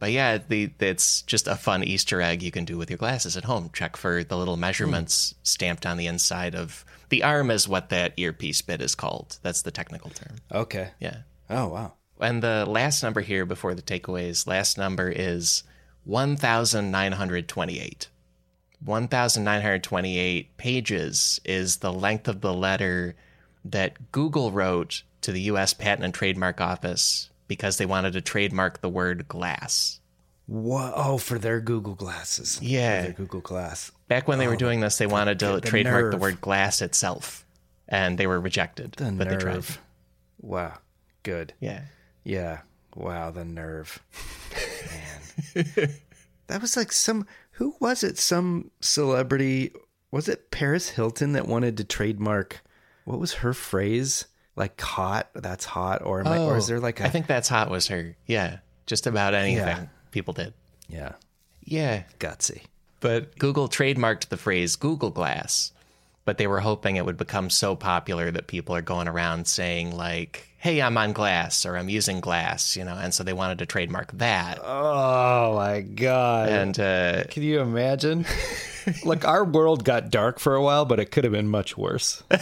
but 0.00 0.10
yeah, 0.10 0.38
the 0.48 0.72
it's 0.80 1.22
just 1.22 1.46
a 1.46 1.54
fun 1.54 1.84
Easter 1.84 2.20
egg 2.20 2.42
you 2.42 2.50
can 2.50 2.64
do 2.64 2.76
with 2.76 2.90
your 2.90 2.96
glasses 2.96 3.36
at 3.36 3.44
home. 3.44 3.70
Check 3.72 3.96
for 3.96 4.24
the 4.24 4.36
little 4.36 4.56
measurements 4.56 5.36
stamped 5.42 5.86
on 5.86 5.98
the 5.98 6.08
inside 6.08 6.56
of 6.56 6.84
the 7.10 7.22
arm, 7.22 7.50
is 7.50 7.68
what 7.68 7.90
that 7.90 8.14
earpiece 8.16 8.62
bit 8.62 8.80
is 8.80 8.94
called. 8.94 9.38
That's 9.42 9.60
the 9.62 9.70
technical 9.70 10.10
term. 10.10 10.38
Okay. 10.50 10.88
Yeah. 10.98 11.18
Oh, 11.48 11.68
wow. 11.68 11.92
And 12.18 12.42
the 12.42 12.64
last 12.66 13.02
number 13.02 13.20
here 13.20 13.44
before 13.44 13.74
the 13.74 13.82
takeaways, 13.82 14.46
last 14.46 14.78
number 14.78 15.10
is 15.10 15.62
1,928. 16.04 18.08
1,928 18.82 20.56
pages 20.56 21.40
is 21.44 21.76
the 21.76 21.92
length 21.92 22.28
of 22.28 22.40
the 22.40 22.54
letter 22.54 23.14
that 23.64 24.12
Google 24.12 24.52
wrote 24.52 25.02
to 25.20 25.32
the 25.32 25.42
US 25.42 25.74
Patent 25.74 26.04
and 26.04 26.14
Trademark 26.14 26.60
Office 26.60 27.29
because 27.50 27.78
they 27.78 27.84
wanted 27.84 28.12
to 28.12 28.20
trademark 28.20 28.80
the 28.80 28.88
word 28.88 29.26
glass. 29.26 29.98
What? 30.46 30.92
Oh, 30.94 31.18
for 31.18 31.36
their 31.36 31.60
Google 31.60 31.96
glasses. 31.96 32.60
Yeah. 32.62 33.00
For 33.00 33.06
their 33.08 33.12
Google 33.12 33.40
Glass. 33.40 33.90
Back 34.06 34.28
when 34.28 34.38
they 34.38 34.46
were 34.46 34.54
oh, 34.54 34.56
doing 34.56 34.78
this, 34.78 34.98
they 34.98 35.08
wanted 35.08 35.40
to 35.40 35.54
the 35.54 35.60
trademark 35.60 36.12
the 36.12 36.16
word 36.16 36.40
glass 36.40 36.80
itself, 36.80 37.44
and 37.88 38.16
they 38.16 38.28
were 38.28 38.40
rejected. 38.40 38.92
The 38.92 39.10
but 39.10 39.28
they 39.28 39.36
tried. 39.36 39.54
nerve. 39.54 39.80
Wow. 40.40 40.78
Good. 41.24 41.54
Yeah. 41.58 41.82
Yeah. 42.22 42.60
Wow, 42.94 43.32
the 43.32 43.44
nerve. 43.44 44.00
Man. 45.56 45.64
that 46.46 46.62
was 46.62 46.76
like 46.76 46.92
some 46.92 47.26
who 47.52 47.74
was 47.80 48.04
it? 48.04 48.16
Some 48.16 48.70
celebrity 48.80 49.72
was 50.12 50.28
it 50.28 50.52
Paris 50.52 50.90
Hilton 50.90 51.32
that 51.32 51.48
wanted 51.48 51.76
to 51.78 51.84
trademark 51.84 52.62
what 53.04 53.18
was 53.18 53.34
her 53.34 53.52
phrase? 53.52 54.26
Like 54.56 54.80
hot, 54.80 55.30
that's 55.34 55.64
hot, 55.64 56.02
or 56.04 56.20
am 56.20 56.26
I, 56.28 56.38
or 56.38 56.56
is 56.56 56.66
there 56.66 56.80
like 56.80 57.00
a 57.00 57.04
Oh, 57.04 57.06
I 57.06 57.08
think 57.10 57.26
that's 57.26 57.48
hot 57.48 57.70
was 57.70 57.86
her. 57.88 58.16
Yeah. 58.26 58.58
Just 58.86 59.06
about 59.06 59.34
anything 59.34 59.64
Yeah. 59.64 59.86
people 60.10 60.34
did. 60.34 60.52
Yeah. 60.88 61.12
Yeah. 61.62 62.02
Gutsy. 62.18 62.62
But 63.00 63.38
Google 63.38 63.68
trademarked 63.68 64.28
the 64.28 64.36
phrase 64.36 64.76
Google 64.76 65.10
Glass, 65.10 65.72
but 66.24 66.36
they 66.36 66.46
were 66.46 66.60
hoping 66.60 66.96
it 66.96 67.06
would 67.06 67.16
become 67.16 67.48
so 67.48 67.74
popular 67.76 68.30
that 68.30 68.46
people 68.48 68.74
are 68.74 68.82
going 68.82 69.08
around 69.08 69.46
saying 69.46 69.96
like, 69.96 70.48
"Hey, 70.58 70.82
I'm 70.82 70.98
on 70.98 71.12
Glass" 71.14 71.64
or 71.64 71.78
"I'm 71.78 71.88
using 71.88 72.20
Glass," 72.20 72.76
you 72.76 72.84
know, 72.84 72.94
and 72.96 73.14
so 73.14 73.24
they 73.24 73.32
wanted 73.32 73.60
to 73.60 73.66
trademark 73.66 74.12
that. 74.18 74.58
Oh 74.62 75.54
my 75.56 75.80
god. 75.80 76.48
And 76.50 76.78
uh, 76.78 77.24
Can 77.30 77.42
you 77.44 77.60
imagine? 77.60 78.26
Look, 79.04 79.24
our 79.24 79.44
world 79.44 79.84
got 79.84 80.10
dark 80.10 80.38
for 80.38 80.54
a 80.54 80.62
while, 80.62 80.84
but 80.84 80.98
it 81.00 81.06
could 81.12 81.24
have 81.24 81.32
been 81.32 81.48
much 81.48 81.78
worse. 81.78 82.22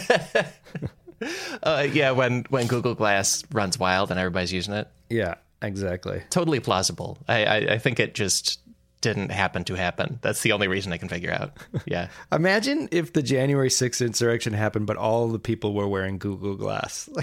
uh, 1.63 1.87
yeah, 1.91 2.11
when 2.11 2.45
when 2.49 2.67
Google 2.67 2.95
Glass 2.95 3.43
runs 3.51 3.77
wild 3.79 4.11
and 4.11 4.19
everybody's 4.19 4.53
using 4.53 4.73
it, 4.73 4.87
Yeah, 5.09 5.35
exactly. 5.61 6.21
totally 6.29 6.59
plausible. 6.59 7.17
I, 7.27 7.45
I, 7.45 7.55
I 7.73 7.77
think 7.77 7.99
it 7.99 8.13
just 8.15 8.59
didn't 9.01 9.29
happen 9.31 9.63
to 9.65 9.75
happen. 9.75 10.19
That's 10.21 10.41
the 10.41 10.51
only 10.51 10.67
reason 10.67 10.91
I 10.91 10.97
can 10.97 11.07
figure 11.09 11.31
out. 11.31 11.53
Yeah. 11.85 12.09
Imagine 12.33 12.89
if 12.91 13.13
the 13.13 13.21
January 13.23 13.69
6th 13.69 14.05
insurrection 14.05 14.51
happened, 14.53 14.87
but 14.87 14.97
all 14.97 15.29
the 15.29 15.39
people 15.39 15.73
were 15.73 15.87
wearing 15.87 16.17
Google 16.17 16.55
Glass. 16.55 17.09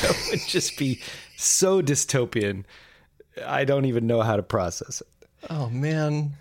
Like 0.00 0.12
that 0.14 0.28
would 0.30 0.40
just 0.46 0.78
be 0.78 1.00
so 1.36 1.82
dystopian. 1.82 2.62
I 3.44 3.64
don't 3.64 3.84
even 3.84 4.06
know 4.06 4.20
how 4.22 4.36
to 4.36 4.44
process 4.44 5.00
it. 5.00 5.08
Oh 5.50 5.68
man. 5.70 6.34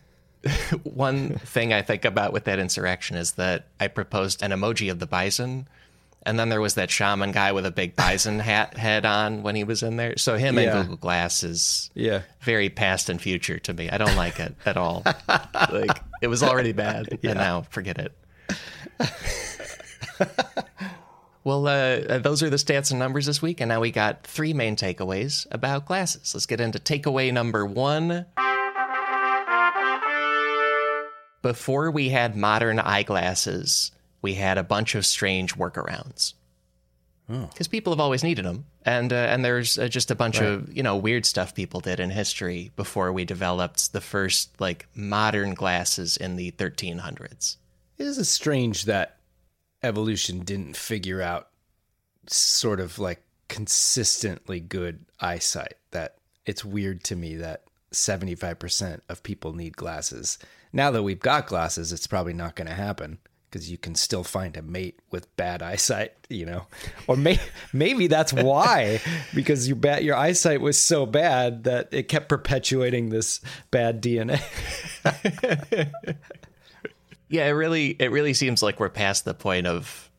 One 0.84 1.40
thing 1.40 1.74
I 1.74 1.82
think 1.82 2.06
about 2.06 2.34
with 2.34 2.44
that 2.44 2.60
insurrection 2.60 3.18
is 3.18 3.32
that 3.34 3.66
I 3.80 3.88
proposed 3.88 4.44
an 4.44 4.52
emoji 4.52 4.92
of 4.92 5.00
the 5.00 5.08
bison, 5.08 5.68
and 6.28 6.38
then 6.38 6.50
there 6.50 6.60
was 6.62 6.76
that 6.76 6.92
shaman 6.92 7.32
guy 7.32 7.54
with 7.54 7.66
a 7.66 7.72
big 7.72 7.96
bison 7.96 8.38
hat 8.40 8.78
head 8.78 9.06
on 9.06 9.42
when 9.44 9.56
he 9.56 9.64
was 9.64 9.82
in 9.82 9.96
there. 9.98 10.18
So 10.18 10.36
him 10.36 10.56
Yeah. 10.60 10.78
and 10.78 10.82
Google 10.84 10.98
Glass 10.98 11.44
is 11.44 11.90
Yeah. 11.96 12.22
very 12.42 12.70
past 12.70 13.10
and 13.10 13.20
future 13.22 13.58
to 13.60 13.74
me. 13.74 13.90
I 13.90 13.98
don't 13.98 14.16
like 14.16 14.40
it 14.40 14.54
at 14.66 14.78
all. 14.78 15.04
like 15.72 16.00
it 16.22 16.28
was 16.28 16.44
already 16.44 16.74
bad, 16.74 17.18
and 17.24 17.36
now 17.36 17.62
forget 17.70 17.98
it. 17.98 18.12
well, 21.44 21.66
uh, 21.68 22.18
those 22.20 22.44
are 22.44 22.50
the 22.50 22.58
stats 22.58 22.92
and 22.92 23.00
numbers 23.00 23.26
this 23.26 23.42
week, 23.42 23.62
and 23.62 23.70
now 23.70 23.80
we 23.80 23.92
got 23.92 24.24
three 24.28 24.54
main 24.54 24.76
takeaways 24.76 25.48
about 25.52 25.86
glasses. 25.86 26.34
Let's 26.34 26.46
get 26.46 26.60
into 26.60 26.78
takeaway 26.80 27.32
number 27.32 27.66
one. 27.66 28.26
Before 31.42 31.90
we 31.92 32.10
had 32.10 32.36
modern 32.36 32.80
eyeglasses, 32.80 33.92
we 34.22 34.34
had 34.36 34.58
a 34.58 34.64
bunch 34.64 34.96
of 34.96 35.06
strange 35.06 35.56
workarounds 35.56 36.34
because 37.28 37.68
people 37.68 37.92
have 37.92 38.00
always 38.00 38.24
needed 38.24 38.46
them, 38.46 38.64
and 38.86 39.12
uh, 39.12 39.16
and 39.18 39.44
there's 39.44 39.78
uh, 39.78 39.90
just 39.90 40.10
a 40.12 40.16
bunch 40.16 40.40
Right. 40.40 40.48
of 40.50 40.74
you 40.74 40.82
know 40.82 40.96
weird 40.96 41.26
stuff 41.26 41.54
people 41.54 41.82
did 41.82 42.00
in 42.00 42.10
history 42.10 42.72
before 42.78 43.12
we 43.12 43.26
developed 43.26 43.92
the 43.92 44.00
first 44.00 44.62
like 44.62 44.88
modern 44.96 45.54
glasses 45.54 46.16
in 46.16 46.38
the 46.38 46.52
1300s. 46.54 47.58
It 47.98 48.06
is 48.06 48.30
strange 48.30 48.86
that 48.86 49.18
evolution 49.84 50.40
didn't 50.40 50.78
figure 50.78 51.22
out 51.22 51.50
sort 52.28 52.80
of 52.80 52.98
like 52.98 53.22
consistently 53.50 54.62
good 54.62 55.04
eyesight. 55.20 55.74
That 55.92 56.16
it's 56.46 56.64
weird 56.64 57.04
to 57.06 57.16
me 57.18 57.36
that 57.36 57.64
75% 57.92 59.02
of 59.10 59.22
people 59.24 59.52
need 59.52 59.76
glasses. 59.76 60.38
Now 60.72 60.92
that 60.92 61.04
we've 61.04 61.20
got 61.20 61.48
glasses, 61.48 61.92
it's 61.92 62.08
probably 62.08 62.34
not 62.34 62.56
going 62.56 62.68
to 62.70 62.74
happen 62.74 63.18
because 63.58 63.72
you 63.72 63.78
can 63.80 63.96
still 63.96 64.24
find 64.24 64.56
a 64.56 64.62
mate 64.62 65.00
with 65.10 65.36
bad 65.36 65.64
eyesight, 65.64 66.14
you 66.30 66.46
know. 66.46 66.68
Or 67.08 67.18
may, 67.18 67.40
maybe 67.74 68.06
that's 68.06 68.32
why 68.32 69.00
because 69.34 69.68
your 69.68 69.78
bad 69.78 70.04
your 70.04 70.16
eyesight 70.16 70.62
was 70.62 70.80
so 70.80 71.08
bad 71.08 71.64
that 71.64 71.90
it 71.92 72.04
kept 72.08 72.30
perpetuating 72.30 73.10
this 73.10 73.42
bad 73.72 74.02
DNA. 74.04 74.40
Yeah, 77.30 77.46
it 77.48 77.52
really 77.52 77.88
it 78.00 78.10
really 78.12 78.34
seems 78.34 78.64
like 78.64 78.80
we're 78.80 78.88
past 78.90 79.26
the 79.26 79.34
point 79.34 79.68
of 79.68 80.10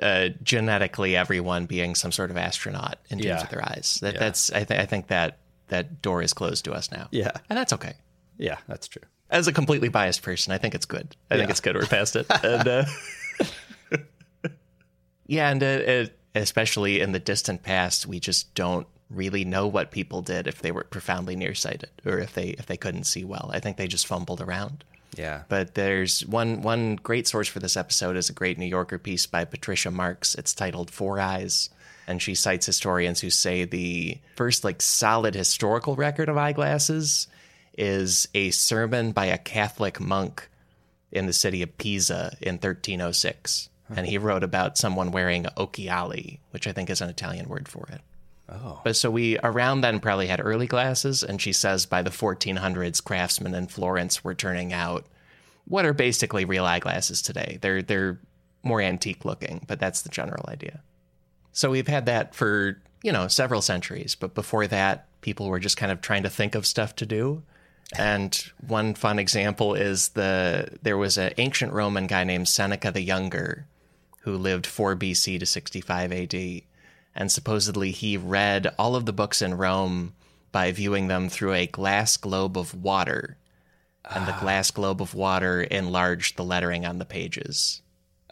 uh, 0.00 0.28
genetically 0.44 1.16
everyone 1.16 1.66
being 1.66 1.96
some 1.96 2.12
sort 2.12 2.30
of 2.30 2.36
astronaut 2.36 2.98
in 3.10 3.18
terms 3.18 3.24
Yeah. 3.26 3.42
of 3.42 3.48
their 3.50 3.64
eyes. 3.64 3.98
That 4.00 4.14
Yeah. 4.14 4.20
that's 4.20 4.52
I, 4.52 4.62
th- 4.62 4.78
I 4.78 4.86
think 4.86 5.08
that 5.08 5.38
that 5.68 6.02
door 6.02 6.22
is 6.22 6.32
closed 6.32 6.64
to 6.66 6.72
us 6.72 6.92
now. 6.92 7.08
Yeah. 7.10 7.32
and 7.50 7.58
that's 7.58 7.72
okay. 7.72 7.94
yeah, 8.38 8.58
that's 8.68 8.86
true. 8.86 9.02
As 9.32 9.48
a 9.48 9.52
completely 9.52 9.88
biased 9.88 10.22
person, 10.22 10.52
I 10.52 10.58
think 10.58 10.74
it's 10.74 10.84
good. 10.84 11.16
I 11.30 11.38
think 11.38 11.50
it's 11.50 11.60
good 11.60 11.74
we're 11.74 11.86
past 11.86 12.16
it. 12.16 12.26
And, 12.44 12.68
uh, 12.68 12.84
yeah, 15.26 15.50
and 15.50 15.62
uh, 15.62 15.66
it, 15.66 16.18
especially 16.34 17.00
in 17.00 17.12
the 17.12 17.18
distant 17.18 17.62
past, 17.62 18.06
we 18.06 18.20
just 18.20 18.54
don't 18.54 18.86
really 19.08 19.44
know 19.44 19.66
what 19.66 19.90
people 19.90 20.22
did 20.22 20.46
if 20.46 20.60
they 20.60 20.70
were 20.70 20.84
profoundly 20.84 21.34
nearsighted 21.34 21.90
or 22.04 22.18
if 22.18 22.34
they 22.34 22.48
if 22.50 22.66
they 22.66 22.76
couldn't 22.76 23.04
see 23.04 23.24
well. 23.24 23.50
I 23.52 23.58
think 23.58 23.78
they 23.78 23.86
just 23.86 24.06
fumbled 24.06 24.40
around. 24.40 24.84
Yeah. 25.16 25.42
But 25.48 25.74
there's 25.74 26.24
one 26.26 26.62
one 26.62 26.96
great 26.96 27.26
source 27.26 27.48
for 27.48 27.58
this 27.58 27.76
episode 27.76 28.16
is 28.16 28.30
a 28.30 28.34
great 28.34 28.58
New 28.58 28.66
Yorker 28.66 28.98
piece 28.98 29.26
by 29.26 29.44
Patricia 29.44 29.90
Marx. 29.90 30.34
It's 30.34 30.54
titled 30.54 30.90
Four 30.90 31.20
Eyes, 31.20 31.70
and 32.06 32.20
she 32.20 32.34
cites 32.34 32.66
historians 32.66 33.20
who 33.20 33.30
say 33.30 33.64
the 33.64 34.18
first 34.36 34.64
like 34.64 34.80
solid 34.82 35.34
historical 35.34 35.96
record 35.96 36.28
of 36.28 36.36
eyeglasses 36.36 37.28
is 37.76 38.28
a 38.34 38.50
sermon 38.50 39.12
by 39.12 39.26
a 39.26 39.38
Catholic 39.38 40.00
monk 40.00 40.48
in 41.10 41.26
the 41.26 41.32
city 41.32 41.62
of 41.62 41.76
Pisa 41.78 42.36
in 42.40 42.54
1306. 42.54 43.68
And 43.94 44.06
he 44.06 44.16
wrote 44.16 44.42
about 44.42 44.78
someone 44.78 45.10
wearing 45.10 45.44
occhiali, 45.56 46.38
which 46.50 46.66
I 46.66 46.72
think 46.72 46.88
is 46.88 47.02
an 47.02 47.10
Italian 47.10 47.48
word 47.48 47.68
for 47.68 47.86
it. 47.90 48.00
Oh. 48.48 48.80
But 48.84 48.96
so 48.96 49.10
we 49.10 49.38
around 49.42 49.80
then 49.80 50.00
probably 50.00 50.26
had 50.26 50.40
early 50.42 50.66
glasses, 50.66 51.22
and 51.22 51.40
she 51.40 51.52
says 51.52 51.86
by 51.86 52.02
the 52.02 52.10
1400s, 52.10 53.02
craftsmen 53.02 53.54
in 53.54 53.66
Florence 53.66 54.24
were 54.24 54.34
turning 54.34 54.72
out 54.72 55.06
what 55.66 55.84
are 55.84 55.92
basically 55.92 56.44
real 56.44 56.64
eyeglasses 56.64 57.22
today. 57.22 57.58
They're 57.60 57.82
they're 57.82 58.18
more 58.62 58.80
antique 58.80 59.24
looking, 59.24 59.64
but 59.66 59.80
that's 59.80 60.02
the 60.02 60.08
general 60.08 60.44
idea. 60.48 60.80
So 61.52 61.70
we've 61.70 61.88
had 61.88 62.06
that 62.06 62.34
for 62.34 62.80
you 63.02 63.12
know 63.12 63.28
several 63.28 63.62
centuries, 63.62 64.14
but 64.14 64.34
before 64.34 64.66
that, 64.66 65.06
people 65.20 65.48
were 65.48 65.60
just 65.60 65.76
kind 65.76 65.92
of 65.92 66.00
trying 66.00 66.24
to 66.24 66.30
think 66.30 66.54
of 66.54 66.66
stuff 66.66 66.96
to 66.96 67.06
do. 67.06 67.42
And 67.98 68.34
one 68.66 68.94
fun 68.94 69.18
example 69.18 69.74
is 69.74 70.10
the 70.10 70.78
there 70.82 70.96
was 70.96 71.18
an 71.18 71.32
ancient 71.36 71.72
Roman 71.72 72.06
guy 72.06 72.24
named 72.24 72.48
Seneca 72.48 72.90
the 72.90 73.02
Younger 73.02 73.66
who 74.22 74.36
lived 74.36 74.66
4 74.66 74.96
BC 74.96 75.38
to 75.40 75.46
65 75.46 76.12
AD. 76.12 76.62
And 77.14 77.30
supposedly 77.30 77.90
he 77.90 78.16
read 78.16 78.72
all 78.78 78.96
of 78.96 79.04
the 79.04 79.12
books 79.12 79.42
in 79.42 79.54
Rome 79.54 80.14
by 80.52 80.72
viewing 80.72 81.08
them 81.08 81.28
through 81.28 81.54
a 81.54 81.66
glass 81.66 82.16
globe 82.16 82.56
of 82.56 82.74
water. 82.74 83.36
And 84.08 84.26
the 84.26 84.34
ah. 84.34 84.40
glass 84.40 84.70
globe 84.70 85.02
of 85.02 85.14
water 85.14 85.62
enlarged 85.62 86.36
the 86.36 86.44
lettering 86.44 86.86
on 86.86 86.98
the 86.98 87.04
pages. 87.04 87.82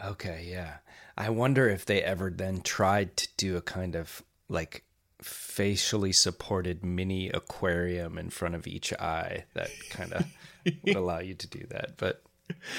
Okay, 0.02 0.46
yeah. 0.48 0.78
I 1.16 1.30
wonder 1.30 1.68
if 1.68 1.84
they 1.84 2.02
ever 2.02 2.30
then 2.30 2.62
tried 2.62 3.16
to 3.18 3.28
do 3.36 3.56
a 3.56 3.62
kind 3.62 3.94
of 3.94 4.22
like 4.48 4.84
facially 5.22 6.12
supported 6.12 6.84
mini 6.84 7.28
aquarium 7.30 8.18
in 8.18 8.30
front 8.30 8.54
of 8.54 8.66
each 8.66 8.92
eye 8.94 9.44
that 9.54 9.70
kind 9.90 10.12
of 10.12 10.26
would 10.84 10.96
allow 10.96 11.18
you 11.18 11.34
to 11.34 11.46
do 11.46 11.66
that. 11.70 11.96
But 11.96 12.22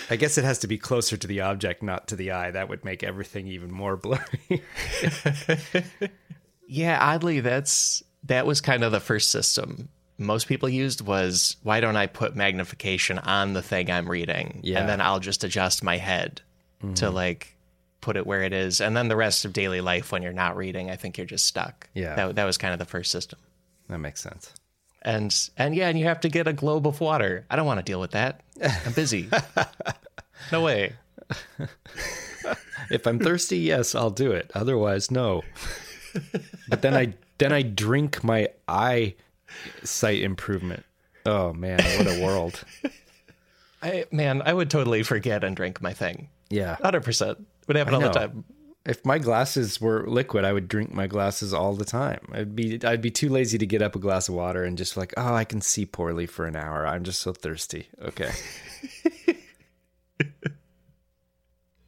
I 0.09 0.15
guess 0.15 0.37
it 0.37 0.43
has 0.43 0.59
to 0.59 0.67
be 0.67 0.77
closer 0.77 1.17
to 1.17 1.27
the 1.27 1.41
object, 1.41 1.81
not 1.81 2.07
to 2.09 2.15
the 2.15 2.31
eye. 2.31 2.51
That 2.51 2.69
would 2.69 2.83
make 2.83 3.03
everything 3.03 3.47
even 3.47 3.71
more 3.71 3.97
blurry. 3.97 4.63
Yeah, 6.73 6.99
oddly, 7.01 7.41
that's 7.41 8.01
that 8.23 8.45
was 8.45 8.61
kind 8.61 8.85
of 8.85 8.93
the 8.93 9.01
first 9.01 9.29
system 9.29 9.89
most 10.21 10.47
people 10.47 10.69
used 10.69 11.01
was 11.01 11.57
why 11.63 11.79
don't 11.79 11.97
I 11.97 12.07
put 12.07 12.35
magnification 12.35 13.19
on 13.19 13.53
the 13.53 13.61
thing 13.61 13.91
I'm 13.91 14.09
reading, 14.09 14.61
Yeah. 14.63 14.79
and 14.79 14.87
then 14.89 15.01
I'll 15.01 15.19
just 15.19 15.43
adjust 15.43 15.83
my 15.83 15.97
head 15.97 16.41
to 16.81 16.87
mm-hmm. 16.87 17.15
like 17.15 17.57
put 18.01 18.17
it 18.17 18.25
where 18.27 18.41
it 18.41 18.51
is, 18.53 18.81
and 18.81 18.97
then 18.97 19.07
the 19.07 19.15
rest 19.15 19.45
of 19.45 19.53
daily 19.53 19.79
life 19.81 20.11
when 20.11 20.21
you're 20.23 20.33
not 20.33 20.57
reading, 20.57 20.89
I 20.89 20.95
think 20.95 21.17
you're 21.17 21.27
just 21.27 21.45
stuck. 21.45 21.87
Yeah. 21.93 22.15
that 22.15 22.35
that 22.35 22.45
was 22.45 22.57
kind 22.57 22.73
of 22.73 22.79
the 22.79 22.85
first 22.85 23.11
system. 23.11 23.39
that 23.89 23.99
makes 23.99 24.21
sense. 24.21 24.53
And 25.03 25.33
and 25.57 25.75
yeah, 25.75 25.87
and 25.89 25.97
you 25.97 26.05
have 26.05 26.19
to 26.21 26.29
get 26.29 26.47
a 26.47 26.53
globe 26.53 26.85
of 26.85 26.99
water. 27.01 27.45
I 27.49 27.55
don't 27.55 27.65
want 27.65 27.79
to 27.79 27.83
deal 27.83 27.99
with 27.99 28.11
that. 28.11 28.41
I'm 28.85 28.93
busy. 28.93 29.29
no 30.51 30.61
way. 30.61 30.93
If 32.89 33.07
I'm 33.07 33.19
thirsty, 33.19 33.59
yes, 33.59 33.95
I'll 33.95 34.09
do 34.09 34.31
it. 34.31 34.51
Otherwise, 34.53 35.11
no. 35.11 35.43
But 36.67 36.81
then 36.81 36.93
I 36.93 37.13
then 37.37 37.53
I 37.53 37.61
drink 37.61 38.21
my 38.23 38.49
eye 38.67 39.15
sight 39.83 40.21
improvement. 40.23 40.83
Oh 41.25 41.53
man, 41.53 41.79
what 41.97 42.07
a 42.07 42.21
world. 42.21 42.63
I 43.81 44.05
man, 44.11 44.41
I 44.45 44.51
would 44.53 44.69
totally 44.69 45.03
forget 45.03 45.43
and 45.43 45.55
drink 45.55 45.81
my 45.81 45.93
thing. 45.93 46.27
Yeah. 46.49 46.75
Hundred 46.81 47.03
percent 47.03 47.47
would 47.67 47.77
happen 47.77 47.93
all 47.93 48.01
the 48.01 48.09
time. 48.09 48.43
If 48.83 49.05
my 49.05 49.19
glasses 49.19 49.79
were 49.79 50.07
liquid, 50.07 50.43
I 50.43 50.53
would 50.53 50.67
drink 50.67 50.91
my 50.91 51.05
glasses 51.05 51.53
all 51.53 51.75
the 51.75 51.85
time. 51.85 52.19
I'd 52.31 52.55
be 52.55 52.83
I'd 52.83 53.01
be 53.01 53.11
too 53.11 53.29
lazy 53.29 53.59
to 53.59 53.65
get 53.65 53.81
up 53.81 53.95
a 53.95 53.99
glass 53.99 54.27
of 54.27 54.33
water 54.35 54.63
and 54.63 54.77
just 54.77 54.97
like, 54.97 55.13
oh, 55.17 55.35
I 55.35 55.43
can 55.43 55.61
see 55.61 55.85
poorly 55.85 56.25
for 56.25 56.47
an 56.47 56.55
hour. 56.55 56.87
I'm 56.87 57.03
just 57.03 57.19
so 57.19 57.31
thirsty. 57.31 57.87
Okay. 58.01 58.31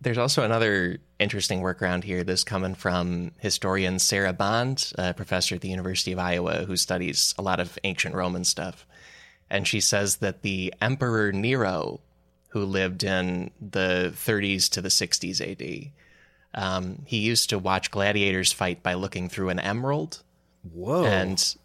There's 0.02 0.18
also 0.18 0.44
another 0.44 1.00
interesting 1.18 1.62
workaround 1.62 2.04
here. 2.04 2.24
This 2.26 2.44
coming 2.44 2.76
from 2.76 3.32
historian 3.40 4.00
Sarah 4.00 4.34
Bond, 4.34 4.92
a 4.98 5.14
professor 5.14 5.56
at 5.56 5.62
the 5.62 5.70
University 5.70 6.12
of 6.12 6.20
Iowa 6.20 6.66
who 6.66 6.76
studies 6.76 7.34
a 7.40 7.42
lot 7.42 7.62
of 7.62 7.80
ancient 7.86 8.14
Roman 8.14 8.44
stuff. 8.44 8.86
And 9.50 9.66
she 9.68 9.80
says 9.80 10.18
that 10.18 10.42
the 10.42 10.74
Emperor 10.82 11.32
Nero, 11.32 12.02
who 12.54 12.66
lived 12.66 13.04
in 13.04 13.50
the 13.60 14.14
30s 14.16 14.70
to 14.70 14.80
the 14.80 14.90
60s 14.90 15.42
AD, 15.42 15.92
um, 16.54 17.02
he 17.06 17.18
used 17.18 17.50
to 17.50 17.58
watch 17.58 17.90
gladiators 17.90 18.52
fight 18.52 18.84
by 18.84 18.94
looking 18.94 19.28
through 19.28 19.50
an 19.50 19.60
emerald. 19.60 20.22
Whoa. 20.72 21.04
And 21.04 21.56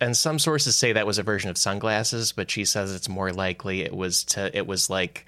and 0.00 0.16
some 0.16 0.40
sources 0.40 0.74
say 0.74 0.92
that 0.92 1.06
was 1.06 1.18
a 1.18 1.22
version 1.22 1.48
of 1.48 1.56
sunglasses, 1.56 2.32
but 2.32 2.50
she 2.50 2.64
says 2.64 2.92
it's 2.92 3.08
more 3.08 3.32
likely 3.32 3.82
it 3.82 3.94
was 3.94 4.24
to 4.24 4.54
it 4.54 4.66
was 4.66 4.90
like 4.90 5.26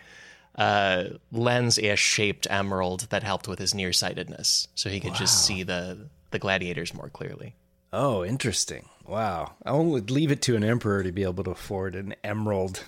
a 0.56 1.12
lens-ish 1.30 2.00
shaped 2.00 2.48
emerald 2.50 3.02
that 3.10 3.22
helped 3.22 3.46
with 3.46 3.60
his 3.60 3.76
nearsightedness, 3.76 4.66
so 4.74 4.90
he 4.90 4.98
could 4.98 5.14
just 5.14 5.46
see 5.46 5.62
the 5.62 6.08
the 6.32 6.40
gladiators 6.40 6.92
more 6.92 7.08
clearly. 7.08 7.54
oh, 7.92 8.24
interesting. 8.24 8.88
Wow. 9.06 9.54
I 9.64 9.72
would 9.72 10.10
leave 10.10 10.32
it 10.32 10.42
to 10.42 10.56
an 10.56 10.64
emperor 10.64 11.04
to 11.04 11.12
be 11.12 11.22
able 11.22 11.44
to 11.44 11.52
afford 11.52 11.94
an 11.94 12.16
emerald 12.24 12.84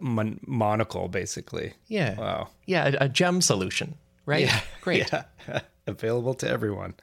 mon- 0.00 0.40
monocle, 0.46 1.08
basically. 1.08 1.74
Yeah, 1.88 2.14
Wow. 2.18 2.48
yeah, 2.66 2.88
a, 3.00 3.04
a 3.04 3.08
gem 3.08 3.40
solution, 3.40 3.94
right? 4.26 4.46
Yeah. 4.46 4.60
Great. 4.80 5.10
Available 5.86 6.34
to 6.34 6.48
everyone. 6.48 6.94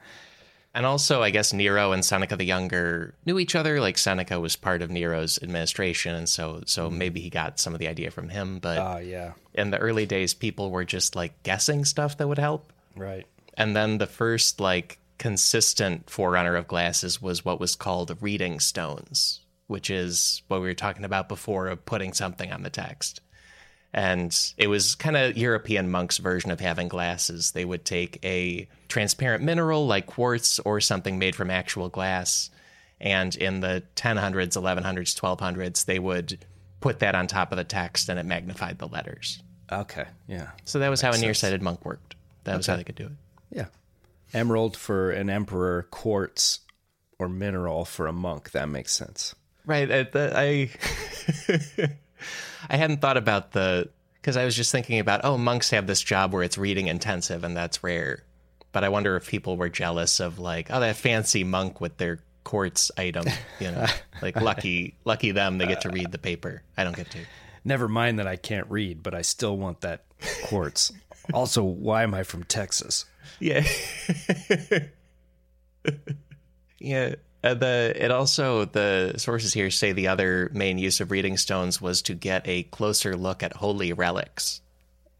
And 0.76 0.84
also, 0.84 1.22
I 1.22 1.30
guess 1.30 1.52
Nero 1.52 1.92
and 1.92 2.04
Seneca 2.04 2.34
the 2.36 2.44
Younger 2.44 3.14
knew 3.24 3.38
each 3.38 3.54
other. 3.54 3.80
Like 3.80 3.96
Seneca 3.96 4.40
was 4.40 4.56
part 4.56 4.82
of 4.82 4.90
Nero's 4.90 5.38
administration, 5.40 6.14
and 6.16 6.28
so 6.28 6.62
so 6.66 6.90
maybe 6.90 7.20
he 7.20 7.30
got 7.30 7.60
some 7.60 7.74
of 7.74 7.78
the 7.78 7.86
idea 7.86 8.10
from 8.10 8.28
him. 8.28 8.58
But 8.58 8.78
Ah, 8.78 8.98
yeah. 8.98 9.34
in 9.54 9.70
the 9.70 9.78
early 9.78 10.04
days, 10.04 10.34
people 10.34 10.72
were 10.72 10.84
just 10.84 11.14
like 11.14 11.40
guessing 11.44 11.84
stuff 11.84 12.16
that 12.18 12.26
would 12.26 12.38
help. 12.40 12.72
Right. 12.96 13.24
And 13.56 13.76
then 13.76 13.98
the 13.98 14.06
first 14.08 14.58
like 14.58 14.98
consistent 15.16 16.10
forerunner 16.10 16.56
of 16.56 16.66
glasses 16.66 17.22
was 17.22 17.44
what 17.44 17.60
was 17.60 17.76
called 17.76 18.16
reading 18.20 18.58
stones, 18.58 19.40
which 19.66 19.90
is 19.90 20.42
what 20.48 20.60
we 20.60 20.66
were 20.66 20.74
talking 20.74 21.04
about 21.04 21.28
before 21.28 21.68
of 21.68 21.84
putting 21.84 22.12
something 22.12 22.52
on 22.52 22.62
the 22.62 22.70
text. 22.70 23.20
And 23.92 24.36
it 24.56 24.66
was 24.66 24.96
kind 24.96 25.16
of 25.16 25.36
European 25.36 25.88
monks' 25.90 26.18
version 26.18 26.50
of 26.50 26.58
having 26.58 26.88
glasses. 26.88 27.52
They 27.52 27.64
would 27.64 27.84
take 27.84 28.18
a 28.24 28.68
transparent 28.88 29.44
mineral 29.44 29.86
like 29.86 30.06
quartz 30.06 30.58
or 30.58 30.80
something 30.80 31.18
made 31.18 31.36
from 31.36 31.48
actual 31.48 31.88
glass. 31.88 32.50
And 33.00 33.34
in 33.36 33.60
the 33.60 33.84
1000s, 33.94 34.56
1100s, 34.56 35.14
1200s, 35.20 35.84
they 35.84 36.00
would 36.00 36.44
put 36.80 36.98
that 36.98 37.14
on 37.14 37.28
top 37.28 37.52
of 37.52 37.56
the 37.56 37.64
text 37.64 38.08
and 38.08 38.18
it 38.18 38.26
magnified 38.26 38.78
the 38.78 38.88
letters. 38.88 39.40
Okay. 39.70 40.06
Yeah. 40.26 40.50
So 40.64 40.80
that 40.80 40.88
was 40.88 41.00
how 41.00 41.12
a 41.12 41.18
nearsighted 41.18 41.62
monk 41.62 41.84
worked. 41.84 42.16
That 42.44 42.56
was 42.56 42.66
how 42.66 42.76
they 42.76 42.84
could 42.84 42.96
do 42.96 43.06
it. 43.06 43.12
Yeah. 43.50 43.66
Emerald 44.32 44.76
for 44.76 45.12
an 45.12 45.30
emperor, 45.30 45.86
quartz 45.90 46.60
or 47.18 47.28
mineral 47.28 47.84
for 47.84 48.08
a 48.08 48.12
monk. 48.12 48.50
That 48.50 48.68
makes 48.68 48.92
sense. 48.92 49.36
Right. 49.66 49.90
I, 49.90 50.02
the, 50.02 50.32
I, 50.36 50.70
I 52.70 52.76
hadn't 52.76 53.00
thought 53.00 53.16
about 53.16 53.52
the 53.52 53.88
because 54.20 54.36
I 54.36 54.44
was 54.44 54.56
just 54.56 54.72
thinking 54.72 54.98
about 54.98 55.20
oh 55.24 55.36
monks 55.36 55.70
have 55.70 55.86
this 55.86 56.00
job 56.00 56.32
where 56.32 56.42
it's 56.42 56.56
reading 56.56 56.88
intensive 56.88 57.44
and 57.44 57.56
that's 57.56 57.82
rare, 57.82 58.24
but 58.72 58.84
I 58.84 58.88
wonder 58.88 59.16
if 59.16 59.28
people 59.28 59.56
were 59.56 59.68
jealous 59.68 60.20
of 60.20 60.38
like 60.38 60.70
oh 60.70 60.80
that 60.80 60.96
fancy 60.96 61.44
monk 61.44 61.80
with 61.80 61.96
their 61.98 62.20
quartz 62.42 62.90
item, 62.96 63.26
you 63.60 63.70
know, 63.70 63.86
like 64.22 64.40
lucky 64.40 64.96
lucky 65.04 65.30
them 65.30 65.58
they 65.58 65.66
get 65.66 65.82
to 65.82 65.90
read 65.90 66.12
the 66.12 66.18
paper. 66.18 66.62
I 66.76 66.84
don't 66.84 66.96
get 66.96 67.10
to. 67.10 67.18
Never 67.64 67.88
mind 67.88 68.18
that 68.18 68.26
I 68.26 68.36
can't 68.36 68.70
read, 68.70 69.02
but 69.02 69.14
I 69.14 69.22
still 69.22 69.56
want 69.56 69.80
that 69.80 70.04
quartz. 70.44 70.92
also, 71.32 71.62
why 71.62 72.02
am 72.02 72.12
I 72.12 72.22
from 72.22 72.44
Texas? 72.44 73.06
Yeah. 73.40 73.64
yeah. 76.78 77.14
Uh, 77.44 77.54
the 77.54 77.92
it 77.96 78.10
also 78.10 78.64
the 78.64 79.12
sources 79.18 79.52
here 79.52 79.70
say 79.70 79.92
the 79.92 80.08
other 80.08 80.50
main 80.54 80.78
use 80.78 81.00
of 81.00 81.10
reading 81.10 81.36
stones 81.36 81.80
was 81.80 82.00
to 82.02 82.14
get 82.14 82.42
a 82.48 82.62
closer 82.64 83.14
look 83.16 83.42
at 83.42 83.52
holy 83.52 83.92
relics. 83.92 84.62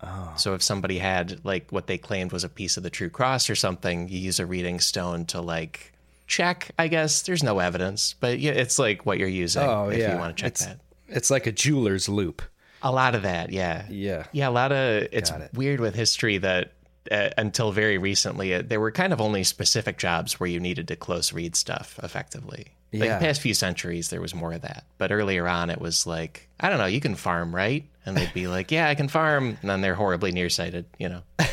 Oh. 0.01 0.33
So 0.37 0.55
if 0.55 0.63
somebody 0.63 0.99
had 0.99 1.45
like 1.45 1.71
what 1.71 1.87
they 1.87 1.99
claimed 1.99 2.33
was 2.33 2.43
a 2.45 2.49
piece 2.49 2.77
of 2.77 2.83
the 2.83 2.91
true 2.91 3.11
cross 3.11 3.51
or 3.51 3.55
something, 3.55 4.09
you 4.09 4.19
use 4.19 4.41
a 4.41 4.47
reading 4.47 4.81
stone 4.81 5.27
to 5.27 5.41
like 5.41 5.93
check. 6.27 6.71
I 6.79 6.89
guess 6.89 7.23
there's 7.23 7.43
no 7.43 7.59
evidence, 7.59 8.15
but 8.19 8.39
yeah, 8.39 8.53
it's 8.53 8.79
like 8.79 9.05
what 9.05 9.19
you're 9.19 9.29
using 9.29 9.63
Oh, 9.63 9.91
if 9.91 9.99
yeah. 9.99 10.15
you 10.15 10.19
want 10.19 10.37
to 10.37 10.43
check 10.43 10.53
It's- 10.53 10.67
that. 10.67 10.79
It's 11.09 11.31
like 11.31 11.47
a 11.47 11.53
jeweler's 11.53 12.09
loupe. 12.09 12.41
A 12.83 12.91
lot 12.91 13.15
of 13.15 13.23
that, 13.23 13.51
yeah. 13.53 13.85
Yeah. 13.91 14.25
Yeah, 14.33 14.49
a 14.49 14.51
lot 14.51 14.73
of 14.73 15.07
it's 15.13 15.31
it. 15.31 15.51
weird 15.53 15.81
with 15.81 15.95
history 15.95 16.39
that 16.39 16.73
uh, 17.11 17.31
until 17.37 17.73
very 17.73 17.99
recently 17.99 18.55
uh, 18.55 18.63
there 18.65 18.81
were 18.81 18.91
kind 18.93 19.13
of 19.13 19.21
only 19.21 19.45
specific 19.45 19.99
jobs 19.99 20.39
where 20.41 20.49
you 20.49 20.61
needed 20.61 20.89
to 20.89 20.97
close 20.97 21.33
read 21.33 21.55
stuff 21.57 21.99
effectively. 22.03 22.67
Like 22.93 23.09
Yeah. 23.09 23.19
the 23.19 23.25
past 23.27 23.41
few 23.41 23.55
centuries 23.55 24.11
there 24.11 24.21
was 24.21 24.35
more 24.35 24.53
of 24.53 24.63
that. 24.63 24.85
But 24.99 25.11
earlier 25.13 25.49
on 25.49 25.69
it 25.71 25.81
was 25.81 26.07
like, 26.07 26.49
I 26.61 26.69
don't 26.69 26.79
know, 26.79 26.87
you 26.87 27.01
can 27.01 27.15
farm, 27.17 27.55
right? 27.55 27.85
And 28.07 28.17
they'd 28.17 28.33
be 28.35 28.47
like, 28.57 28.71
"Yeah, 28.71 28.89
I 28.89 28.95
can 28.95 29.09
farm." 29.09 29.57
And 29.61 29.71
then 29.71 29.81
they're 29.81 29.95
horribly 29.95 30.31
nearsighted, 30.33 30.87
you 30.99 31.09
know. 31.09 31.23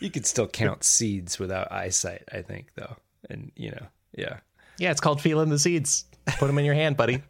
You 0.00 0.10
could 0.10 0.26
still 0.26 0.46
count 0.48 0.84
seeds 0.84 1.38
without 1.38 1.72
eyesight, 1.72 2.24
I 2.30 2.42
think, 2.42 2.66
though. 2.74 2.96
And, 3.30 3.52
you 3.56 3.70
know, 3.70 3.86
yeah. 4.14 4.40
Yeah, 4.76 4.90
it's 4.90 5.00
called 5.00 5.22
feeling 5.22 5.48
the 5.48 5.58
seeds. 5.58 6.04
Put 6.38 6.46
them 6.48 6.58
in 6.58 6.66
your 6.66 6.74
hand, 6.74 6.96
buddy. 6.98 7.22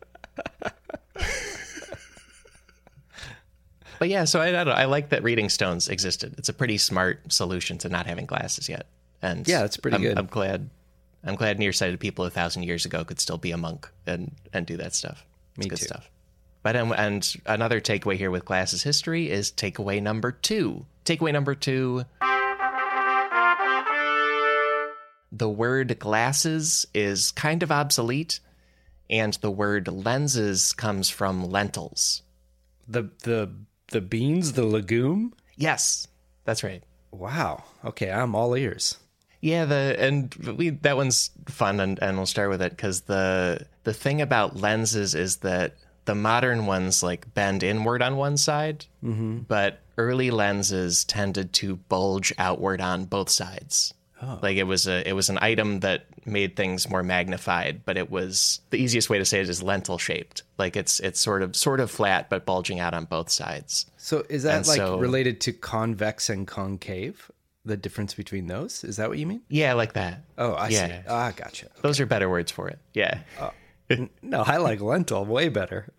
but 4.04 4.10
yeah, 4.10 4.24
so 4.24 4.38
I, 4.38 4.48
I 4.48 4.52
don't 4.52 4.66
know. 4.66 4.72
I 4.72 4.84
like 4.84 5.08
that 5.08 5.22
reading 5.22 5.48
stones 5.48 5.88
existed. 5.88 6.34
It's 6.36 6.50
a 6.50 6.52
pretty 6.52 6.76
smart 6.76 7.32
solution 7.32 7.78
to 7.78 7.88
not 7.88 8.06
having 8.06 8.26
glasses 8.26 8.68
yet. 8.68 8.86
And 9.22 9.48
Yeah, 9.48 9.64
it's 9.64 9.78
pretty 9.78 9.94
I'm, 9.94 10.02
good. 10.02 10.18
I'm 10.18 10.26
glad. 10.26 10.68
I'm 11.24 11.36
glad 11.36 11.58
nearsighted 11.58 11.98
people 12.00 12.26
a 12.26 12.28
thousand 12.30 12.64
years 12.64 12.84
ago 12.84 13.02
could 13.02 13.18
still 13.18 13.38
be 13.38 13.50
a 13.50 13.56
monk 13.56 13.88
and 14.06 14.32
and 14.52 14.66
do 14.66 14.76
that 14.76 14.94
stuff. 14.94 15.24
It's 15.56 15.64
Me 15.64 15.70
good 15.70 15.78
too. 15.78 15.86
stuff. 15.86 16.10
But 16.62 16.76
um, 16.76 16.92
and 16.92 17.34
another 17.46 17.80
takeaway 17.80 18.16
here 18.16 18.30
with 18.30 18.44
glasses 18.44 18.82
history 18.82 19.30
is 19.30 19.50
takeaway 19.50 20.02
number 20.02 20.32
two. 20.32 20.84
Takeaway 21.06 21.32
number 21.32 21.54
two. 21.54 22.04
The 25.32 25.48
word 25.48 25.98
glasses 25.98 26.86
is 26.92 27.30
kind 27.30 27.62
of 27.62 27.72
obsolete, 27.72 28.40
and 29.08 29.32
the 29.40 29.50
word 29.50 29.88
lenses 29.88 30.74
comes 30.74 31.08
from 31.08 31.42
lentils. 31.50 32.20
The 32.86 33.08
the 33.22 33.50
the 33.88 34.00
beans, 34.00 34.52
the 34.52 34.64
legume? 34.64 35.34
Yes, 35.56 36.06
that's 36.44 36.64
right. 36.64 36.82
Wow. 37.10 37.64
Okay, 37.84 38.10
I'm 38.10 38.34
all 38.34 38.56
ears. 38.56 38.98
Yeah, 39.40 39.66
the 39.66 39.96
and 39.98 40.34
we 40.34 40.70
that 40.70 40.96
one's 40.96 41.30
fun, 41.48 41.78
and, 41.78 41.98
and 42.02 42.16
we'll 42.16 42.26
start 42.26 42.48
with 42.48 42.62
it 42.62 42.70
because 42.70 43.02
the 43.02 43.66
the 43.84 43.92
thing 43.92 44.22
about 44.22 44.56
lenses 44.56 45.14
is 45.14 45.36
that 45.38 45.76
the 46.06 46.14
modern 46.14 46.66
ones 46.66 47.02
like 47.02 47.32
bend 47.34 47.62
inward 47.62 48.02
on 48.02 48.16
one 48.16 48.36
side, 48.36 48.86
mm-hmm. 49.02 49.40
but 49.40 49.80
early 49.98 50.30
lenses 50.30 51.04
tended 51.04 51.52
to 51.52 51.76
bulge 51.76 52.32
outward 52.38 52.80
on 52.80 53.04
both 53.04 53.28
sides. 53.28 53.94
Like 54.42 54.56
it 54.56 54.64
was 54.64 54.86
a 54.86 55.06
it 55.08 55.12
was 55.12 55.28
an 55.28 55.38
item 55.40 55.80
that 55.80 56.06
made 56.26 56.56
things 56.56 56.88
more 56.88 57.02
magnified, 57.02 57.84
but 57.84 57.96
it 57.96 58.10
was 58.10 58.60
the 58.70 58.78
easiest 58.78 59.08
way 59.10 59.18
to 59.18 59.24
say 59.24 59.40
it 59.40 59.48
is 59.48 59.62
lentil 59.62 59.98
shaped. 59.98 60.42
Like 60.58 60.76
it's 60.76 61.00
it's 61.00 61.20
sort 61.20 61.42
of 61.42 61.54
sort 61.56 61.80
of 61.80 61.90
flat 61.90 62.28
but 62.30 62.44
bulging 62.46 62.80
out 62.80 62.94
on 62.94 63.04
both 63.04 63.30
sides. 63.30 63.86
So 63.96 64.24
is 64.28 64.42
that 64.44 64.58
And 64.58 64.66
like 64.66 64.76
so- 64.76 64.98
related 64.98 65.40
to 65.42 65.52
convex 65.52 66.28
and 66.30 66.46
concave? 66.46 67.30
The 67.66 67.78
difference 67.78 68.12
between 68.12 68.46
those? 68.46 68.84
Is 68.84 68.96
that 68.96 69.08
what 69.08 69.16
you 69.16 69.26
mean? 69.26 69.40
Yeah, 69.48 69.72
like 69.72 69.94
that. 69.94 70.22
Oh, 70.36 70.52
I 70.52 70.68
Yeah. 70.68 70.86
see. 70.86 70.94
Ah, 71.08 71.32
gotcha. 71.34 71.68
Those 71.80 71.98
are 71.98 72.04
better 72.04 72.28
words 72.28 72.52
for 72.52 72.68
it. 72.68 72.78
Yeah. 72.92 73.20
No, 74.20 74.42
I 74.42 74.58
like 74.58 74.80
lentil 74.82 75.24
way 75.24 75.48
better. 75.48 75.88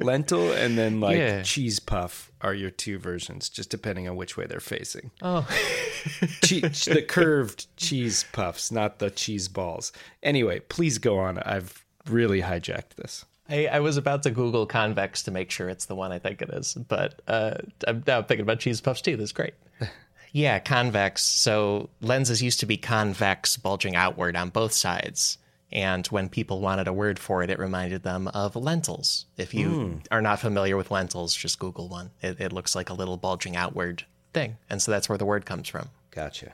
lentil 0.00 0.52
and 0.52 0.76
then 0.76 1.00
like 1.00 1.16
Yeah. 1.18 1.42
cheese 1.42 1.78
puff 1.80 2.30
are 2.40 2.54
your 2.54 2.70
two 2.70 2.98
versions, 2.98 3.48
just 3.48 3.70
depending 3.70 4.08
on 4.08 4.16
which 4.16 4.36
way 4.36 4.46
they're 4.46 4.60
facing. 4.60 5.10
Oh. 5.22 5.46
che- 6.42 6.60
the 6.60 7.04
curved 7.06 7.66
cheese 7.76 8.24
puffs, 8.32 8.70
not 8.70 8.98
the 8.98 9.10
cheese 9.10 9.48
balls. 9.48 9.92
Anyway, 10.22 10.60
please 10.60 10.98
go 10.98 11.18
on. 11.18 11.38
I've 11.38 11.84
really 12.08 12.42
hijacked 12.42 12.94
this. 12.96 13.24
I, 13.48 13.66
I 13.66 13.80
was 13.80 13.96
about 13.96 14.22
to 14.24 14.30
Google 14.30 14.66
convex 14.66 15.22
to 15.24 15.30
make 15.30 15.50
sure 15.50 15.68
it's 15.68 15.86
the 15.86 15.94
one 15.94 16.12
I 16.12 16.18
think 16.18 16.42
it 16.42 16.50
is, 16.50 16.74
but 16.74 17.22
uh, 17.28 17.54
I'm 17.86 18.02
now 18.06 18.22
thinking 18.22 18.42
about 18.42 18.58
cheese 18.58 18.80
puffs 18.80 19.00
too. 19.00 19.16
That's 19.16 19.32
great. 19.32 19.54
yeah, 20.32 20.58
convex. 20.58 21.22
So 21.22 21.90
lenses 22.00 22.42
used 22.42 22.60
to 22.60 22.66
be 22.66 22.76
convex, 22.76 23.56
bulging 23.56 23.94
outward 23.96 24.36
on 24.36 24.50
both 24.50 24.72
sides. 24.72 25.38
And 25.72 26.06
when 26.08 26.28
people 26.28 26.60
wanted 26.60 26.86
a 26.86 26.92
word 26.92 27.18
for 27.18 27.42
it, 27.42 27.50
it 27.50 27.58
reminded 27.58 28.02
them 28.02 28.28
of 28.28 28.54
lentils. 28.54 29.26
If 29.36 29.52
you 29.52 30.00
are 30.12 30.22
not 30.22 30.38
familiar 30.38 30.76
with 30.76 30.92
lentils, 30.92 31.34
just 31.34 31.58
Google 31.58 31.88
one. 31.88 32.10
It, 32.22 32.40
it 32.40 32.52
looks 32.52 32.76
like 32.76 32.88
a 32.88 32.94
little 32.94 33.16
bulging 33.16 33.56
outward 33.56 34.04
thing. 34.32 34.58
And 34.70 34.80
so 34.80 34.92
that's 34.92 35.08
where 35.08 35.18
the 35.18 35.26
word 35.26 35.44
comes 35.44 35.68
from. 35.68 35.88
Gotcha. 36.12 36.52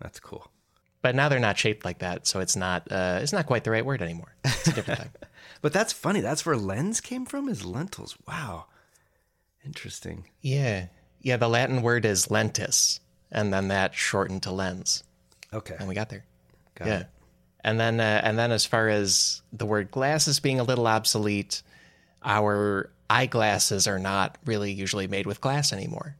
That's 0.00 0.18
cool. 0.18 0.50
But 1.02 1.14
now 1.14 1.28
they're 1.28 1.38
not 1.38 1.58
shaped 1.58 1.84
like 1.84 1.98
that, 1.98 2.26
so 2.26 2.40
it's 2.40 2.56
not 2.56 2.90
uh, 2.90 3.18
it's 3.20 3.32
not 3.32 3.44
quite 3.44 3.64
the 3.64 3.70
right 3.70 3.84
word 3.84 4.00
anymore. 4.00 4.34
It's 4.42 4.68
a 4.68 4.72
different 4.72 5.00
thing. 5.00 5.10
But 5.60 5.72
that's 5.72 5.94
funny. 5.94 6.20
That's 6.20 6.44
where 6.44 6.58
lens 6.58 7.00
came 7.00 7.24
from 7.24 7.48
is 7.48 7.64
lentils. 7.64 8.18
Wow. 8.28 8.66
Interesting. 9.64 10.26
Yeah. 10.42 10.88
Yeah, 11.22 11.38
the 11.38 11.48
Latin 11.48 11.80
word 11.80 12.04
is 12.04 12.26
lentis, 12.26 13.00
and 13.32 13.50
then 13.50 13.68
that 13.68 13.94
shortened 13.94 14.42
to 14.42 14.50
lens. 14.50 15.04
Okay. 15.54 15.74
And 15.78 15.88
we 15.88 15.94
got 15.94 16.10
there. 16.10 16.24
Got 16.74 16.88
yeah. 16.88 16.98
it. 17.00 17.06
And 17.64 17.80
then 17.80 17.98
uh, 17.98 18.20
and 18.22 18.38
then 18.38 18.52
as 18.52 18.66
far 18.66 18.88
as 18.88 19.42
the 19.52 19.66
word 19.66 19.90
glasses 19.90 20.38
being 20.38 20.60
a 20.60 20.64
little 20.64 20.86
obsolete, 20.86 21.62
our 22.22 22.90
eyeglasses 23.08 23.88
are 23.88 23.98
not 23.98 24.36
really 24.44 24.70
usually 24.70 25.08
made 25.08 25.26
with 25.26 25.40
glass 25.40 25.72
anymore. 25.72 26.16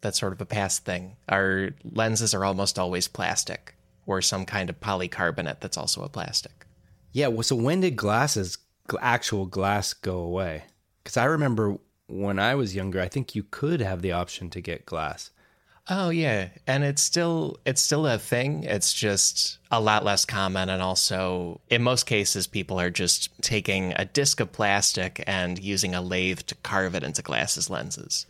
That's 0.00 0.18
sort 0.18 0.32
of 0.32 0.40
a 0.40 0.46
past 0.46 0.84
thing. 0.84 1.16
Our 1.28 1.70
lenses 1.84 2.34
are 2.34 2.44
almost 2.44 2.78
always 2.78 3.08
plastic 3.08 3.74
or 4.06 4.22
some 4.22 4.46
kind 4.46 4.70
of 4.70 4.80
polycarbonate 4.80 5.60
that's 5.60 5.76
also 5.76 6.02
a 6.02 6.08
plastic. 6.08 6.66
Yeah. 7.12 7.28
Well, 7.28 7.42
so 7.42 7.56
when 7.56 7.80
did 7.80 7.96
glasses, 7.96 8.58
actual 9.00 9.46
glass, 9.46 9.92
go 9.92 10.18
away? 10.18 10.64
Because 11.02 11.16
I 11.16 11.24
remember 11.24 11.76
when 12.06 12.38
I 12.38 12.54
was 12.54 12.74
younger, 12.74 13.00
I 13.00 13.08
think 13.08 13.34
you 13.34 13.42
could 13.42 13.80
have 13.80 14.00
the 14.00 14.12
option 14.12 14.48
to 14.50 14.60
get 14.60 14.86
glass. 14.86 15.30
Oh 15.88 16.10
yeah, 16.10 16.48
and 16.66 16.82
it's 16.82 17.02
still 17.02 17.60
it's 17.64 17.80
still 17.80 18.06
a 18.08 18.18
thing. 18.18 18.64
It's 18.64 18.92
just 18.92 19.58
a 19.70 19.80
lot 19.80 20.04
less 20.04 20.24
common, 20.24 20.68
and 20.68 20.82
also 20.82 21.60
in 21.70 21.82
most 21.82 22.06
cases, 22.06 22.48
people 22.48 22.80
are 22.80 22.90
just 22.90 23.30
taking 23.40 23.92
a 23.94 24.04
disc 24.04 24.40
of 24.40 24.50
plastic 24.50 25.22
and 25.28 25.62
using 25.62 25.94
a 25.94 26.00
lathe 26.00 26.40
to 26.40 26.56
carve 26.56 26.96
it 26.96 27.04
into 27.04 27.22
glasses 27.22 27.70
lenses. 27.70 28.26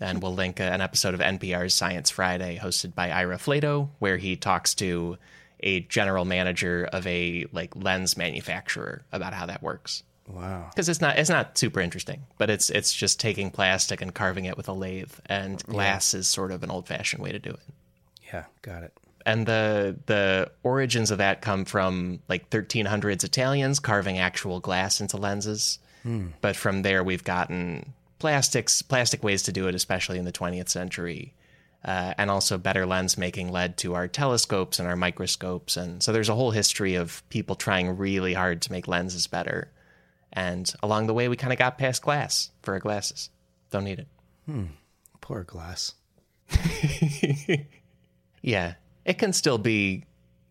And 0.00 0.20
we'll 0.20 0.34
link 0.34 0.58
an 0.58 0.80
episode 0.80 1.14
of 1.14 1.20
NPR's 1.20 1.74
Science 1.74 2.10
Friday, 2.10 2.58
hosted 2.60 2.94
by 2.94 3.10
Ira 3.10 3.38
Flatow, 3.38 3.90
where 4.00 4.16
he 4.16 4.36
talks 4.36 4.74
to 4.74 5.16
a 5.60 5.80
general 5.80 6.24
manager 6.24 6.88
of 6.92 7.06
a 7.06 7.46
like 7.52 7.76
lens 7.76 8.16
manufacturer 8.16 9.04
about 9.12 9.32
how 9.32 9.46
that 9.46 9.62
works 9.62 10.02
Wow. 10.28 10.66
because 10.70 10.88
it's 10.88 11.00
not 11.00 11.18
it's 11.18 11.30
not 11.30 11.56
super 11.56 11.80
interesting, 11.80 12.24
but 12.38 12.50
it's 12.50 12.70
it's 12.70 12.92
just 12.92 13.20
taking 13.20 13.50
plastic 13.50 14.00
and 14.00 14.12
carving 14.14 14.44
it 14.44 14.56
with 14.56 14.68
a 14.68 14.72
lathe, 14.72 15.12
and 15.26 15.62
glass 15.64 16.14
is 16.14 16.26
sort 16.26 16.50
of 16.50 16.62
an 16.62 16.70
old 16.70 16.86
fashioned 16.88 17.22
way 17.22 17.32
to 17.32 17.38
do 17.38 17.50
it. 17.50 17.60
Yeah. 18.32 18.44
Got 18.62 18.82
it. 18.82 18.92
And 19.24 19.46
the 19.46 19.96
the 20.06 20.50
origins 20.62 21.10
of 21.10 21.18
that 21.18 21.42
come 21.42 21.64
from 21.64 22.20
like 22.28 22.50
1300s 22.50 23.24
Italians 23.24 23.78
carving 23.80 24.18
actual 24.18 24.60
glass 24.60 25.00
into 25.00 25.16
lenses, 25.16 25.78
But 26.40 26.54
from 26.56 26.82
there, 26.82 27.02
we've 27.02 27.24
gotten 27.24 27.92
plastics, 28.20 28.82
plastic 28.82 29.24
ways 29.24 29.42
to 29.42 29.52
do 29.52 29.66
it, 29.66 29.74
especially 29.74 30.18
in 30.18 30.24
the 30.24 30.32
20th 30.32 30.68
century. 30.68 31.34
Uh, 31.84 32.14
and 32.18 32.30
also 32.30 32.58
better 32.58 32.84
lens 32.84 33.16
making 33.16 33.52
led 33.52 33.76
to 33.76 33.94
our 33.94 34.08
telescopes 34.08 34.80
and 34.80 34.88
our 34.88 34.96
microscopes. 34.96 35.76
And 35.76 36.02
so 36.02 36.12
there's 36.12 36.28
a 36.28 36.34
whole 36.34 36.50
history 36.50 36.96
of 36.96 37.22
people 37.28 37.54
trying 37.54 37.96
really 37.96 38.34
hard 38.34 38.62
to 38.62 38.72
make 38.72 38.88
lenses 38.88 39.28
better. 39.28 39.70
And 40.36 40.72
along 40.82 41.08
the 41.08 41.14
way, 41.14 41.28
we 41.28 41.36
kind 41.36 41.52
of 41.52 41.58
got 41.58 41.78
past 41.78 42.02
glass 42.02 42.50
for 42.62 42.74
our 42.74 42.80
glasses. 42.80 43.30
Don't 43.70 43.84
need 43.84 43.98
it. 43.98 44.08
Hmm. 44.44 44.66
Poor 45.20 45.42
glass. 45.42 45.94
Yeah, 48.46 48.74
it 49.04 49.18
can 49.18 49.32
still 49.32 49.58
be 49.58 50.04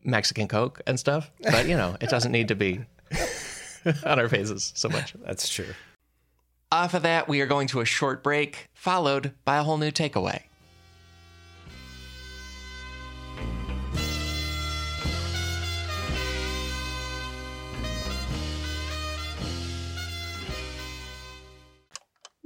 Mexican 0.04 0.50
Coke 0.50 0.82
and 0.86 1.00
stuff, 1.00 1.32
but 1.41 1.65
you 1.65 1.78
know, 1.78 1.95
it 2.02 2.10
doesn't 2.10 2.34
need 2.34 2.50
to 2.50 2.56
be 2.56 2.82
on 4.06 4.19
our 4.19 4.28
faces 4.28 4.74
so 4.76 4.89
much. 4.89 5.15
That's 5.26 5.48
true. 5.48 5.74
Off 6.74 6.93
of 6.93 7.04
that, 7.04 7.30
we 7.30 7.39
are 7.39 7.45
going 7.45 7.67
to 7.69 7.80
a 7.80 7.86
short 7.86 8.21
break, 8.21 8.65
followed 8.74 9.32
by 9.45 9.58
a 9.58 9.63
whole 9.63 9.78
new 9.78 9.91
takeaway. 9.91 10.41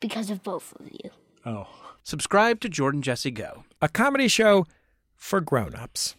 Because 0.00 0.30
of 0.30 0.42
both 0.42 0.74
of 0.78 0.86
you. 0.90 1.10
Oh. 1.44 1.66
Subscribe 2.02 2.60
to 2.60 2.68
Jordan 2.68 3.02
Jesse 3.02 3.30
Go. 3.30 3.64
a 3.82 3.88
comedy 3.88 4.28
show 4.28 4.66
for 5.14 5.40
grown-ups. 5.40 6.14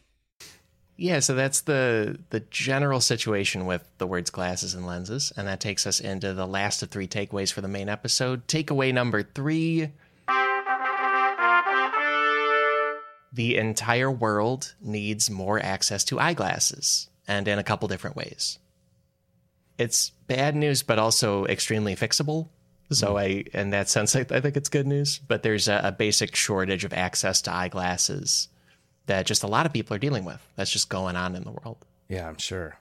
Yeah, 0.97 1.19
so 1.19 1.33
that's 1.33 1.61
the 1.61 2.19
the 2.29 2.41
general 2.41 2.99
situation 2.99 3.65
with 3.65 3.89
the 3.99 4.05
words 4.05 4.29
glasses 4.29 4.73
and 4.73 4.85
lenses, 4.85 5.31
and 5.37 5.47
that 5.47 5.61
takes 5.61 5.87
us 5.87 6.01
into 6.01 6.33
the 6.33 6.45
last 6.45 6.83
of 6.83 6.89
three 6.89 7.07
takeaways 7.07 7.53
for 7.53 7.61
the 7.61 7.69
main 7.69 7.87
episode. 7.87 8.45
Takeaway 8.49 8.93
number 8.93 9.23
three: 9.23 9.93
the 13.31 13.55
entire 13.55 14.11
world 14.11 14.75
needs 14.81 15.29
more 15.29 15.57
access 15.57 16.03
to 16.03 16.19
eyeglasses, 16.19 17.07
and 17.29 17.47
in 17.47 17.57
a 17.57 17.63
couple 17.63 17.87
different 17.87 18.17
ways. 18.17 18.59
It's 19.77 20.09
bad 20.27 20.53
news, 20.53 20.83
but 20.83 20.99
also 20.99 21.45
extremely 21.45 21.95
fixable. 21.95 22.49
So 22.91 23.11
hmm. 23.11 23.17
I, 23.17 23.43
in 23.53 23.69
that 23.71 23.89
sense, 23.89 24.15
I, 24.15 24.21
I 24.29 24.39
think 24.39 24.57
it's 24.57 24.69
good 24.69 24.87
news. 24.87 25.19
But 25.19 25.43
there's 25.43 25.67
a, 25.67 25.81
a 25.83 25.91
basic 25.91 26.35
shortage 26.35 26.85
of 26.85 26.93
access 26.93 27.41
to 27.43 27.53
eyeglasses 27.53 28.47
that 29.05 29.25
just 29.25 29.43
a 29.43 29.47
lot 29.47 29.65
of 29.65 29.73
people 29.73 29.95
are 29.95 29.99
dealing 29.99 30.25
with. 30.25 30.45
That's 30.55 30.71
just 30.71 30.89
going 30.89 31.15
on 31.15 31.35
in 31.35 31.43
the 31.43 31.51
world. 31.51 31.85
Yeah, 32.07 32.27
I'm 32.27 32.37
sure. 32.37 32.77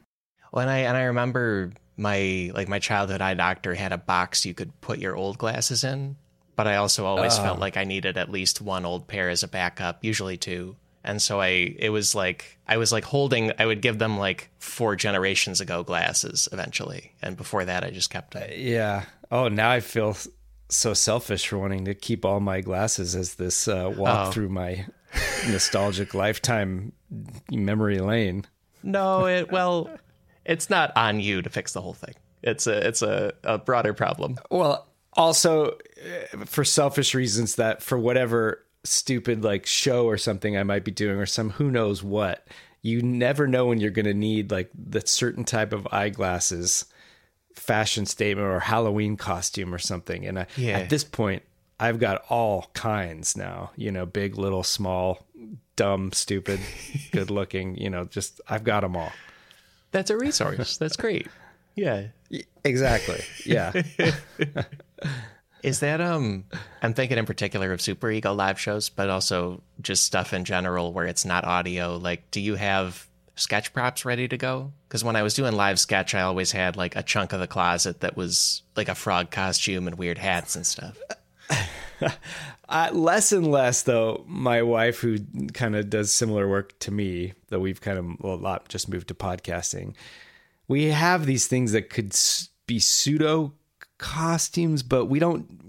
Well, 0.52 0.62
and 0.62 0.70
I 0.70 0.78
and 0.78 0.96
I 0.96 1.04
remember 1.04 1.72
my 1.96 2.50
like 2.54 2.68
my 2.68 2.78
childhood 2.78 3.20
eye 3.20 3.34
doctor 3.34 3.74
had 3.74 3.92
a 3.92 3.98
box 3.98 4.46
you 4.46 4.54
could 4.54 4.78
put 4.80 4.98
your 4.98 5.16
old 5.16 5.36
glasses 5.36 5.84
in, 5.84 6.16
but 6.56 6.66
I 6.66 6.76
also 6.76 7.04
always 7.04 7.36
felt 7.36 7.58
oh. 7.58 7.60
like 7.60 7.76
I 7.76 7.84
needed 7.84 8.16
at 8.16 8.30
least 8.30 8.60
one 8.60 8.84
old 8.84 9.06
pair 9.06 9.28
as 9.28 9.42
a 9.42 9.48
backup, 9.48 10.04
usually 10.04 10.36
two. 10.36 10.76
And 11.04 11.20
so 11.20 11.40
I 11.40 11.74
it 11.78 11.90
was 11.90 12.14
like 12.14 12.58
I 12.66 12.76
was 12.76 12.92
like 12.92 13.04
holding 13.04 13.52
I 13.58 13.66
would 13.66 13.82
give 13.82 13.98
them 13.98 14.18
like 14.18 14.50
four 14.58 14.96
generations 14.96 15.60
ago 15.60 15.82
glasses 15.82 16.48
eventually. 16.52 17.12
And 17.22 17.36
before 17.36 17.64
that 17.64 17.84
I 17.84 17.90
just 17.90 18.10
kept 18.10 18.34
them. 18.34 18.44
Uh, 18.44 18.54
yeah. 18.54 19.04
Oh, 19.30 19.48
now 19.48 19.70
I 19.70 19.80
feel 19.80 20.16
so 20.68 20.94
selfish 20.94 21.48
for 21.48 21.58
wanting 21.58 21.84
to 21.86 21.94
keep 21.94 22.24
all 22.24 22.40
my 22.40 22.60
glasses 22.60 23.14
as 23.16 23.34
this 23.34 23.68
uh, 23.68 23.92
walk 23.96 24.28
Oh. 24.28 24.30
through 24.30 24.48
my 24.50 24.86
nostalgic 25.48 26.14
lifetime 26.14 26.92
memory 27.50 27.98
lane. 28.00 28.44
No, 28.82 29.26
it 29.26 29.50
well 29.50 29.90
it's 30.44 30.70
not 30.70 30.92
on 30.96 31.20
you 31.20 31.42
to 31.42 31.50
fix 31.50 31.72
the 31.72 31.80
whole 31.80 31.94
thing. 31.94 32.14
It's 32.42 32.66
a 32.66 32.86
it's 32.86 33.02
a, 33.02 33.32
a 33.44 33.58
broader 33.58 33.94
problem. 33.94 34.38
Well, 34.50 34.86
also 35.14 35.72
uh, 35.72 36.44
for 36.44 36.64
selfish 36.64 37.14
reasons 37.14 37.56
that 37.56 37.82
for 37.82 37.98
whatever 37.98 38.64
stupid 38.84 39.42
like 39.42 39.66
show 39.66 40.06
or 40.06 40.16
something 40.18 40.56
I 40.56 40.62
might 40.62 40.84
be 40.84 40.90
doing 40.92 41.18
or 41.18 41.26
some 41.26 41.50
who 41.50 41.70
knows 41.70 42.02
what, 42.02 42.46
you 42.82 43.02
never 43.02 43.46
know 43.46 43.66
when 43.66 43.80
you're 43.80 43.90
going 43.90 44.06
to 44.06 44.14
need 44.14 44.50
like 44.50 44.70
the 44.74 45.04
certain 45.06 45.44
type 45.44 45.72
of 45.72 45.88
eyeglasses 45.90 46.84
fashion 47.58 48.06
statement 48.06 48.46
or 48.46 48.60
Halloween 48.60 49.16
costume 49.16 49.74
or 49.74 49.78
something. 49.78 50.24
And 50.26 50.38
I, 50.40 50.46
Yeah. 50.56 50.78
at 50.78 50.90
this 50.90 51.04
point, 51.04 51.42
I've 51.80 51.98
got 52.00 52.24
all 52.28 52.70
kinds 52.74 53.36
now, 53.36 53.70
you 53.76 53.90
know, 53.92 54.04
big, 54.06 54.36
little, 54.36 54.62
small, 54.64 55.26
dumb, 55.76 56.12
stupid, 56.12 56.60
good 57.12 57.30
looking, 57.30 57.76
you 57.76 57.88
know, 57.90 58.04
just 58.04 58.40
I've 58.48 58.64
got 58.64 58.80
them 58.80 58.96
all. 58.96 59.12
That's 59.92 60.10
a 60.10 60.16
resource. 60.16 60.76
That's 60.78 60.96
great. 60.96 61.26
Yeah. 61.74 62.08
Exactly. 62.64 63.20
Yeah. 63.46 63.70
Is 65.62 65.80
that 65.80 66.00
um 66.00 66.44
I'm 66.82 66.94
thinking 66.94 67.18
in 67.18 67.26
particular 67.26 67.72
of 67.72 67.80
Super 67.80 68.10
Ego 68.10 68.32
live 68.32 68.60
shows, 68.60 68.88
but 68.88 69.10
also 69.10 69.60
just 69.80 70.04
stuff 70.04 70.32
in 70.32 70.44
general 70.44 70.92
where 70.92 71.06
it's 71.06 71.24
not 71.24 71.44
audio. 71.44 71.96
Like 71.96 72.30
do 72.30 72.40
you 72.40 72.54
have 72.54 73.07
sketch 73.38 73.72
props 73.72 74.05
ready 74.05 74.29
to 74.29 74.37
go? 74.37 74.72
Cuz 74.88 75.05
when 75.05 75.16
I 75.16 75.22
was 75.22 75.35
doing 75.35 75.55
live 75.55 75.79
sketch, 75.79 76.14
I 76.14 76.22
always 76.22 76.53
had 76.53 76.77
like 76.77 76.96
a 76.96 77.03
chunk 77.03 77.33
of 77.33 77.40
the 77.40 77.46
closet 77.46 78.01
that 78.01 78.16
was 78.16 78.62
like 78.77 78.88
a 78.88 78.94
frog 78.94 79.31
costume 79.31 79.87
and 79.87 79.96
weird 79.96 80.18
hats 80.18 80.57
and 80.57 80.66
stuff. 80.66 80.98
Uh, 82.68 82.90
less 82.92 83.33
and 83.33 83.51
less, 83.51 83.83
though. 83.83 84.24
My 84.29 84.61
wife, 84.61 84.98
who 84.98 85.18
kind 85.55 85.74
of 85.74 85.88
does 85.88 86.12
similar 86.12 86.46
work 86.46 86.79
to 86.81 86.90
me, 86.90 87.33
though 87.48 87.61
we've 87.61 87.81
kind 87.81 87.98
of 87.98 88.20
well, 88.20 88.35
a 88.35 88.37
lot 88.37 88.68
just 88.68 88.90
moved 88.90 89.09
to 89.09 89.14
podcasting. 89.14 89.94
We 90.66 90.85
have 90.87 91.24
these 91.24 91.46
things 91.46 91.72
that 91.72 91.88
could 91.88 92.14
be 92.66 92.79
pseudo 92.79 93.55
costumes, 93.96 94.82
but 94.82 95.07
we 95.07 95.18
don't. 95.18 95.67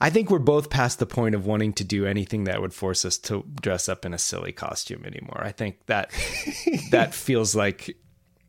I 0.00 0.10
think 0.10 0.30
we're 0.30 0.38
both 0.38 0.70
past 0.70 0.98
the 0.98 1.06
point 1.06 1.34
of 1.34 1.46
wanting 1.46 1.72
to 1.74 1.84
do 1.84 2.06
anything 2.06 2.44
that 2.44 2.60
would 2.60 2.72
force 2.72 3.04
us 3.04 3.18
to 3.18 3.44
dress 3.60 3.88
up 3.88 4.04
in 4.04 4.14
a 4.14 4.18
silly 4.18 4.52
costume 4.52 5.04
anymore. 5.04 5.42
I 5.42 5.50
think 5.50 5.86
that 5.86 6.10
that 6.90 7.14
feels 7.14 7.56
like 7.56 7.96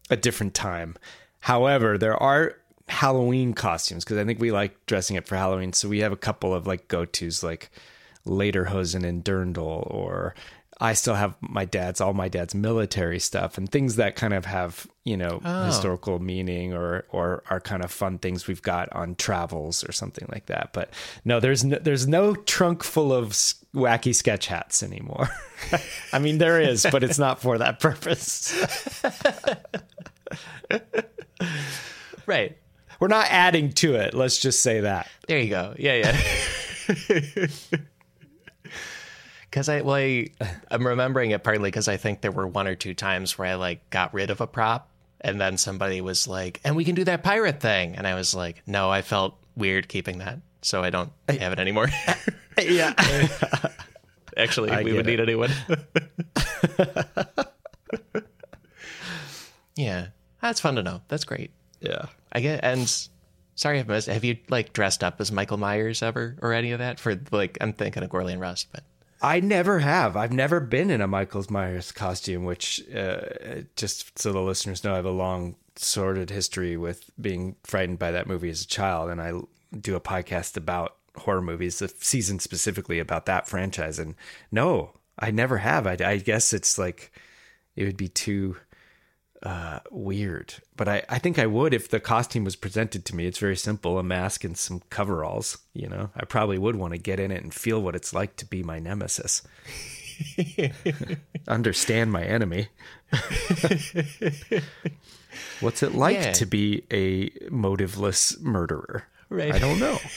a 0.10 0.16
different 0.16 0.54
time. 0.54 0.96
However, 1.40 1.98
there 1.98 2.22
are 2.22 2.56
Halloween 2.88 3.54
costumes 3.54 4.04
because 4.04 4.18
I 4.18 4.26
think 4.26 4.40
we 4.40 4.52
like 4.52 4.86
dressing 4.86 5.18
up 5.18 5.28
for 5.28 5.38
Halloween. 5.38 5.74
So 5.74 5.88
we 5.88 6.00
have 6.00 6.12
a 6.12 6.18
couple 6.18 6.54
of 6.54 6.68
like 6.68 6.88
go 6.88 7.06
tos 7.06 7.44
like 7.44 7.72
Lederhosen 8.26 9.04
and 9.04 9.24
Dirndl, 9.24 9.90
or 9.92 10.36
I 10.80 10.94
still 10.94 11.16
have 11.16 11.36
my 11.42 11.66
dad's 11.66 12.00
all 12.00 12.14
my 12.14 12.30
dad's 12.30 12.56
military 12.56 13.20
stuff 13.20 13.58
and 13.58 13.70
things 13.70 13.98
that 13.98 14.16
kind 14.16 14.34
of 14.34 14.46
have 14.46 14.88
you 15.04 15.18
know 15.18 15.42
oh. 15.44 15.66
historical 15.66 16.20
meaning 16.20 16.74
or 16.74 17.06
or 17.10 17.44
are 17.50 17.60
kind 17.60 17.84
of 17.84 17.92
fun 17.92 18.18
things 18.18 18.48
we've 18.48 18.62
got 18.62 18.92
on 18.94 19.16
travels 19.16 19.84
or 19.84 19.92
something 19.92 20.28
like 20.32 20.46
that. 20.46 20.70
But 20.74 20.92
no, 21.26 21.40
there's 21.40 21.64
no, 21.64 21.78
there's 21.80 22.08
no 22.08 22.36
trunk 22.36 22.84
full 22.84 23.14
of 23.14 23.32
wacky 23.76 24.16
sketch 24.16 24.48
hats 24.48 24.82
anymore. 24.82 25.30
I 26.14 26.20
mean, 26.20 26.38
there 26.38 26.62
is, 26.62 26.86
but 26.92 27.04
it's 27.04 27.20
not 27.20 27.42
for 27.42 27.58
that 27.58 27.80
purpose. 27.80 28.54
Right. 32.30 32.56
We're 33.00 33.08
not 33.08 33.26
adding 33.32 33.72
to 33.74 33.96
it. 33.96 34.14
Let's 34.14 34.38
just 34.38 34.62
say 34.62 34.82
that. 34.82 35.10
There 35.28 35.40
you 35.40 35.50
go. 35.50 35.74
Yeah, 35.80 36.14
yeah. 36.90 37.48
Because 39.50 39.70
I, 39.70 39.82
well, 39.82 39.96
I, 39.96 40.28
I'm 40.70 40.86
remembering 40.86 41.32
it 41.32 41.44
partly 41.44 41.70
because 41.70 41.88
I 41.88 41.98
think 41.98 42.22
there 42.22 42.32
were 42.32 42.48
one 42.48 42.68
or 42.68 42.76
two 42.76 42.94
times 42.94 43.38
where 43.38 43.50
I 43.50 43.56
like 43.56 43.90
got 43.90 44.14
rid 44.14 44.30
of 44.30 44.42
a 44.42 44.48
prop, 44.48 44.90
and 45.22 45.40
then 45.42 45.58
somebody 45.58 46.02
was 46.02 46.28
like, 46.28 46.60
"And 46.64 46.76
we 46.76 46.86
can 46.86 46.96
do 46.96 47.04
that 47.06 47.24
pirate 47.24 47.60
thing," 47.60 47.96
and 47.96 48.06
I 48.06 48.16
was 48.16 48.36
like, 48.36 48.62
"No, 48.68 48.90
I 48.90 49.02
felt 49.02 49.36
weird 49.56 49.88
keeping 49.90 50.20
that, 50.20 50.40
so 50.62 50.84
I 50.84 50.90
don't 50.90 51.12
have 51.28 51.54
it 51.54 51.60
anymore." 51.60 51.88
Yeah. 52.62 52.94
Actually, 54.38 54.72
I 54.72 54.84
we 54.84 54.92
would 54.92 55.06
need 55.06 55.22
a 55.22 55.26
new 55.26 55.40
one. 55.40 55.52
yeah, 59.76 60.08
that's 60.42 60.60
fun 60.60 60.76
to 60.76 60.84
know. 60.84 61.02
That's 61.08 61.24
great. 61.24 61.52
yeah. 61.80 62.06
I 62.32 62.42
get 62.42 62.64
and 62.64 62.88
sorry 63.56 63.80
if 63.80 63.90
I 63.90 63.94
missed. 63.94 64.08
Have 64.08 64.24
you 64.24 64.38
like 64.50 64.74
dressed 64.74 65.04
up 65.04 65.20
as 65.20 65.32
Michael 65.32 65.58
Myers 65.58 66.04
ever 66.04 66.36
or 66.42 66.54
any 66.54 66.72
of 66.74 66.80
that 66.80 67.00
for 67.00 67.20
like? 67.32 67.58
I'm 67.62 67.74
thinking 67.74 68.04
of 68.04 68.10
Gourley 68.10 68.34
and 68.34 68.42
Rust, 68.42 68.68
but 68.72 68.84
I 69.22 69.40
never 69.42 69.80
have. 69.80 70.16
I've 70.16 70.32
never 70.32 70.60
been 70.60 70.90
in 70.90 71.02
a 71.02 71.08
Michael 71.08 71.46
Myers 71.50 71.92
costume, 71.92 72.46
which 72.46 72.82
uh, 72.94 73.64
just 73.76 74.18
so 74.18 74.32
the 74.32 74.40
listeners 74.40 74.84
know, 74.84 74.94
I 74.94 74.98
have 74.98 75.06
a 75.06 75.12
long 75.12 75.56
sordid 75.76 76.30
history 76.30 76.78
with 76.78 77.10
being 77.20 77.56
frightened 77.64 78.00
by 78.00 78.12
that 78.12 78.28
movie 78.28 78.50
as 78.50 78.62
a 78.62 78.68
child, 78.68 79.10
and 79.10 79.22
I 79.22 79.34
do 79.78 79.96
a 79.96 80.02
podcast 80.02 80.56
about 80.58 80.96
horror 81.18 81.42
movies, 81.42 81.80
the 81.80 81.94
season 82.00 82.40
specifically 82.40 83.00
about 83.00 83.26
that 83.26 83.48
franchise. 83.48 84.00
And 84.00 84.16
no, 84.52 84.92
I 85.18 85.32
never 85.32 85.58
have. 85.58 85.86
I, 85.86 85.98
I 86.04 86.18
guess 86.18 86.54
it's 86.54 86.78
like 86.78 87.12
it 87.76 87.84
would 87.84 87.98
be 87.98 88.08
too 88.08 88.56
uh, 89.44 89.80
weird, 89.90 90.56
but 90.76 90.88
I, 90.90 91.04
I 91.10 91.18
think 91.20 91.40
I 91.40 91.46
would 91.46 91.74
if 91.74 91.88
the 91.90 92.00
costume 92.00 92.44
was 92.44 92.56
presented 92.56 93.06
to 93.06 93.16
me. 93.16 93.26
It's 93.26 93.38
very 93.40 93.56
simple 93.56 93.98
a 93.98 94.04
mask 94.04 94.44
and 94.44 94.58
some 94.58 94.82
coveralls. 94.90 95.58
You 95.74 95.88
know, 95.88 96.10
I 96.16 96.26
probably 96.26 96.58
would 96.58 96.76
want 96.76 96.94
to 96.94 96.98
get 97.00 97.20
in 97.20 97.32
it 97.32 97.42
and 97.44 97.54
feel 97.54 97.82
what 97.82 97.96
it's 97.96 98.14
like 98.14 98.36
to 98.38 98.46
be 98.46 98.64
my 98.64 98.80
nemesis. 98.80 99.42
Understand 101.48 102.12
my 102.12 102.24
enemy. 102.24 102.68
What's 105.62 105.84
it 105.84 105.94
like 105.96 106.16
Yeah. 106.18 106.32
to 106.34 106.46
be 106.46 106.84
a 106.92 107.30
motiveless 107.50 108.40
murderer? 108.42 109.04
Right. 109.30 109.54
I 109.54 109.60
don't 109.60 109.80
know. 109.80 109.98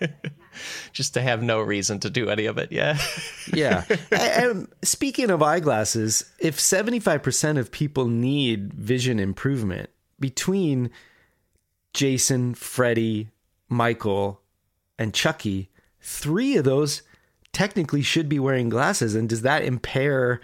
just 0.92 1.14
to 1.14 1.22
have 1.22 1.42
no 1.42 1.60
reason 1.60 2.00
to 2.00 2.10
do 2.10 2.28
any 2.28 2.46
of 2.46 2.58
it. 2.58 2.72
Yeah. 2.72 2.98
Yeah. 3.54 3.84
and 4.10 4.68
speaking 4.82 5.30
of 5.30 5.42
eyeglasses, 5.42 6.22
if 6.38 6.58
75% 6.58 7.58
of 7.58 7.72
people 7.72 8.06
need 8.06 8.74
vision 8.74 9.18
improvement 9.18 9.88
between 10.20 10.90
Jason, 11.94 12.52
Freddy, 12.54 13.30
Michael, 13.70 14.42
and 14.98 15.14
Chucky, 15.14 15.70
three 16.02 16.58
of 16.58 16.64
those 16.64 17.02
technically 17.52 18.02
should 18.02 18.28
be 18.28 18.38
wearing 18.38 18.68
glasses. 18.68 19.14
And 19.14 19.28
does 19.30 19.42
that 19.42 19.64
impair? 19.64 20.40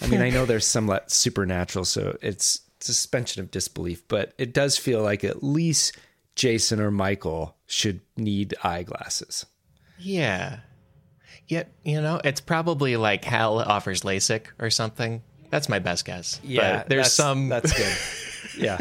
I 0.00 0.06
mean, 0.06 0.22
I 0.22 0.30
know 0.30 0.46
there's 0.46 0.66
some 0.66 0.96
supernatural, 1.08 1.84
so 1.84 2.16
it's 2.22 2.60
suspension 2.80 3.42
of 3.42 3.50
disbelief, 3.50 4.06
but 4.08 4.32
it 4.38 4.52
does 4.54 4.76
feel 4.76 5.02
like 5.02 5.24
at 5.24 5.42
least 5.42 5.96
Jason 6.36 6.80
or 6.80 6.90
Michael 6.90 7.56
should 7.66 8.00
need 8.16 8.54
eyeglasses. 8.62 9.46
yeah. 9.98 10.60
Yet, 11.46 11.70
you 11.84 12.00
know, 12.00 12.20
it's 12.24 12.40
probably 12.40 12.96
like 12.96 13.22
Hal 13.24 13.58
offers 13.58 14.00
LASIK 14.00 14.46
or 14.58 14.70
something. 14.70 15.22
That's 15.50 15.68
my 15.68 15.78
best 15.78 16.06
guess. 16.06 16.40
but 16.78 16.88
there's 16.88 16.98
that's- 17.00 17.12
some 17.12 17.48
That's 17.50 17.72
good. 17.72 17.96
Yeah. 18.58 18.78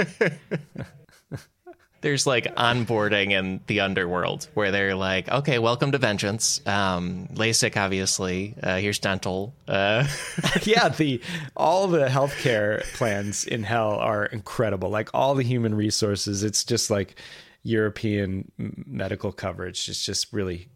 There's 2.03 2.27
like 2.27 2.53
onboarding 2.55 3.31
in 3.31 3.61
the 3.67 3.79
underworld 3.79 4.49
where 4.53 4.71
they're 4.71 4.93
like, 4.93 5.29
okay, 5.29 5.57
welcome 5.57 5.93
to 5.93 5.97
Vengeance. 5.97 6.59
Um, 6.67 7.29
LASIK, 7.33 7.77
obviously. 7.77 8.55
Uh, 8.61 8.77
here's 8.77 8.99
dental. 8.99 9.55
Uh, 9.69 10.05
yeah, 10.63 10.89
the 10.89 11.21
all 11.55 11.87
the 11.87 12.07
healthcare 12.07 12.83
plans 12.93 13.45
in 13.45 13.63
hell 13.63 13.91
are 13.91 14.25
incredible. 14.25 14.89
Like 14.89 15.09
all 15.13 15.33
the 15.33 15.43
human 15.43 15.73
resources, 15.73 16.43
it's 16.43 16.65
just 16.65 16.91
like 16.91 17.15
European 17.63 18.51
medical 18.85 19.31
coverage. 19.31 19.87
It's 19.87 20.05
just 20.05 20.33
really, 20.33 20.67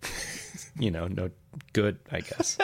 you 0.79 0.91
know, 0.91 1.07
no 1.07 1.29
good. 1.73 1.99
I 2.09 2.21
guess. 2.21 2.57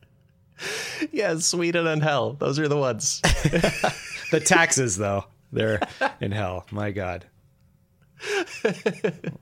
yeah, 1.12 1.36
Sweden 1.36 1.86
and 1.86 2.02
hell. 2.02 2.32
Those 2.32 2.58
are 2.58 2.68
the 2.68 2.78
ones. 2.78 3.20
the 4.30 4.40
taxes, 4.42 4.96
though, 4.96 5.26
they're 5.52 5.80
in 6.18 6.32
hell. 6.32 6.64
My 6.70 6.92
God. 6.92 7.26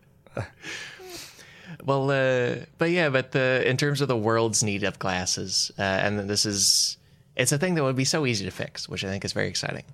Well, 1.84 2.10
uh, 2.10 2.64
but 2.78 2.90
yeah, 2.90 3.10
but 3.10 3.32
the 3.32 3.62
in 3.64 3.76
terms 3.76 4.00
of 4.00 4.08
the 4.08 4.16
world's 4.16 4.64
need 4.64 4.82
of 4.82 4.98
glasses, 4.98 5.70
uh, 5.78 5.82
and 5.82 6.28
this 6.28 6.44
is 6.44 6.96
it's 7.36 7.52
a 7.52 7.58
thing 7.58 7.74
that 7.74 7.84
would 7.84 7.96
be 7.96 8.04
so 8.04 8.26
easy 8.26 8.44
to 8.44 8.50
fix, 8.50 8.88
which 8.88 9.04
I 9.04 9.08
think 9.08 9.24
is 9.24 9.32
very 9.32 9.48
exciting. 9.48 9.84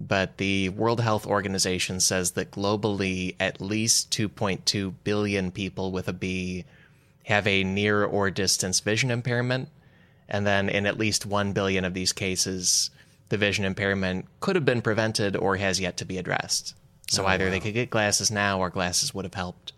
But 0.00 0.36
the 0.36 0.68
World 0.70 1.00
Health 1.00 1.26
Organization 1.26 2.00
says 2.00 2.32
that 2.32 2.52
globally, 2.52 3.34
at 3.40 3.60
least 3.60 4.10
2.2 4.12 4.94
billion 5.04 5.50
people 5.50 5.92
with 5.92 6.08
a 6.08 6.12
B 6.12 6.64
have 7.24 7.46
a 7.46 7.64
near 7.64 8.04
or 8.04 8.30
distance 8.30 8.80
vision 8.80 9.10
impairment, 9.10 9.68
and 10.28 10.46
then 10.46 10.68
in 10.68 10.86
at 10.86 10.98
least 10.98 11.26
1 11.26 11.52
billion 11.52 11.84
of 11.84 11.94
these 11.94 12.12
cases, 12.12 12.90
the 13.28 13.36
vision 13.36 13.64
impairment 13.64 14.26
could 14.40 14.56
have 14.56 14.64
been 14.64 14.82
prevented 14.82 15.36
or 15.36 15.56
has 15.56 15.80
yet 15.80 15.96
to 15.98 16.04
be 16.04 16.16
addressed. 16.16 16.74
So 17.10 17.24
Oh, 17.24 17.26
either 17.26 17.50
they 17.50 17.58
could 17.58 17.74
get 17.74 17.90
glasses 17.90 18.30
now, 18.30 18.60
or 18.60 18.70
glasses 18.70 19.12
would 19.12 19.24
have 19.24 19.34
helped. 19.34 19.72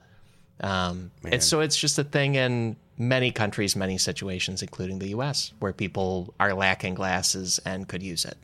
Um, 0.60 1.10
it's 1.24 1.46
so 1.46 1.60
it's 1.60 1.78
just 1.78 1.98
a 1.98 2.04
thing 2.04 2.34
in 2.34 2.76
many 2.98 3.32
countries, 3.32 3.74
many 3.74 3.96
situations, 3.96 4.60
including 4.60 4.98
the 4.98 5.08
U.S., 5.08 5.54
where 5.58 5.72
people 5.72 6.34
are 6.38 6.52
lacking 6.52 6.94
glasses 6.94 7.58
and 7.64 7.88
could 7.88 8.02
use 8.02 8.26
it. 8.26 8.36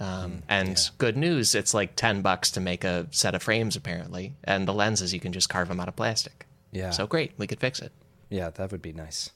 Um, 0.00 0.42
and 0.48 0.90
good 0.98 1.16
news, 1.16 1.54
it's 1.54 1.72
like 1.72 1.94
ten 1.94 2.20
bucks 2.20 2.50
to 2.52 2.60
make 2.60 2.82
a 2.82 3.06
set 3.12 3.36
of 3.36 3.44
frames 3.44 3.76
apparently, 3.76 4.34
and 4.42 4.66
the 4.66 4.74
lenses 4.74 5.14
you 5.14 5.20
can 5.20 5.32
just 5.32 5.48
carve 5.48 5.68
them 5.68 5.78
out 5.78 5.86
of 5.88 5.94
plastic. 5.94 6.46
Yeah. 6.72 6.90
So 6.90 7.06
great, 7.06 7.32
we 7.38 7.46
could 7.46 7.60
fix 7.60 7.78
it. 7.78 7.92
Yeah, 8.28 8.50
that 8.50 8.72
would 8.72 8.82
be 8.82 8.92
nice. 8.92 9.30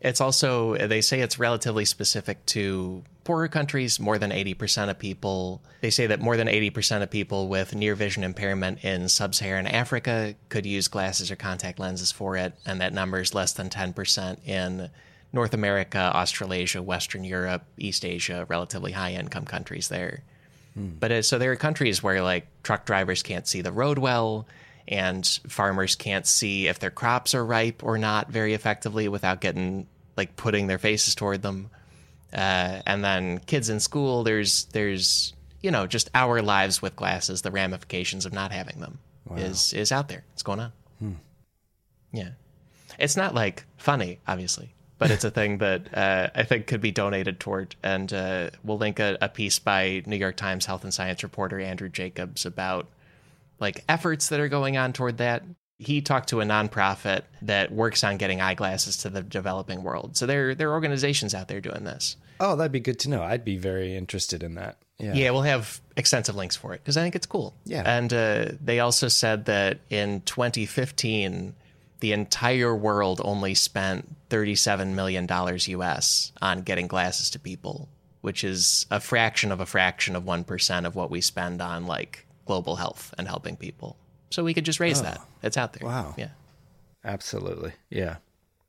It's 0.00 0.20
also 0.20 0.76
they 0.76 1.00
say 1.00 1.20
it's 1.20 1.38
relatively 1.38 1.84
specific 1.84 2.44
to 2.46 3.02
poorer 3.24 3.48
countries. 3.48 4.00
More 4.00 4.18
than 4.18 4.32
eighty 4.32 4.54
percent 4.54 4.90
of 4.90 4.98
people 4.98 5.60
they 5.82 5.90
say 5.90 6.06
that 6.06 6.20
more 6.20 6.36
than 6.36 6.48
eighty 6.48 6.70
percent 6.70 7.02
of 7.02 7.10
people 7.10 7.48
with 7.48 7.74
near 7.74 7.94
vision 7.94 8.24
impairment 8.24 8.82
in 8.84 9.08
sub-Saharan 9.08 9.66
Africa 9.66 10.34
could 10.48 10.64
use 10.64 10.88
glasses 10.88 11.30
or 11.30 11.36
contact 11.36 11.78
lenses 11.78 12.12
for 12.12 12.36
it, 12.36 12.54
and 12.64 12.80
that 12.80 12.94
number 12.94 13.20
is 13.20 13.34
less 13.34 13.52
than 13.52 13.68
ten 13.68 13.92
percent 13.92 14.40
in 14.46 14.88
North 15.32 15.54
America, 15.54 16.10
Australasia, 16.14 16.82
Western 16.82 17.22
Europe, 17.22 17.64
East 17.78 18.04
Asia, 18.04 18.46
relatively 18.48 18.92
high-income 18.92 19.44
countries 19.44 19.88
there. 19.88 20.22
Hmm. 20.74 20.92
But 20.98 21.12
it, 21.12 21.24
so 21.24 21.38
there 21.38 21.52
are 21.52 21.56
countries 21.56 22.02
where 22.02 22.22
like 22.22 22.46
truck 22.62 22.84
drivers 22.84 23.22
can't 23.22 23.46
see 23.46 23.60
the 23.60 23.70
road 23.70 23.98
well, 23.98 24.46
and 24.90 25.24
farmers 25.48 25.94
can't 25.94 26.26
see 26.26 26.66
if 26.66 26.80
their 26.80 26.90
crops 26.90 27.34
are 27.34 27.44
ripe 27.44 27.82
or 27.84 27.96
not 27.96 28.28
very 28.28 28.54
effectively 28.54 29.08
without 29.08 29.40
getting 29.40 29.86
like 30.16 30.36
putting 30.36 30.66
their 30.66 30.78
faces 30.78 31.14
toward 31.14 31.40
them. 31.40 31.70
Uh, 32.32 32.82
and 32.84 33.02
then 33.02 33.38
kids 33.38 33.70
in 33.70 33.80
school, 33.80 34.24
there's 34.24 34.64
there's 34.66 35.32
you 35.62 35.70
know 35.70 35.86
just 35.86 36.10
our 36.14 36.42
lives 36.42 36.82
with 36.82 36.96
glasses, 36.96 37.42
the 37.42 37.50
ramifications 37.50 38.26
of 38.26 38.32
not 38.32 38.52
having 38.52 38.80
them 38.80 38.98
is 39.36 39.72
is 39.72 39.92
out 39.92 40.08
there. 40.08 40.24
It's 40.32 40.42
going 40.42 40.60
on. 40.60 40.72
Yeah, 42.12 42.30
it's 42.98 43.16
not 43.16 43.34
like 43.34 43.64
funny, 43.76 44.18
obviously, 44.26 44.74
but 44.98 45.10
it's 45.12 45.24
a 45.24 45.30
thing 45.30 45.58
that 45.58 45.86
uh, 45.96 46.30
I 46.34 46.42
think 46.42 46.66
could 46.66 46.80
be 46.80 46.90
donated 46.90 47.38
toward. 47.38 47.76
And 47.82 48.12
uh, 48.12 48.50
we'll 48.64 48.78
link 48.78 48.98
a, 48.98 49.16
a 49.20 49.28
piece 49.28 49.58
by 49.60 50.02
New 50.06 50.16
York 50.16 50.36
Times 50.36 50.66
health 50.66 50.82
and 50.82 50.92
science 50.92 51.22
reporter 51.22 51.60
Andrew 51.60 51.88
Jacobs 51.88 52.44
about 52.44 52.88
like 53.60 53.84
efforts 53.88 54.30
that 54.30 54.40
are 54.40 54.48
going 54.48 54.76
on 54.76 54.92
toward 54.92 55.18
that. 55.18 55.44
He 55.78 56.02
talked 56.02 56.30
to 56.30 56.40
a 56.40 56.44
nonprofit 56.44 57.22
that 57.42 57.72
works 57.72 58.04
on 58.04 58.18
getting 58.18 58.40
eyeglasses 58.40 58.98
to 58.98 59.08
the 59.08 59.22
developing 59.22 59.82
world. 59.82 60.16
So 60.16 60.26
there, 60.26 60.54
there 60.54 60.70
are 60.70 60.74
organizations 60.74 61.34
out 61.34 61.48
there 61.48 61.60
doing 61.60 61.84
this. 61.84 62.16
Oh, 62.38 62.56
that'd 62.56 62.72
be 62.72 62.80
good 62.80 62.98
to 63.00 63.10
know. 63.10 63.22
I'd 63.22 63.44
be 63.44 63.56
very 63.56 63.96
interested 63.96 64.42
in 64.42 64.56
that. 64.56 64.78
Yeah. 64.98 65.14
Yeah, 65.14 65.30
we'll 65.30 65.42
have 65.42 65.80
extensive 65.96 66.36
links 66.36 66.56
for 66.56 66.74
it 66.74 66.82
because 66.82 66.96
I 66.98 67.02
think 67.02 67.16
it's 67.16 67.26
cool. 67.26 67.54
Yeah. 67.64 67.82
And 67.86 68.12
uh, 68.12 68.46
they 68.62 68.80
also 68.80 69.08
said 69.08 69.46
that 69.46 69.78
in 69.88 70.20
2015, 70.22 71.54
the 72.00 72.12
entire 72.12 72.74
world 72.74 73.20
only 73.24 73.54
spent 73.54 74.14
$37 74.28 74.94
million 74.94 75.26
US 75.30 76.32
on 76.42 76.62
getting 76.62 76.86
glasses 76.86 77.30
to 77.30 77.38
people, 77.38 77.88
which 78.20 78.44
is 78.44 78.86
a 78.90 79.00
fraction 79.00 79.52
of 79.52 79.60
a 79.60 79.66
fraction 79.66 80.16
of 80.16 80.24
1% 80.24 80.86
of 80.86 80.94
what 80.94 81.10
we 81.10 81.20
spend 81.20 81.62
on 81.62 81.86
like 81.86 82.26
global 82.50 82.74
health 82.74 83.14
and 83.16 83.28
helping 83.28 83.54
people. 83.56 83.96
So 84.30 84.42
we 84.42 84.54
could 84.54 84.64
just 84.64 84.80
raise 84.80 84.98
Oh. 85.00 85.04
that. 85.04 85.20
It's 85.44 85.56
out 85.56 85.72
there. 85.74 85.86
Wow. 85.88 86.14
Yeah. 86.18 86.30
Absolutely. 87.04 87.72
Yeah. 87.90 88.16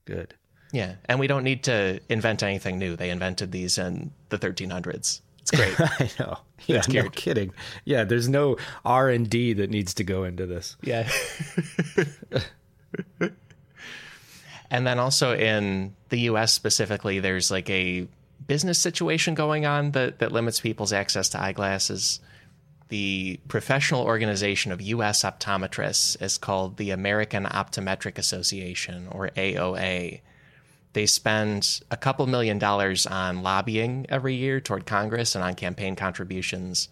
Good. 0.06 0.36
Yeah. 0.72 0.94
And 1.06 1.20
we 1.20 1.26
don't 1.26 1.44
need 1.44 1.64
to 1.64 2.00
invent 2.08 2.44
anything 2.44 2.78
new. 2.78 2.96
They 2.96 3.10
invented 3.10 3.52
these 3.52 3.80
in 3.80 4.12
the 4.30 4.38
1300s. 4.38 5.22
It's 5.40 5.50
great. 5.52 5.74
I 5.80 6.10
know. 6.20 6.38
Yeah, 6.68 6.84
no 6.90 7.10
kidding. 7.10 7.52
Yeah, 7.86 8.04
there's 8.04 8.30
no 8.30 8.58
R 8.86 9.10
and 9.10 9.28
D 9.28 9.54
that 9.54 9.72
needs 9.72 9.96
to 9.96 10.04
go 10.04 10.24
into 10.26 10.46
this. 10.46 10.78
Yeah. 10.84 11.10
and 14.70 14.86
then 14.86 15.00
also 15.00 15.36
in 15.36 15.96
the 16.10 16.20
US 16.32 16.54
specifically, 16.54 17.20
there's 17.20 17.50
like 17.50 17.68
a 17.72 18.08
business 18.48 18.78
situation 18.78 19.34
going 19.34 19.66
on 19.66 19.92
that, 19.92 20.20
that 20.20 20.32
limits 20.32 20.60
people's 20.60 20.94
access 20.94 21.30
to 21.30 21.42
eyeglasses. 21.42 22.20
The 22.92 23.39
professional 23.48 24.02
organization 24.02 24.74
of 24.74 24.82
US 24.82 25.24
optometrists 25.24 26.22
is 26.22 26.38
called 26.38 26.76
the 26.76 26.92
American 26.92 27.46
Optometric 27.46 28.18
Association, 28.18 29.08
or 29.10 29.30
AOA. 29.30 30.20
They 30.92 31.06
spend 31.06 31.80
a 31.89 31.96
couple 31.96 32.28
million 32.28 32.60
dollars 32.60 33.08
on 33.08 33.44
lobbying 33.44 34.08
every 34.10 34.36
year 34.36 34.60
toward 34.60 34.86
Congress 34.86 35.36
and 35.36 35.44
on 35.44 35.56
campaign 35.56 35.96
contributions 35.96 36.89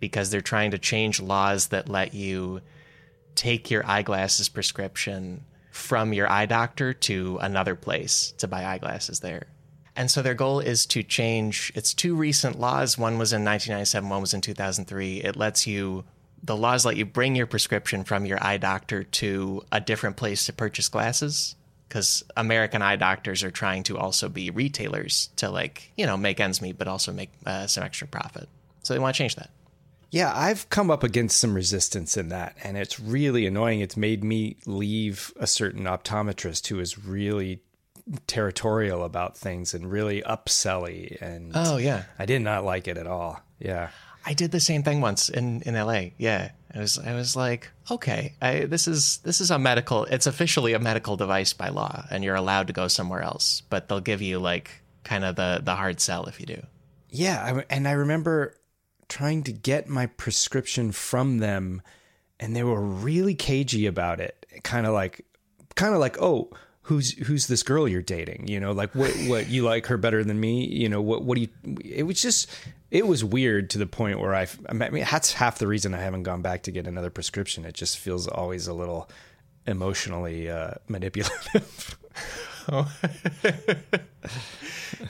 because 0.00 0.30
they're 0.30 0.40
trying 0.40 0.70
to 0.70 0.78
change 0.78 1.20
laws 1.20 1.66
that 1.68 1.90
let 1.90 2.14
you 2.14 2.62
take 3.34 3.70
your 3.70 3.86
eyeglasses 3.86 4.48
prescription 4.48 5.44
from 5.70 6.14
your 6.14 6.30
eye 6.32 6.46
doctor 6.46 6.94
to 6.94 7.36
another 7.42 7.74
place 7.74 8.32
to 8.38 8.48
buy 8.48 8.64
eyeglasses 8.64 9.20
there. 9.20 9.48
And 9.96 10.10
so 10.10 10.22
their 10.22 10.34
goal 10.34 10.60
is 10.60 10.86
to 10.86 11.02
change 11.02 11.72
it's 11.74 11.94
two 11.94 12.14
recent 12.14 12.58
laws. 12.58 12.98
One 12.98 13.18
was 13.18 13.32
in 13.32 13.44
1997, 13.44 14.08
one 14.08 14.20
was 14.20 14.34
in 14.34 14.40
2003. 14.40 15.18
It 15.18 15.36
lets 15.36 15.66
you 15.66 16.04
the 16.42 16.56
laws 16.56 16.84
let 16.84 16.96
you 16.96 17.06
bring 17.06 17.36
your 17.36 17.46
prescription 17.46 18.04
from 18.04 18.26
your 18.26 18.42
eye 18.44 18.58
doctor 18.58 19.04
to 19.04 19.62
a 19.72 19.80
different 19.80 20.16
place 20.16 20.44
to 20.46 20.52
purchase 20.52 20.88
glasses 20.88 21.56
because 21.88 22.24
American 22.36 22.82
eye 22.82 22.96
doctors 22.96 23.42
are 23.42 23.50
trying 23.50 23.82
to 23.84 23.96
also 23.96 24.28
be 24.28 24.50
retailers 24.50 25.30
to 25.36 25.48
like, 25.48 25.92
you 25.96 26.04
know, 26.04 26.16
make 26.16 26.40
ends 26.40 26.60
meet 26.60 26.76
but 26.76 26.88
also 26.88 27.12
make 27.12 27.30
uh, 27.46 27.66
some 27.66 27.84
extra 27.84 28.06
profit. 28.06 28.48
So 28.82 28.92
they 28.92 29.00
want 29.00 29.14
to 29.14 29.18
change 29.18 29.36
that. 29.36 29.50
Yeah, 30.10 30.32
I've 30.32 30.68
come 30.68 30.90
up 30.90 31.02
against 31.02 31.40
some 31.40 31.54
resistance 31.54 32.16
in 32.16 32.28
that, 32.28 32.56
and 32.62 32.76
it's 32.76 33.00
really 33.00 33.46
annoying. 33.46 33.80
It's 33.80 33.96
made 33.96 34.22
me 34.22 34.56
leave 34.64 35.32
a 35.40 35.46
certain 35.46 35.84
optometrist 35.84 36.68
who 36.68 36.78
is 36.78 37.04
really 37.04 37.62
territorial 38.26 39.04
about 39.04 39.36
things 39.36 39.74
and 39.74 39.90
really 39.90 40.22
upselly. 40.22 41.20
And 41.20 41.52
Oh, 41.54 41.76
yeah. 41.76 42.04
I 42.18 42.26
did 42.26 42.42
not 42.42 42.64
like 42.64 42.88
it 42.88 42.96
at 42.96 43.06
all. 43.06 43.40
Yeah. 43.58 43.90
I 44.26 44.34
did 44.34 44.52
the 44.52 44.60
same 44.60 44.82
thing 44.82 45.00
once 45.00 45.28
in, 45.28 45.62
in 45.62 45.74
LA. 45.74 46.06
Yeah. 46.18 46.50
I 46.74 46.78
was 46.80 46.98
I 46.98 47.14
was 47.14 47.36
like, 47.36 47.70
okay, 47.90 48.34
I, 48.42 48.60
this 48.64 48.88
is 48.88 49.18
this 49.18 49.40
is 49.40 49.50
a 49.52 49.58
medical 49.60 50.04
it's 50.06 50.26
officially 50.26 50.72
a 50.72 50.80
medical 50.80 51.16
device 51.16 51.52
by 51.52 51.68
law 51.68 52.04
and 52.10 52.24
you're 52.24 52.34
allowed 52.34 52.66
to 52.66 52.72
go 52.72 52.88
somewhere 52.88 53.22
else, 53.22 53.62
but 53.70 53.88
they'll 53.88 54.00
give 54.00 54.20
you 54.22 54.38
like 54.40 54.82
kind 55.04 55.24
of 55.24 55.36
the 55.36 55.60
the 55.62 55.76
hard 55.76 56.00
sell 56.00 56.26
if 56.26 56.40
you 56.40 56.46
do. 56.46 56.62
Yeah, 57.10 57.44
I, 57.44 57.64
and 57.70 57.86
I 57.86 57.92
remember 57.92 58.56
trying 59.08 59.44
to 59.44 59.52
get 59.52 59.88
my 59.88 60.06
prescription 60.06 60.90
from 60.90 61.38
them, 61.38 61.80
and 62.40 62.56
they 62.56 62.64
were 62.64 62.80
really 62.80 63.36
cagey 63.36 63.86
about 63.86 64.18
it. 64.18 64.44
Kind 64.64 64.84
of 64.84 64.94
like, 64.94 65.24
kind 65.76 65.94
of 65.94 66.00
like, 66.00 66.20
oh, 66.20 66.50
who's 66.84 67.12
who's 67.26 67.46
this 67.46 67.62
girl 67.62 67.86
you're 67.86 68.02
dating? 68.02 68.48
You 68.48 68.60
know, 68.60 68.72
like 68.72 68.94
what 68.94 69.10
what 69.26 69.48
you 69.48 69.64
like 69.64 69.86
her 69.86 69.96
better 69.96 70.24
than 70.24 70.40
me? 70.40 70.66
You 70.66 70.88
know, 70.88 71.02
what 71.02 71.22
what 71.22 71.36
do 71.36 71.42
you? 71.42 71.48
It 71.84 72.04
was 72.04 72.22
just, 72.22 72.50
it 72.90 73.06
was 73.06 73.24
weird 73.24 73.70
to 73.70 73.78
the 73.78 73.86
point 73.86 74.20
where 74.20 74.34
I, 74.34 74.46
I 74.68 74.72
mean, 74.72 75.04
that's 75.10 75.32
half 75.32 75.58
the 75.58 75.66
reason 75.66 75.94
I 75.94 76.00
haven't 76.00 76.22
gone 76.22 76.42
back 76.42 76.62
to 76.64 76.70
get 76.70 76.86
another 76.86 77.10
prescription. 77.10 77.64
It 77.64 77.74
just 77.74 77.98
feels 77.98 78.26
always 78.26 78.66
a 78.66 78.74
little 78.74 79.10
emotionally 79.66 80.48
uh, 80.48 80.74
manipulative. 80.88 81.98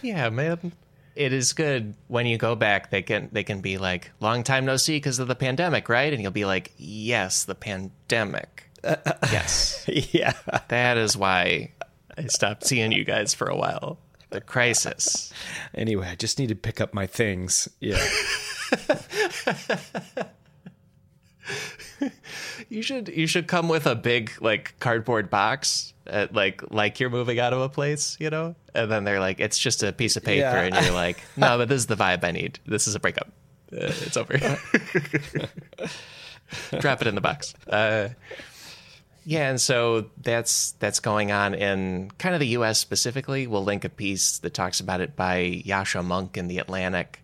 Yeah, 0.03 0.31
man. 0.31 0.73
It 1.15 1.33
is 1.33 1.53
good 1.53 1.95
when 2.09 2.27
you 2.27 2.39
go 2.39 2.57
back. 2.57 2.91
They 2.91 3.03
can 3.03 3.29
they 3.31 3.45
can 3.45 3.61
be 3.61 3.79
like, 3.79 4.11
long 4.21 4.43
time 4.43 4.65
no 4.65 4.77
see 4.77 4.97
because 4.97 5.21
of 5.21 5.29
the 5.29 5.37
pandemic, 5.37 5.89
right? 5.89 6.13
And 6.13 6.21
you'll 6.21 6.33
be 6.33 6.45
like, 6.45 6.73
yes, 6.77 7.45
the 7.45 7.55
pandemic. 7.55 8.64
Yes, 9.33 9.85
yeah, 10.13 10.33
that 10.69 10.97
is 10.97 11.17
why 11.17 11.73
I 12.17 12.27
stopped 12.27 12.67
seeing 12.67 12.93
you 12.93 13.05
guys 13.05 13.35
for 13.35 13.49
a 13.49 13.57
while. 13.57 13.99
The 14.31 14.41
crisis. 14.41 15.33
Anyway, 15.75 16.09
I 16.09 16.17
just 16.17 16.39
need 16.39 16.49
to 16.49 16.57
pick 16.57 16.81
up 16.81 16.93
my 16.93 17.07
things. 17.07 17.69
Yeah. 17.81 18.05
You 22.69 22.83
should 22.83 23.09
you 23.09 23.27
should 23.27 23.47
come 23.47 23.69
with 23.69 23.87
a 23.87 23.95
big 23.95 24.31
like 24.41 24.75
cardboard 24.81 25.31
box, 25.31 25.93
at, 26.07 26.35
like 26.35 26.63
like 26.73 26.99
you're 26.99 27.11
moving 27.11 27.39
out 27.39 27.53
of 27.53 27.61
a 27.61 27.69
place, 27.69 28.17
you 28.19 28.31
know. 28.31 28.55
And 28.75 28.91
then 28.91 29.05
they're 29.05 29.21
like, 29.21 29.41
it's 29.41 29.59
just 29.59 29.83
a 29.83 29.93
piece 29.93 30.17
of 30.17 30.25
paper, 30.25 30.41
Yeah. 30.41 30.63
and 30.63 30.75
you're 30.85 30.95
like, 30.95 31.23
no, 31.37 31.59
but 31.59 31.69
this 31.69 31.79
is 31.81 31.87
the 31.87 31.97
vibe 31.97 32.25
I 32.25 32.31
need. 32.33 32.59
This 32.67 32.89
is 32.89 32.95
a 32.95 33.01
breakup. 33.01 33.29
Uh, 33.73 33.93
it's 34.03 34.17
over. 34.17 34.39
Drop 36.81 37.01
it 37.03 37.07
in 37.07 37.15
the 37.15 37.21
box. 37.21 37.55
Uh, 37.69 38.09
yeah, 39.25 39.49
and 39.51 39.61
so 39.61 40.07
that's 40.23 40.73
that's 40.73 41.01
going 41.01 41.33
on 41.33 41.55
in 41.55 42.11
kind 42.19 42.35
of 42.35 42.41
the 42.41 42.49
U.S. 42.49 42.79
specifically. 42.79 43.47
We'll 43.47 43.65
link 43.65 43.85
a 43.85 43.89
piece 43.89 44.39
that 44.39 44.55
talks 44.55 44.81
about 44.81 45.01
it 45.01 45.17
by 45.17 45.63
Yascha 45.65 46.05
Mounk 46.05 46.37
in 46.37 46.49
the 46.49 46.59
Atlantic, 46.59 47.23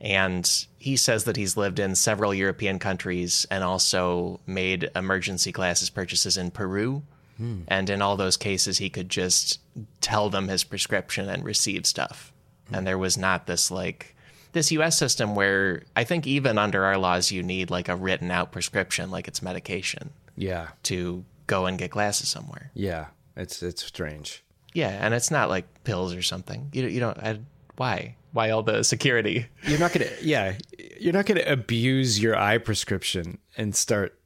and 0.00 0.66
he 0.78 0.96
says 0.96 1.24
that 1.24 1.36
he's 1.36 1.56
lived 1.56 1.78
in 1.78 1.94
several 1.94 2.32
European 2.34 2.78
countries 2.78 3.46
and 3.50 3.64
also 3.64 4.40
made 4.46 4.90
emergency 4.94 5.52
glasses 5.52 5.90
purchases 5.90 6.36
in 6.36 6.50
Peru. 6.50 7.02
Hmm. 7.38 7.62
And 7.68 7.90
in 7.90 8.00
all 8.00 8.16
those 8.16 8.36
cases, 8.36 8.78
he 8.78 8.88
could 8.88 9.10
just 9.10 9.60
tell 10.00 10.30
them 10.30 10.48
his 10.48 10.64
prescription 10.64 11.28
and 11.28 11.44
receive 11.44 11.86
stuff. 11.86 12.32
Hmm. 12.68 12.74
And 12.76 12.86
there 12.86 12.98
was 12.98 13.18
not 13.18 13.46
this 13.46 13.70
like 13.70 14.14
this 14.52 14.72
US 14.72 14.96
system 14.96 15.34
where 15.34 15.82
I 15.94 16.04
think 16.04 16.26
even 16.26 16.56
under 16.56 16.84
our 16.84 16.96
laws, 16.96 17.30
you 17.30 17.42
need 17.42 17.70
like 17.70 17.88
a 17.90 17.96
written 17.96 18.30
out 18.30 18.52
prescription, 18.52 19.10
like 19.10 19.28
it's 19.28 19.42
medication, 19.42 20.10
Yeah. 20.34 20.68
to 20.84 21.24
go 21.46 21.66
and 21.66 21.78
get 21.78 21.90
glasses 21.90 22.28
somewhere. 22.28 22.70
Yeah. 22.74 23.06
It's 23.36 23.62
it's 23.62 23.84
strange. 23.84 24.42
Yeah, 24.72 24.90
and 24.90 25.14
it's 25.14 25.30
not 25.30 25.48
like 25.48 25.84
pills 25.84 26.14
or 26.14 26.22
something. 26.22 26.70
You 26.72 26.86
you 26.86 27.00
don't. 27.00 27.18
I, 27.18 27.40
why? 27.76 28.16
Why 28.32 28.50
all 28.50 28.62
the 28.62 28.82
security? 28.82 29.46
You're 29.62 29.78
not 29.78 29.92
gonna 29.92 30.08
yeah, 30.22 30.54
you're 31.00 31.12
not 31.12 31.26
gonna 31.26 31.44
abuse 31.46 32.20
your 32.20 32.36
eye 32.36 32.58
prescription 32.58 33.38
and 33.56 33.74
start 33.74 34.18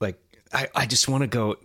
like 0.00 0.18
I, 0.52 0.68
I 0.74 0.86
just 0.86 1.08
want 1.08 1.22
to 1.22 1.26
go 1.28 1.56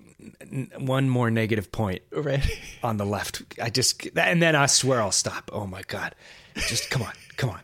one 0.80 1.10
more 1.10 1.30
negative 1.32 1.72
point 1.72 2.02
Right. 2.12 2.44
on 2.84 2.98
the 2.98 3.06
left. 3.06 3.42
I 3.62 3.70
just 3.70 4.08
and 4.16 4.42
then 4.42 4.56
I 4.56 4.66
swear 4.68 5.02
I'll 5.02 5.12
stop. 5.12 5.50
Oh 5.54 5.66
my 5.68 5.82
god. 5.88 6.16
Just 6.56 6.90
come 6.90 7.02
on. 7.02 7.14
Come 7.38 7.50
on. 7.50 7.60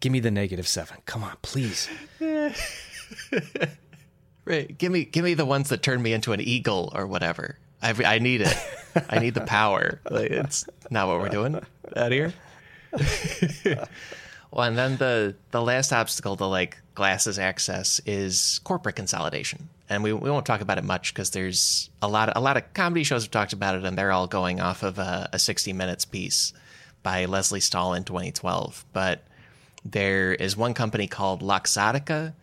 Give 0.00 0.12
me 0.12 0.20
the 0.20 0.30
negative 0.30 0.68
7. 0.68 0.98
Come 1.06 1.24
on, 1.24 1.34
please. 1.40 1.88
Right. 4.44 4.76
Give 4.76 4.92
me 4.92 5.04
give 5.04 5.24
me 5.24 5.34
the 5.34 5.46
ones 5.46 5.70
that 5.70 5.82
turn 5.82 6.02
me 6.02 6.12
into 6.12 6.32
an 6.32 6.40
eagle 6.40 6.92
or 6.94 7.06
whatever. 7.06 7.58
I 7.82 7.94
I 8.04 8.18
need 8.18 8.42
it. 8.42 8.56
I 9.08 9.18
need 9.18 9.34
the 9.34 9.40
power. 9.46 10.00
Like, 10.10 10.30
it's 10.30 10.66
not 10.90 11.08
what 11.08 11.20
we're 11.20 11.28
doing 11.28 11.60
out 11.96 12.12
here. 12.12 12.32
well, 14.50 14.68
and 14.68 14.76
then 14.76 14.96
the 14.96 15.34
the 15.50 15.62
last 15.62 15.92
obstacle 15.92 16.36
to 16.36 16.46
like 16.46 16.78
glasses 16.94 17.38
access 17.38 18.00
is 18.06 18.60
corporate 18.64 18.96
consolidation, 18.96 19.68
and 19.88 20.02
we 20.02 20.12
we 20.12 20.30
won't 20.30 20.46
talk 20.46 20.60
about 20.60 20.78
it 20.78 20.84
much 20.84 21.12
because 21.12 21.30
there's 21.30 21.90
a 22.02 22.08
lot 22.08 22.28
of, 22.28 22.36
a 22.36 22.40
lot 22.40 22.56
of 22.56 22.72
comedy 22.74 23.04
shows 23.04 23.24
have 23.24 23.30
talked 23.30 23.52
about 23.52 23.74
it, 23.74 23.84
and 23.84 23.96
they're 23.98 24.12
all 24.12 24.26
going 24.26 24.60
off 24.60 24.82
of 24.82 24.98
a, 24.98 25.28
a 25.32 25.38
60 25.38 25.72
minutes 25.72 26.04
piece 26.04 26.52
by 27.02 27.24
Lesley 27.24 27.60
Stahl 27.60 27.94
in 27.94 28.04
2012. 28.04 28.84
But 28.92 29.24
there 29.84 30.32
is 30.32 30.56
one 30.56 30.74
company 30.74 31.06
called 31.06 31.42
Luxottica 31.42 32.34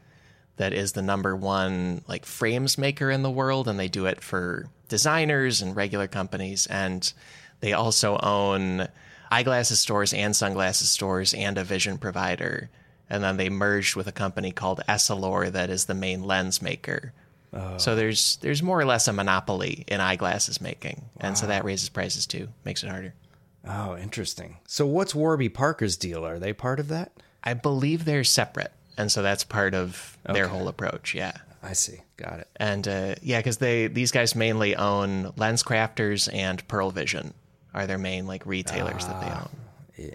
that 0.57 0.73
is 0.73 0.91
the 0.91 1.01
number 1.01 1.35
one 1.35 2.01
like 2.07 2.25
frames 2.25 2.77
maker 2.77 3.09
in 3.09 3.23
the 3.23 3.31
world 3.31 3.67
and 3.67 3.79
they 3.79 3.87
do 3.87 4.05
it 4.05 4.21
for 4.21 4.67
designers 4.89 5.61
and 5.61 5.75
regular 5.75 6.07
companies 6.07 6.67
and 6.67 7.13
they 7.59 7.73
also 7.73 8.17
own 8.21 8.87
eyeglasses 9.29 9.79
stores 9.79 10.13
and 10.13 10.35
sunglasses 10.35 10.89
stores 10.89 11.33
and 11.33 11.57
a 11.57 11.63
vision 11.63 11.97
provider 11.97 12.69
and 13.09 13.23
then 13.23 13.37
they 13.37 13.49
merged 13.49 13.95
with 13.95 14.07
a 14.07 14.11
company 14.11 14.51
called 14.51 14.81
Essilor 14.87 15.51
that 15.51 15.69
is 15.69 15.85
the 15.85 15.93
main 15.93 16.23
lens 16.23 16.61
maker 16.61 17.13
so 17.77 17.91
oh. 17.91 17.95
there's 17.95 18.37
there's 18.37 18.63
more 18.63 18.79
or 18.79 18.85
less 18.85 19.09
a 19.09 19.13
monopoly 19.13 19.83
in 19.87 19.99
eyeglasses 19.99 20.61
making 20.61 21.01
and 21.19 21.37
so 21.37 21.47
that 21.47 21.65
raises 21.65 21.89
prices 21.89 22.25
too 22.25 22.47
makes 22.65 22.83
it 22.83 22.89
harder 22.89 23.13
Oh, 23.63 23.95
interesting. 23.95 24.57
So 24.65 24.87
what's 24.87 25.13
Warby 25.13 25.49
Parker's 25.49 25.95
deal? 25.95 26.25
Are 26.25 26.39
they 26.39 26.51
part 26.51 26.79
of 26.79 26.87
that? 26.87 27.11
i 27.43 27.53
believe 27.53 28.05
they're 28.05 28.23
separate 28.23 28.71
and 29.01 29.11
so 29.11 29.21
that's 29.21 29.43
part 29.43 29.73
of 29.73 30.17
their 30.31 30.47
whole 30.47 30.67
approach 30.67 31.13
yeah 31.15 31.33
I 31.63 31.73
see. 31.73 31.99
Got 32.17 32.39
it. 32.39 32.47
and 32.55 32.87
uh, 32.87 33.15
yeah, 33.21 33.37
because 33.39 33.57
they 33.57 33.85
these 33.85 34.11
guys 34.11 34.35
mainly 34.35 34.75
own 34.75 35.31
LensCrafters 35.33 36.27
and 36.33 36.67
Pearle 36.67 36.89
Vision 36.89 37.35
are 37.73 37.85
their 37.85 37.99
main 37.99 38.25
like 38.25 38.43
retailers 38.47 39.05
that 39.05 39.21
they 39.21 39.27
own. 39.29 39.49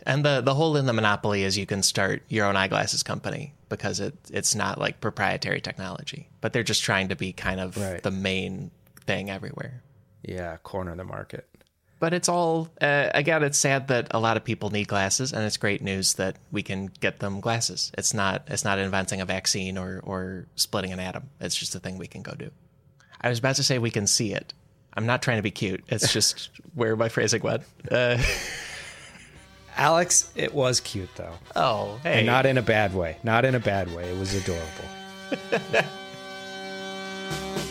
And 0.05 0.25
the 0.25 0.41
the 0.41 0.55
whole 0.55 0.77
in 0.77 0.87
the 0.87 0.93
monopoly 0.93 1.45
is 1.45 1.57
you 1.57 1.65
can 1.67 1.85
start 1.85 2.23
your 2.29 2.47
own 2.47 2.57
eyeglasses 2.57 3.05
company 3.05 3.55
because 3.69 4.01
it 4.01 4.15
it's 4.33 4.57
not 4.57 4.79
like 4.81 5.01
proprietary 5.01 5.61
technology, 5.61 6.29
but 6.41 6.53
they're 6.53 6.65
just 6.65 6.83
trying 6.83 7.09
to 7.11 7.15
be 7.17 7.33
kind 7.33 7.61
of 7.61 7.77
Right. 7.77 8.03
the 8.03 8.11
main 8.11 8.73
thing 9.07 9.31
everywhere. 9.31 9.83
Yeah, 10.25 10.57
corner 10.65 10.97
the 10.97 11.05
market. 11.05 11.47
But 11.99 12.13
it's 12.13 12.29
all 12.29 12.69
uh, 12.81 13.11
again. 13.15 13.43
It's 13.43 13.59
sad 13.59 13.89
that 13.89 14.09
a 14.11 14.21
lot 14.21 14.37
of 14.37 14.45
people 14.45 14.71
need 14.71 14.89
glasses, 14.89 15.33
and 15.33 15.45
it's 15.45 15.57
great 15.57 15.83
news 15.83 16.15
that 16.15 16.37
we 16.53 16.63
can 16.63 16.87
get 17.01 17.21
them 17.21 17.41
glasses. 17.41 17.93
It's 17.97 18.13
not 18.15 18.43
it's 18.49 18.65
not 18.65 18.79
inventing 18.79 19.21
a 19.21 19.25
vaccine 19.25 19.79
or 19.79 20.01
or 20.05 20.47
splitting 20.57 20.93
an 20.93 21.01
atom. 21.01 21.31
It's 21.41 21.57
just 21.57 21.75
a 21.75 21.81
thing 21.81 21.99
we 21.99 22.07
can 22.07 22.23
go 22.23 22.33
do. 22.33 22.51
I 23.21 23.29
was 23.29 23.39
about 23.39 23.57
to 23.57 23.63
say 23.63 23.79
we 23.79 23.91
can 23.91 24.07
see 24.07 24.33
it. 24.33 24.53
I'm 24.95 25.07
not 25.07 25.23
trying 25.23 25.39
to 25.39 25.43
be 25.43 25.51
cute. 25.51 25.85
It's 25.89 26.13
just 26.13 26.51
where 26.75 26.97
my 26.97 27.09
phrasing 27.09 27.43
went. 27.43 27.63
Uh, 27.91 28.23
Alex, 29.77 30.33
it 30.35 30.55
was 30.55 30.81
cute 30.81 31.11
though. 31.17 31.35
oh, 31.55 31.99
hey, 32.03 32.19
And 32.19 32.27
not 32.27 32.47
in 32.47 32.57
a 32.57 32.63
bad 32.63 32.95
way. 32.95 33.19
Not 33.23 33.45
in 33.45 33.55
a 33.55 33.61
bad 33.61 33.95
way. 33.95 34.09
It 34.11 34.19
was 34.19 34.35
adorable. 34.35 35.85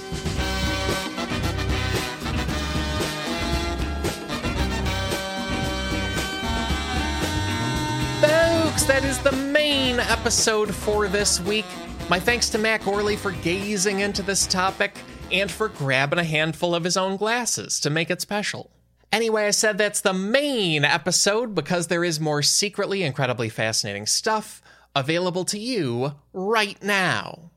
That 8.87 9.03
is 9.03 9.17
the 9.17 9.31
main 9.31 9.99
episode 9.99 10.73
for 10.73 11.07
this 11.07 11.39
week. 11.41 11.65
My 12.07 12.19
thanks 12.19 12.49
to 12.49 12.59
Matt 12.59 12.81
Gourley 12.81 13.17
for 13.17 13.31
gazing 13.31 14.01
into 14.01 14.21
this 14.21 14.45
topic 14.45 14.95
and 15.31 15.49
for 15.49 15.69
grabbing 15.69 16.19
a 16.19 16.23
handful 16.23 16.75
of 16.75 16.83
his 16.83 16.95
own 16.95 17.17
glasses 17.17 17.79
to 17.79 17.89
make 17.89 18.11
it 18.11 18.21
special. 18.21 18.69
Anyway, 19.11 19.47
I 19.47 19.51
said 19.51 19.79
that's 19.79 20.01
the 20.01 20.13
main 20.13 20.85
episode 20.85 21.55
because 21.55 21.87
there 21.87 22.03
is 22.03 22.19
more 22.19 22.43
secretly 22.43 23.01
incredibly 23.01 23.49
fascinating 23.49 24.05
stuff 24.05 24.61
available 24.95 25.45
to 25.45 25.59
you 25.59 26.13
right 26.31 26.81
now. 26.83 27.49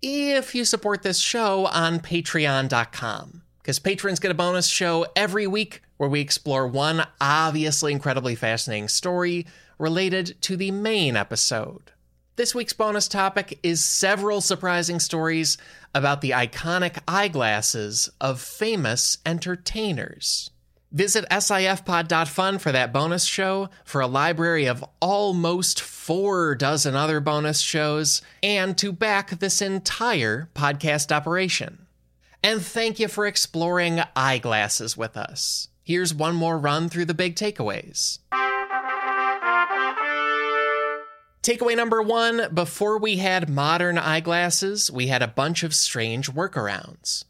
If 0.00 0.54
you 0.54 0.64
support 0.64 1.02
this 1.02 1.18
show 1.18 1.66
on 1.66 2.00
patreon.com, 2.00 3.42
because 3.58 3.78
patrons 3.78 4.18
get 4.18 4.30
a 4.30 4.34
bonus 4.34 4.66
show 4.66 5.04
every 5.14 5.46
week 5.46 5.82
where 5.98 6.08
we 6.08 6.20
explore 6.20 6.66
one 6.66 7.06
obviously 7.20 7.92
incredibly 7.92 8.34
fascinating 8.34 8.88
story 8.88 9.46
related 9.78 10.40
to 10.40 10.56
the 10.56 10.70
main 10.70 11.16
episode. 11.16 11.92
This 12.36 12.54
week's 12.54 12.72
bonus 12.72 13.08
topic 13.08 13.58
is 13.62 13.84
several 13.84 14.40
surprising 14.40 15.00
stories 15.00 15.58
about 15.94 16.20
the 16.20 16.30
iconic 16.30 16.98
eyeglasses 17.08 18.08
of 18.20 18.40
famous 18.40 19.18
entertainers. 19.26 20.50
Visit 20.90 21.26
sifpod.fun 21.30 22.58
for 22.58 22.72
that 22.72 22.92
bonus 22.92 23.24
show, 23.24 23.68
for 23.84 24.00
a 24.00 24.06
library 24.06 24.66
of 24.66 24.84
almost 25.00 25.80
four 25.80 26.54
dozen 26.54 26.94
other 26.94 27.20
bonus 27.20 27.60
shows, 27.60 28.22
and 28.42 28.78
to 28.78 28.92
back 28.92 29.30
this 29.38 29.60
entire 29.60 30.48
podcast 30.54 31.12
operation. 31.12 31.86
And 32.42 32.62
thank 32.62 33.00
you 33.00 33.08
for 33.08 33.26
exploring 33.26 34.00
eyeglasses 34.16 34.96
with 34.96 35.16
us. 35.16 35.68
Here's 35.88 36.12
one 36.12 36.34
more 36.34 36.58
run 36.58 36.90
through 36.90 37.06
the 37.06 37.14
big 37.14 37.34
takeaways. 37.34 38.18
Takeaway 41.42 41.74
number 41.74 42.02
one 42.02 42.52
before 42.52 42.98
we 42.98 43.16
had 43.16 43.48
modern 43.48 43.96
eyeglasses, 43.96 44.90
we 44.90 45.06
had 45.06 45.22
a 45.22 45.26
bunch 45.26 45.62
of 45.62 45.74
strange 45.74 46.30
workarounds. 46.30 47.24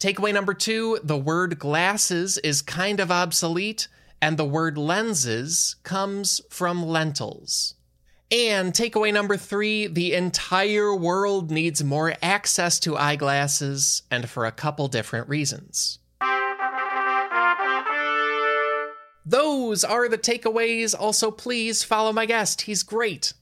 Takeaway 0.00 0.34
number 0.34 0.54
two 0.54 0.98
the 1.04 1.16
word 1.16 1.60
glasses 1.60 2.36
is 2.38 2.62
kind 2.62 2.98
of 2.98 3.12
obsolete, 3.12 3.86
and 4.20 4.36
the 4.36 4.44
word 4.44 4.76
lenses 4.76 5.76
comes 5.84 6.40
from 6.50 6.84
lentils. 6.84 7.76
And 8.32 8.72
takeaway 8.72 9.14
number 9.14 9.36
three 9.36 9.86
the 9.86 10.14
entire 10.14 10.92
world 10.96 11.52
needs 11.52 11.84
more 11.84 12.14
access 12.20 12.80
to 12.80 12.96
eyeglasses, 12.96 14.02
and 14.10 14.28
for 14.28 14.46
a 14.46 14.50
couple 14.50 14.88
different 14.88 15.28
reasons. 15.28 15.99
Those 19.24 19.84
are 19.84 20.08
the 20.08 20.18
takeaways. 20.18 20.94
Also, 20.98 21.30
please 21.30 21.84
follow 21.84 22.12
my 22.12 22.26
guest. 22.26 22.62
He's 22.62 22.82
great. 22.82 23.32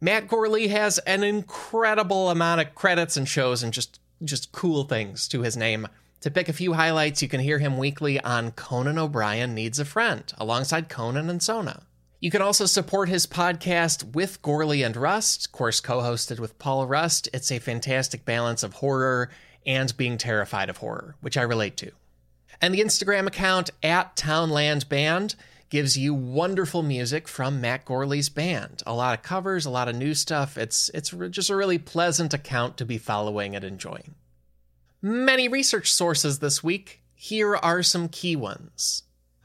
Matt 0.00 0.28
Gourley 0.28 0.68
has 0.68 0.98
an 1.00 1.22
incredible 1.22 2.30
amount 2.30 2.60
of 2.60 2.74
credits 2.74 3.16
and 3.16 3.28
shows 3.28 3.62
and 3.62 3.72
just 3.72 4.00
just 4.24 4.52
cool 4.52 4.84
things 4.84 5.28
to 5.28 5.42
his 5.42 5.56
name. 5.56 5.86
To 6.22 6.30
pick 6.30 6.48
a 6.48 6.54
few 6.54 6.72
highlights, 6.72 7.20
you 7.22 7.28
can 7.28 7.40
hear 7.40 7.58
him 7.58 7.76
weekly 7.76 8.18
on 8.20 8.52
Conan 8.52 8.98
O'Brien 8.98 9.54
Needs 9.54 9.78
a 9.78 9.84
Friend, 9.84 10.32
alongside 10.38 10.88
Conan 10.88 11.28
and 11.28 11.42
Sona. 11.42 11.82
You 12.18 12.30
can 12.30 12.40
also 12.40 12.64
support 12.64 13.10
his 13.10 13.26
podcast 13.26 14.14
with 14.14 14.40
Gourley 14.40 14.84
and 14.84 14.96
Rust, 14.96 15.46
of 15.46 15.52
course, 15.52 15.80
co 15.80 15.98
hosted 15.98 16.40
with 16.40 16.58
Paul 16.58 16.86
Rust. 16.86 17.28
It's 17.34 17.52
a 17.52 17.58
fantastic 17.58 18.24
balance 18.24 18.62
of 18.62 18.74
horror 18.74 19.30
and 19.66 19.94
being 19.96 20.16
terrified 20.16 20.70
of 20.70 20.78
horror, 20.78 21.14
which 21.20 21.36
I 21.36 21.42
relate 21.42 21.76
to. 21.78 21.92
And 22.60 22.74
the 22.74 22.80
Instagram 22.80 23.26
account 23.26 23.70
at 23.82 24.16
Townland 24.16 24.88
Band 24.88 25.34
gives 25.68 25.98
you 25.98 26.14
wonderful 26.14 26.82
music 26.82 27.26
from 27.28 27.60
Matt 27.60 27.84
Gourley's 27.84 28.28
band. 28.28 28.82
A 28.86 28.94
lot 28.94 29.18
of 29.18 29.24
covers, 29.24 29.66
a 29.66 29.70
lot 29.70 29.88
of 29.88 29.96
new 29.96 30.14
stuff. 30.14 30.56
It's 30.56 30.90
it's 30.94 31.10
just 31.30 31.50
a 31.50 31.56
really 31.56 31.78
pleasant 31.78 32.32
account 32.32 32.76
to 32.78 32.84
be 32.84 32.98
following 32.98 33.56
and 33.56 33.64
enjoying. 33.64 34.14
Many 35.02 35.48
research 35.48 35.92
sources 35.92 36.38
this 36.38 36.62
week. 36.62 37.02
Here 37.14 37.56
are 37.56 37.82
some 37.82 38.08
key 38.08 38.36
ones. 38.36 39.02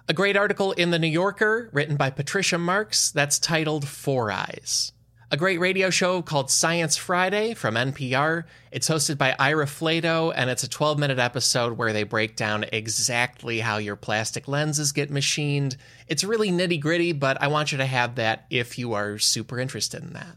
A 0.07 0.13
great 0.13 0.35
article 0.35 0.73
in 0.73 0.91
The 0.91 0.99
New 0.99 1.07
Yorker 1.07 1.69
written 1.71 1.95
by 1.95 2.09
Patricia 2.09 2.57
Marx 2.57 3.11
that's 3.11 3.39
titled 3.39 3.87
Four 3.87 4.31
Eyes. 4.31 4.91
A 5.33 5.37
great 5.37 5.61
radio 5.61 5.89
show 5.89 6.21
called 6.21 6.51
Science 6.51 6.97
Friday 6.97 7.53
from 7.53 7.75
NPR. 7.75 8.43
It's 8.69 8.89
hosted 8.89 9.17
by 9.17 9.33
Ira 9.39 9.65
Flatow, 9.65 10.33
and 10.35 10.49
it's 10.49 10.63
a 10.63 10.69
12 10.69 10.99
minute 10.99 11.19
episode 11.19 11.77
where 11.77 11.93
they 11.93 12.03
break 12.03 12.35
down 12.35 12.65
exactly 12.73 13.61
how 13.61 13.77
your 13.77 13.95
plastic 13.95 14.49
lenses 14.49 14.91
get 14.91 15.09
machined. 15.09 15.77
It's 16.09 16.25
really 16.25 16.51
nitty 16.51 16.81
gritty, 16.81 17.13
but 17.13 17.41
I 17.41 17.47
want 17.47 17.71
you 17.71 17.77
to 17.77 17.85
have 17.85 18.15
that 18.15 18.45
if 18.49 18.77
you 18.77 18.91
are 18.91 19.17
super 19.19 19.57
interested 19.57 20.03
in 20.03 20.11
that. 20.11 20.35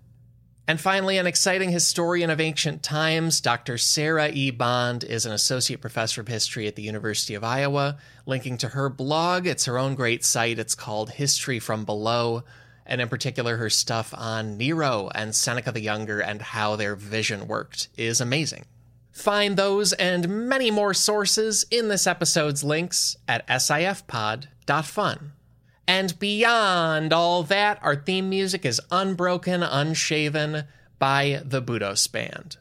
And 0.69 0.81
finally, 0.81 1.19
an 1.19 1.27
exciting 1.27 1.73
historian 1.73 2.31
of 2.31 2.41
ancient 2.41 2.85
times, 2.85 3.41
Dr. 3.41 3.77
Sarah 3.79 4.31
E. 4.33 4.53
Bond 4.53 5.03
is 5.03 5.27
an 5.27 5.33
associate 5.33 5.81
professor 5.81 6.21
of 6.21 6.29
history 6.29 6.69
at 6.69 6.77
the 6.77 6.83
University 6.83 7.35
of 7.35 7.43
Iowa. 7.43 7.99
Linking 8.27 8.59
to 8.59 8.69
her 8.69 8.89
blog, 8.89 9.49
it's 9.49 9.65
her 9.65 9.77
own 9.77 9.97
great 9.97 10.25
site. 10.25 10.61
It's 10.61 10.77
called 10.77 11.11
History 11.11 11.59
from 11.59 11.85
Below, 11.85 12.45
and 12.87 13.01
in 13.01 13.09
particular, 13.09 13.57
her 13.57 13.71
stuff 13.71 14.15
on 14.17 14.57
Nero 14.57 15.11
and 15.15 15.35
Seneca 15.35 15.73
the 15.73 15.81
Younger 15.81 16.21
and 16.21 16.43
how 16.43 16.77
their 16.77 16.97
vision 16.97 17.47
worked 17.47 17.89
is 17.97 18.21
amazing. 18.21 18.65
Find 19.11 19.57
those 19.57 19.93
and 19.93 20.49
many 20.49 20.71
more 20.71 20.93
sources 20.93 21.65
in 21.71 21.89
this 21.89 22.07
episode's 22.07 22.65
links 22.65 23.17
at 23.29 23.47
sifpod.fun. 23.47 25.33
And 25.87 26.19
beyond 26.19 27.13
all 27.13 27.43
that, 27.45 27.79
our 27.83 27.95
theme 27.95 28.29
music 28.29 28.65
is 28.65 28.81
Unbroken, 28.91 29.63
Unshaven 29.63 30.65
by 30.99 31.43
the 31.45 31.63
Budos 31.63 32.11
Band. 32.11 32.57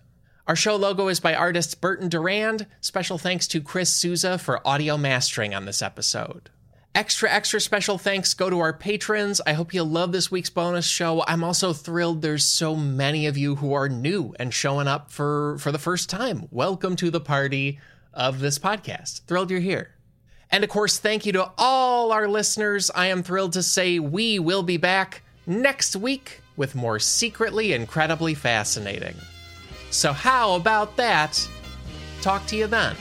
Our 0.46 0.56
show 0.58 0.76
logo 0.76 1.08
is 1.08 1.22
by 1.22 1.34
artist 1.34 1.80
Burton 1.80 2.10
Durand. 2.10 2.68
Special 2.82 3.18
thanks 3.18 3.48
to 3.48 3.62
Chris 3.62 3.90
Souza 3.90 4.38
for 4.38 4.66
audio 4.68 4.98
mastering 4.98 5.56
on 5.56 5.66
this 5.66 5.82
episode. 5.82 6.50
Extra, 6.96 7.28
extra 7.32 7.60
special 7.60 7.98
thanks 7.98 8.36
go 8.36 8.52
to 8.52 8.60
our 8.60 8.72
patrons. 8.72 9.42
I 9.48 9.54
hope 9.54 9.74
you 9.74 9.84
love 9.84 10.12
this 10.12 10.30
week's 10.30 10.52
bonus 10.52 10.86
show. 10.86 11.24
I'm 11.28 11.44
also 11.44 11.74
thrilled 11.74 12.22
there's 12.22 12.46
so 12.46 12.76
many 12.76 13.26
of 13.26 13.36
you 13.36 13.56
who 13.56 13.74
are 13.74 13.90
new 13.90 14.36
and 14.40 14.54
showing 14.54 14.88
up 14.88 15.10
for, 15.10 15.58
for 15.58 15.72
the 15.72 15.80
first 15.80 16.08
time. 16.08 16.48
Welcome 16.52 16.96
to 16.98 17.10
the 17.10 17.20
party 17.20 17.80
of 18.14 18.42
this 18.42 18.60
podcast. 18.60 19.22
Thrilled 19.22 19.50
you're 19.50 19.60
here. 19.60 19.96
And 20.52 20.64
of 20.64 20.70
course, 20.70 21.00
thank 21.00 21.26
you 21.26 21.32
to 21.32 21.50
all 21.58 22.12
our 22.12 22.28
listeners. 22.28 22.92
I 22.94 23.08
am 23.08 23.24
thrilled 23.24 23.54
to 23.54 23.64
say 23.64 23.98
we 23.98 24.38
will 24.38 24.62
be 24.62 24.78
back 24.78 25.24
next 25.48 25.96
week 25.96 26.42
with 26.58 26.76
more 26.76 27.00
secretly 27.00 27.74
incredibly 27.74 28.36
fascinating. 28.36 29.16
So, 29.90 30.14
how 30.14 30.54
about 30.56 30.96
that? 30.98 31.50
Talk 32.22 32.46
to 32.48 32.56
you 32.56 32.68
then. 32.68 32.96